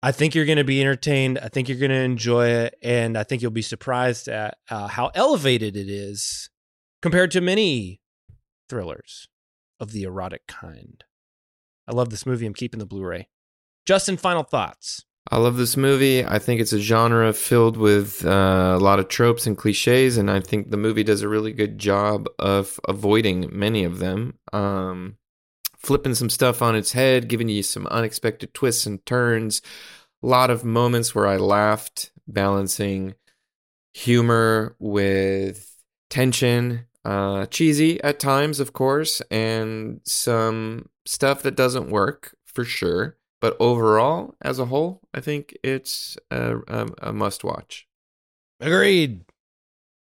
[0.02, 1.38] I think you're going to be entertained.
[1.38, 2.76] I think you're going to enjoy it.
[2.82, 6.50] And I think you'll be surprised at uh, how elevated it is
[7.00, 8.00] compared to many
[8.68, 9.28] thrillers
[9.80, 11.02] of the erotic kind.
[11.86, 12.46] I love this movie.
[12.46, 13.28] I'm keeping the Blu ray.
[13.86, 15.04] Justin, final thoughts.
[15.28, 16.24] I love this movie.
[16.24, 20.30] I think it's a genre filled with uh, a lot of tropes and cliches, and
[20.30, 24.38] I think the movie does a really good job of avoiding many of them.
[24.52, 25.16] Um,
[25.78, 29.62] flipping some stuff on its head, giving you some unexpected twists and turns.
[30.22, 33.14] A lot of moments where I laughed, balancing
[33.94, 35.74] humor with
[36.08, 43.16] tension, uh, cheesy at times, of course, and some stuff that doesn't work for sure.
[43.40, 47.86] But overall, as a whole, I think it's a, a, a must watch.
[48.60, 49.24] Agreed.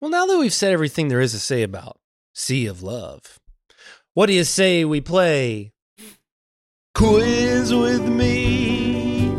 [0.01, 1.99] Well, now that we've said everything there is to say about
[2.35, 3.39] Sea of Love,
[4.13, 5.73] what do you say we play
[6.95, 9.31] Quiz with me,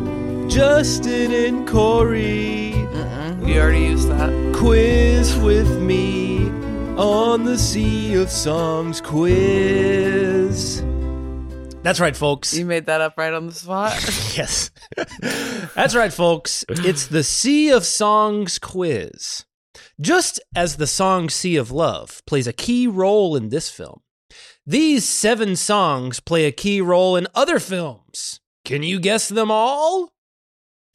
[0.48, 2.74] Justin and Corey.
[2.74, 4.56] Mm-mm, we already used that.
[4.56, 6.63] Quiz with me
[6.98, 10.82] on the Sea of Songs quiz.
[11.82, 12.54] That's right, folks.
[12.56, 13.94] You made that up right on the spot.
[14.38, 14.72] yes.
[15.76, 16.64] That's right, folks.
[16.70, 19.46] It's the Sea of Songs quiz.
[20.00, 24.02] Just as the song Sea of Love plays a key role in this film,
[24.66, 28.40] these seven songs play a key role in other films.
[28.66, 30.14] Can you guess them all?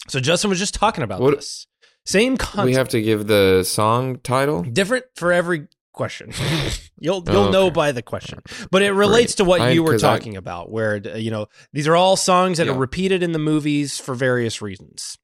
[0.09, 1.67] So Justin was just talking about What- this.
[2.07, 2.65] Same concept.
[2.65, 4.63] We have to give the song title.
[4.63, 5.67] different for every
[5.99, 6.33] question.
[6.99, 8.39] you'll you'll Oh, know by the question,
[8.71, 11.47] but it relates to what I- you were 'cause I- talking about, where you know
[11.75, 12.73] these are all songs that Yeah.
[12.73, 15.19] are repeated in the movies for various reasons.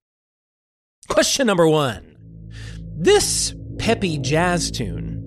[1.08, 2.16] Question number one:
[2.96, 5.20] This peppy jazz tune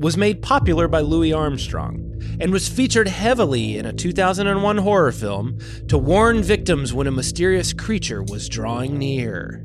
[0.00, 2.02] was made popular by Louis Armstrong
[2.40, 5.58] and was featured heavily in a 2001 horror film
[5.88, 9.62] to warn victims when a mysterious creature was drawing near.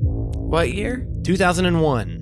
[0.00, 1.06] what year?
[1.24, 2.17] 2001.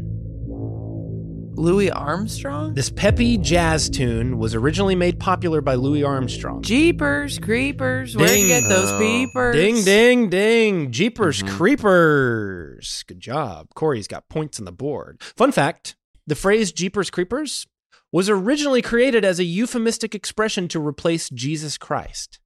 [1.57, 2.75] Louis Armstrong?
[2.75, 6.63] This peppy jazz tune was originally made popular by Louis Armstrong.
[6.63, 8.17] Jeepers, creepers.
[8.17, 8.99] Where'd you get those Oh.
[8.99, 9.55] peepers?
[9.57, 10.93] Ding, ding, ding.
[10.93, 11.49] Jeepers Mhm.
[11.57, 13.05] Creepers.
[13.07, 13.69] Good job.
[13.75, 15.21] Corey's got points on the board.
[15.37, 15.97] Fun fact
[16.27, 17.67] the phrase Jeepers Creepers
[18.13, 22.39] was originally created as a euphemistic expression to replace Jesus Christ.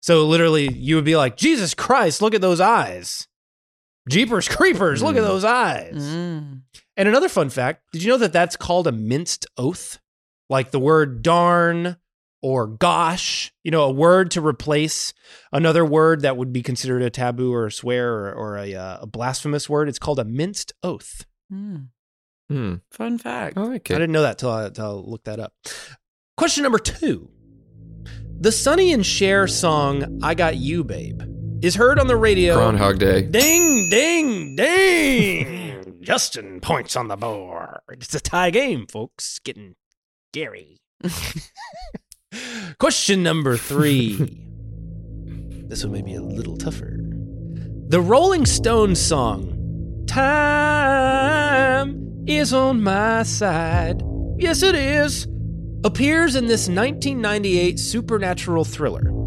[0.00, 3.28] So literally, you would be like, Jesus Christ, look at those eyes.
[4.08, 5.26] Jeepers Creepers, look at Mm.
[5.26, 5.94] those eyes.
[5.96, 6.62] Mm.
[6.96, 9.98] And another fun fact did you know that that's called a minced oath?
[10.48, 11.96] Like the word darn
[12.42, 15.14] or gosh, you know, a word to replace
[15.52, 18.98] another word that would be considered a taboo or a swear or, or a, uh,
[19.02, 19.88] a blasphemous word.
[19.88, 21.24] It's called a minced oath.
[21.52, 21.88] Mm.
[22.50, 22.74] Hmm.
[22.90, 23.56] Fun fact.
[23.56, 25.54] I like I didn't know that till I, till I looked that up.
[26.36, 27.30] Question number two
[28.40, 31.22] The Sonny and Cher song, I Got You, Babe,
[31.62, 32.56] is heard on the radio.
[32.56, 33.22] Groundhog Day.
[33.22, 35.58] Ding, ding, ding.
[36.02, 37.78] Justin points on the board.
[37.92, 39.38] It's a tie game, folks.
[39.38, 39.76] Getting
[40.32, 40.80] scary.
[42.78, 44.16] Question number three.
[45.68, 46.98] this one may be a little tougher.
[47.88, 51.04] The Rolling Stones song, Time
[52.26, 54.02] is on my side.
[54.38, 55.28] Yes, it is.
[55.84, 59.21] Appears in this 1998 supernatural thriller.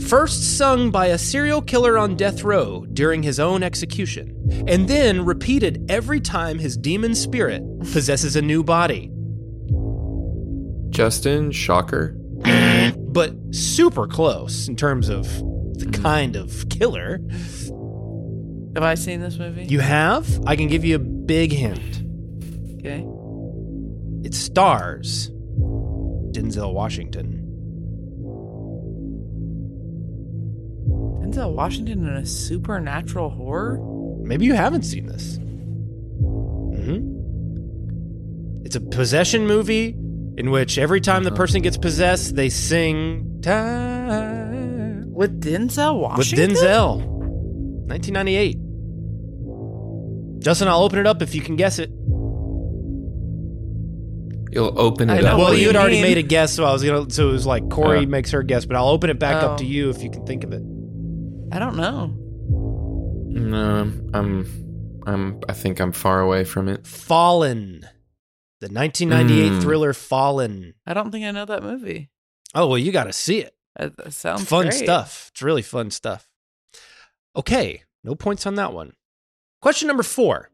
[0.00, 5.24] First sung by a serial killer on death row during his own execution, and then
[5.24, 7.62] repeated every time his demon spirit
[7.92, 9.10] possesses a new body.
[10.90, 12.14] Justin, shocker.
[12.98, 16.02] But super close in terms of the mm-hmm.
[16.02, 17.18] kind of killer.
[18.74, 19.64] Have I seen this movie?
[19.64, 20.28] You have?
[20.46, 22.02] I can give you a big hint.
[22.78, 23.04] okay.
[24.22, 25.30] It stars
[26.32, 27.45] Denzel Washington.
[31.32, 33.78] Denzel Washington in a supernatural horror?
[34.22, 35.36] Maybe you haven't seen this.
[35.36, 37.12] hmm
[38.64, 39.96] It's a possession movie
[40.36, 46.50] in which every time the person gets possessed, they sing time With Denzel Washington?
[46.50, 46.96] with Denzel.
[47.88, 48.58] 1998.
[50.42, 51.90] Justin, I'll open it up if you can guess it.
[54.52, 55.38] You'll open it know up.
[55.38, 57.10] well, you you had already made a guess, so I was gonna.
[57.10, 58.06] So it was like Corey Oh.
[58.06, 59.56] makes her guess, but I'll open it back up Oh.
[59.58, 60.62] to you if you can think of it.
[61.52, 62.14] I don't know.
[63.28, 65.00] No, I'm.
[65.06, 65.40] I'm.
[65.48, 66.86] I think I'm far away from it.
[66.86, 67.80] Fallen.
[68.60, 69.60] The 1998 Hmm.
[69.60, 70.74] thriller Fallen.
[70.86, 72.10] I don't think I know that movie.
[72.54, 73.54] Oh, well, you got to see it.
[73.78, 74.74] That, that sounds fun great.
[74.74, 75.28] stuff.
[75.32, 76.26] It's really fun stuff.
[77.36, 78.94] Okay, no points on that one.
[79.60, 80.50] Question number four.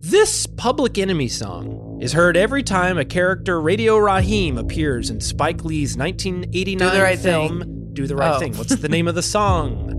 [0.00, 5.64] This Public Enemy song is heard every time a character Radio Raheem appears in Spike
[5.64, 7.90] Lee's 1989 Do the Right film Thing.
[7.92, 8.38] Do the Right Oh.
[8.38, 8.54] Thing.
[8.56, 9.94] What's the name of the song?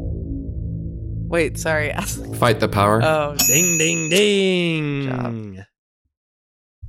[1.30, 1.94] Wait, sorry.
[2.38, 3.02] Fight the power.
[3.04, 5.64] oh, Ding, ding, ding.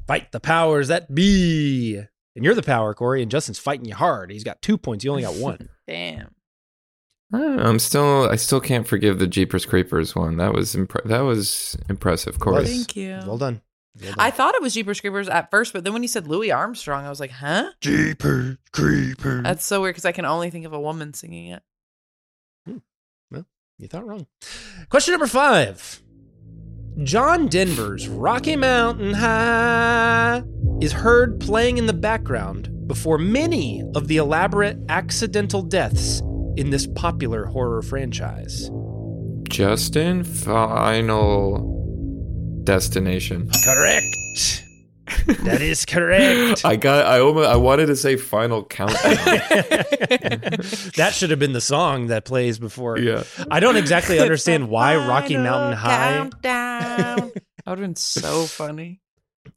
[0.07, 1.97] Fight the powers that be.
[2.35, 4.31] And you're the power, Corey, and Justin's fighting you hard.
[4.31, 5.05] He's got two points.
[5.05, 5.69] You only got one.
[5.87, 6.35] damn.
[7.33, 10.39] I don't know, I'm still I still can't forgive the Jeepers Creepers one.
[10.39, 12.65] That was impre- that was impressive, Corey.
[12.67, 13.21] Thank you.
[13.25, 13.63] Well done.
[14.19, 17.05] I thought it was Jeepers Creepers at first, but then when you said Louis Armstrong,
[17.05, 17.71] I was like, huh?
[17.81, 19.45] Jeepers Creepers.
[19.45, 21.63] That's so weird because I can only think of a woman singing it.
[23.81, 24.27] You thought wrong.
[24.91, 26.03] Question number five.
[27.03, 30.43] John Denver's Rocky Mountain High
[30.83, 36.21] is heard playing in the background before many of the elaborate accidental deaths
[36.57, 38.71] in this popular horror franchise.
[39.45, 41.67] Justin, final
[42.65, 43.51] destination.
[43.65, 44.65] Correct.
[45.45, 46.65] That is correct.
[46.65, 47.07] I got.
[47.07, 47.49] I almost.
[47.49, 48.99] I wanted to say final countdown.
[50.97, 52.99] that should have been the song that plays before.
[52.99, 53.25] Yeah.
[53.51, 56.19] I don't exactly understand why Rocky Mountain High.
[56.19, 57.17] Countdown.
[57.35, 59.01] that would have been so funny.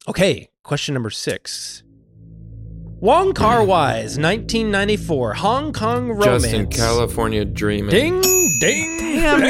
[0.07, 1.83] Okay, question number six.
[2.99, 6.43] Wong Kar Wai's 1994 Hong Kong romance.
[6.43, 7.89] Justin, California dreaming.
[7.89, 8.21] Ding,
[8.61, 9.43] ding, Damn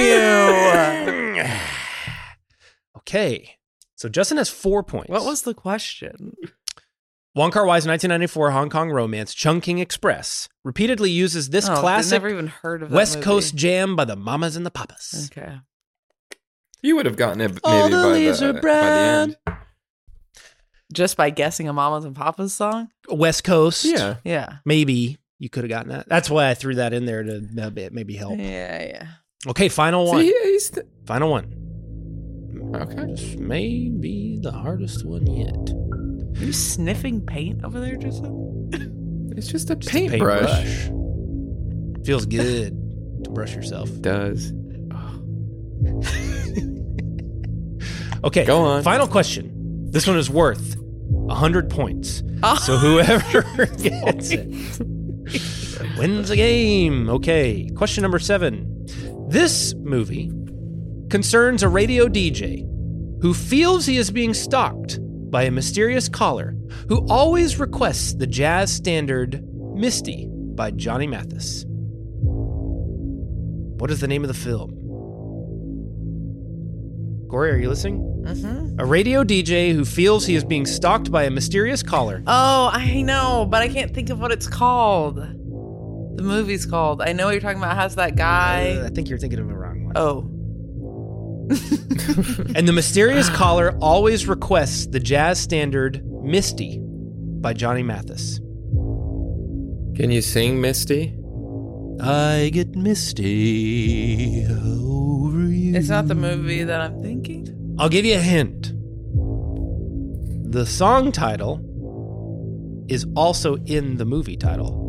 [1.35, 1.43] you.
[2.97, 3.57] okay,
[4.03, 5.07] so Justin has four points.
[5.09, 6.33] What was the question?
[7.35, 12.11] Wong Kar Wai's 1994 Hong Kong romance, Chungking Express, repeatedly uses this Oh, I've classic
[12.11, 13.23] never even heard of that West movie.
[13.25, 15.29] Coast jam by the Mamas and the Papas.
[15.31, 15.55] Okay.
[16.81, 19.35] You would have gotten it maybe All the by, leaves the, are by the brown.
[19.47, 19.57] end.
[20.93, 22.89] Just by guessing a Mamas and Papas song?
[23.09, 23.85] West Coast.
[23.85, 24.17] Yeah.
[24.25, 24.57] Yeah.
[24.65, 26.09] Maybe you could have gotten that.
[26.09, 28.37] That's why I threw that in there to maybe help.
[28.37, 29.07] Yeah, yeah.
[29.47, 30.21] Okay, final one.
[30.21, 31.62] See, he's the- Final one.
[32.75, 33.05] Okay.
[33.07, 35.55] This may be the hardest one yet.
[36.41, 38.39] Are you sniffing paint over there, Justin?
[39.35, 40.45] It's just a Just a paintbrush.
[40.63, 42.05] paintbrush.
[42.05, 43.89] Feels good to brush yourself.
[44.01, 44.53] Does.
[48.23, 48.83] Okay, Go on.
[48.83, 49.89] Final question.
[49.91, 50.77] This one is worth
[51.29, 52.23] a hundred points.
[52.41, 52.55] Oh.
[52.55, 54.47] So whoever gets it
[55.97, 57.09] wins the game.
[57.09, 57.67] Okay.
[57.75, 58.85] Question number seven.
[59.29, 60.31] This movie
[61.13, 62.67] concerns a radio DJ
[63.21, 64.97] who feels he is being stalked
[65.29, 66.55] by a mysterious caller
[66.89, 71.65] who always requests the jazz standard Misty by Johnny Mathis.
[73.77, 74.71] What is the name of the film?
[77.29, 77.99] Corey, are you listening?
[78.25, 78.79] Mm-hmm.
[78.79, 82.23] A radio DJ who feels he is being stalked by a mysterious caller.
[82.25, 85.17] Oh, I know, but I can't think of what it's called.
[85.17, 87.03] The movie's called.
[87.03, 87.75] I know what you're talking about.
[87.75, 88.79] Has that guy.
[88.79, 89.93] Uh, I think you're thinking of the wrong one.
[89.95, 90.32] oh.
[92.55, 98.39] And the mysterious caller always requests the jazz standard Misty by Johnny Mathis.
[99.95, 101.17] Can you sing Misty?
[102.01, 105.75] I get misty over you.
[105.75, 107.75] It's not the movie that I'm thinking.
[107.77, 108.73] I'll give you a hint.
[110.51, 111.59] The song title
[112.87, 114.79] is also in the movie title.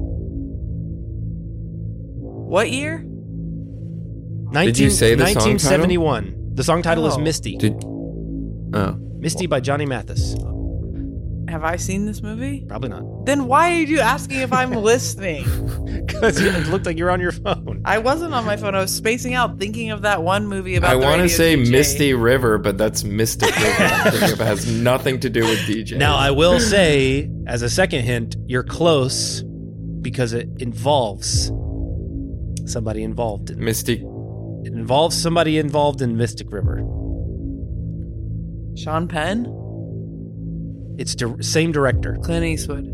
[2.48, 2.98] What year?
[2.98, 5.54] 19, Did you say the song title?
[6.54, 6.56] 1971.
[6.56, 7.18] The song title is Oh.
[7.20, 7.56] Misty.
[7.56, 7.84] Did
[8.74, 10.36] oh Misty by Johnny Mathis.
[11.48, 12.64] Have I seen this movie?
[12.66, 13.26] Probably not.
[13.26, 15.44] Then why are you asking if I'm listening?
[16.06, 17.82] Because it looked like you're on your phone.
[17.84, 18.74] I wasn't on my phone.
[18.74, 21.70] I was spacing out thinking of that one movie about I want to say DJ.
[21.70, 23.84] Misty River, but that's Mystic River.
[23.84, 24.40] I'm thinking of.
[24.40, 25.96] It has nothing to do with DJ.
[25.96, 29.42] Now, I will say, as a second hint, you're close
[30.02, 31.48] because it involves
[32.66, 34.02] somebody involved in Misty.
[34.64, 36.78] It involves somebody involved in Mystic River.
[38.76, 39.46] Sean Penn?
[40.98, 42.16] It's di- same director.
[42.22, 42.84] Clint Eastwood.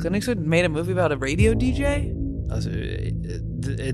[0.00, 2.10] Clint Eastwood made a movie about a radio DJ?
[2.50, 2.60] Uh,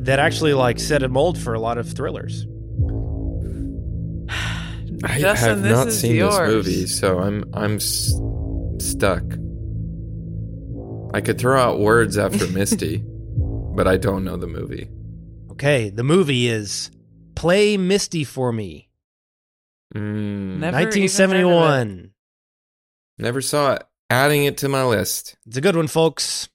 [0.04, 2.46] That actually like set a mold for a lot of thrillers.
[5.04, 6.32] I Justin, have this not is seen yours.
[6.38, 8.12] this movie, so I'm I'm s-
[8.80, 9.22] stuck.
[11.14, 13.04] I could throw out words after Misty,
[13.78, 14.88] but I don't know the movie.
[15.52, 16.90] Okay, the movie is
[17.36, 18.88] Play Misty for Me,
[19.94, 21.00] Mm, Never even heard of it.
[21.00, 22.10] 1971.
[23.18, 23.84] never saw it.
[24.10, 25.36] Adding it to my list.
[25.46, 26.48] It's a good one, folks.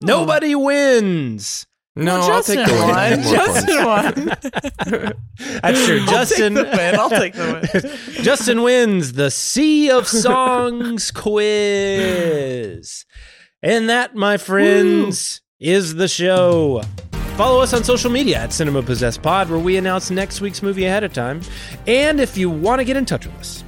[0.00, 1.66] Nobody wins.
[1.96, 3.84] No, Well, I'll take the Justin win.
[3.84, 4.14] won.
[4.14, 5.12] More Justin won.
[5.62, 6.00] That's true.
[6.00, 6.94] I'll Justin take the win.
[7.00, 7.70] I'll take the
[8.14, 8.22] win.
[8.24, 13.04] Justin wins the Sea of Songs quiz.
[13.62, 16.82] And that, my friends, is the show.
[17.36, 20.84] Follow us on social media at Cinema Possessed Pod, where we announce next week's movie
[20.84, 21.40] ahead of time.
[21.86, 23.64] And if you want to get in touch with us,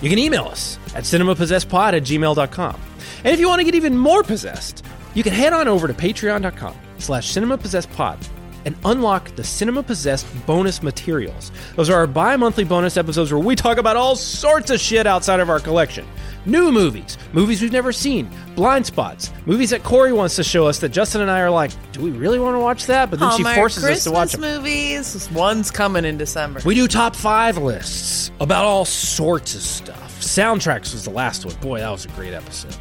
[0.00, 2.80] you can email us at cinemapossessedpod at gmail.com.
[3.24, 4.84] And if you want to get even more possessed,
[5.14, 8.28] you can head on over to patreon.com slash cinemapossessedpod
[8.66, 11.52] and unlock the Cinema Possessed bonus materials.
[11.76, 15.40] Those are our bi-monthly bonus episodes where we talk about all sorts of shit outside
[15.40, 16.04] of our collection.
[16.44, 20.78] New movies, movies we've never seen, blind spots, movies that Corey wants to show us
[20.80, 23.10] that Justin and I are like, do we really want to watch that?
[23.10, 24.40] But then she forces Christmas us to watch them.
[24.42, 25.30] movies.
[25.30, 26.60] One's coming in December.
[26.64, 30.20] We do top five lists about all sorts of stuff.
[30.20, 31.54] Soundtracks was the last one.
[31.56, 32.76] Boy, that was a great episode.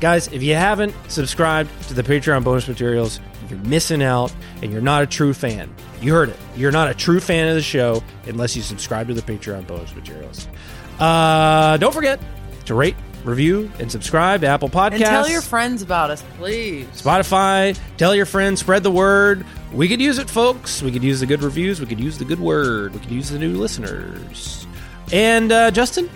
[0.00, 3.20] Guys, if you haven't subscribed to the Patreon bonus materials,
[3.52, 5.72] you're missing out and you're not a true fan.
[6.00, 6.38] You heard it.
[6.56, 9.94] You're not a true fan of the show unless you subscribe to the Patreon bonus
[9.94, 10.48] materials.
[10.98, 12.20] Uh, don't forget
[12.64, 14.92] to rate, review, and subscribe to Apple Podcasts.
[14.92, 16.86] And tell your friends about us, please.
[16.88, 19.44] Spotify, tell your friends, spread the word.
[19.72, 20.82] We could use it, folks.
[20.82, 21.80] We could use the good reviews.
[21.80, 22.94] We could use the good word.
[22.94, 24.66] We could use the new listeners.
[25.12, 26.08] And uh, Justin,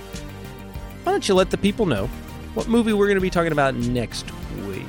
[1.04, 2.06] why don't you let the people know
[2.54, 4.26] what movie we're going to be talking about next
[4.66, 4.86] week?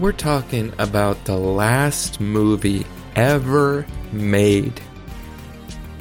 [0.00, 2.86] We're talking about the last movie
[3.16, 4.80] ever made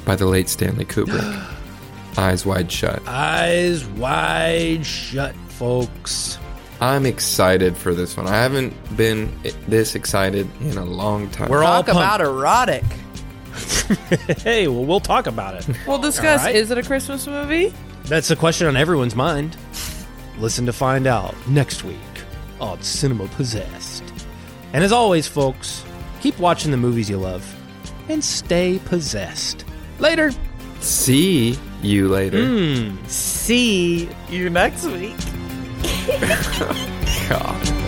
[0.06, 1.46] by the late Stanley Kubrick.
[2.18, 3.06] Eyes Wide Shut.
[3.06, 6.40] Eyes wide shut, folks.
[6.80, 8.26] I'm excited for this one.
[8.26, 11.50] I haven't been this excited in a long time.
[11.50, 12.84] We're all Talk about erotic.
[14.44, 15.68] hey, well, we'll talk about it.
[15.86, 16.56] We'll discuss All right.
[16.56, 17.74] is it a Christmas movie?
[18.06, 19.58] That's the question on everyone's mind.
[20.38, 21.98] Listen to find out next week
[22.60, 24.04] on Cinema Possessed.
[24.74, 25.84] And as always, folks,
[26.22, 27.46] keep watching the movies you love
[28.08, 29.66] and stay possessed.
[30.00, 30.32] Later.
[30.80, 32.38] See you later.
[32.38, 33.08] Mm.
[33.08, 35.16] See you next week.
[37.30, 37.80] God.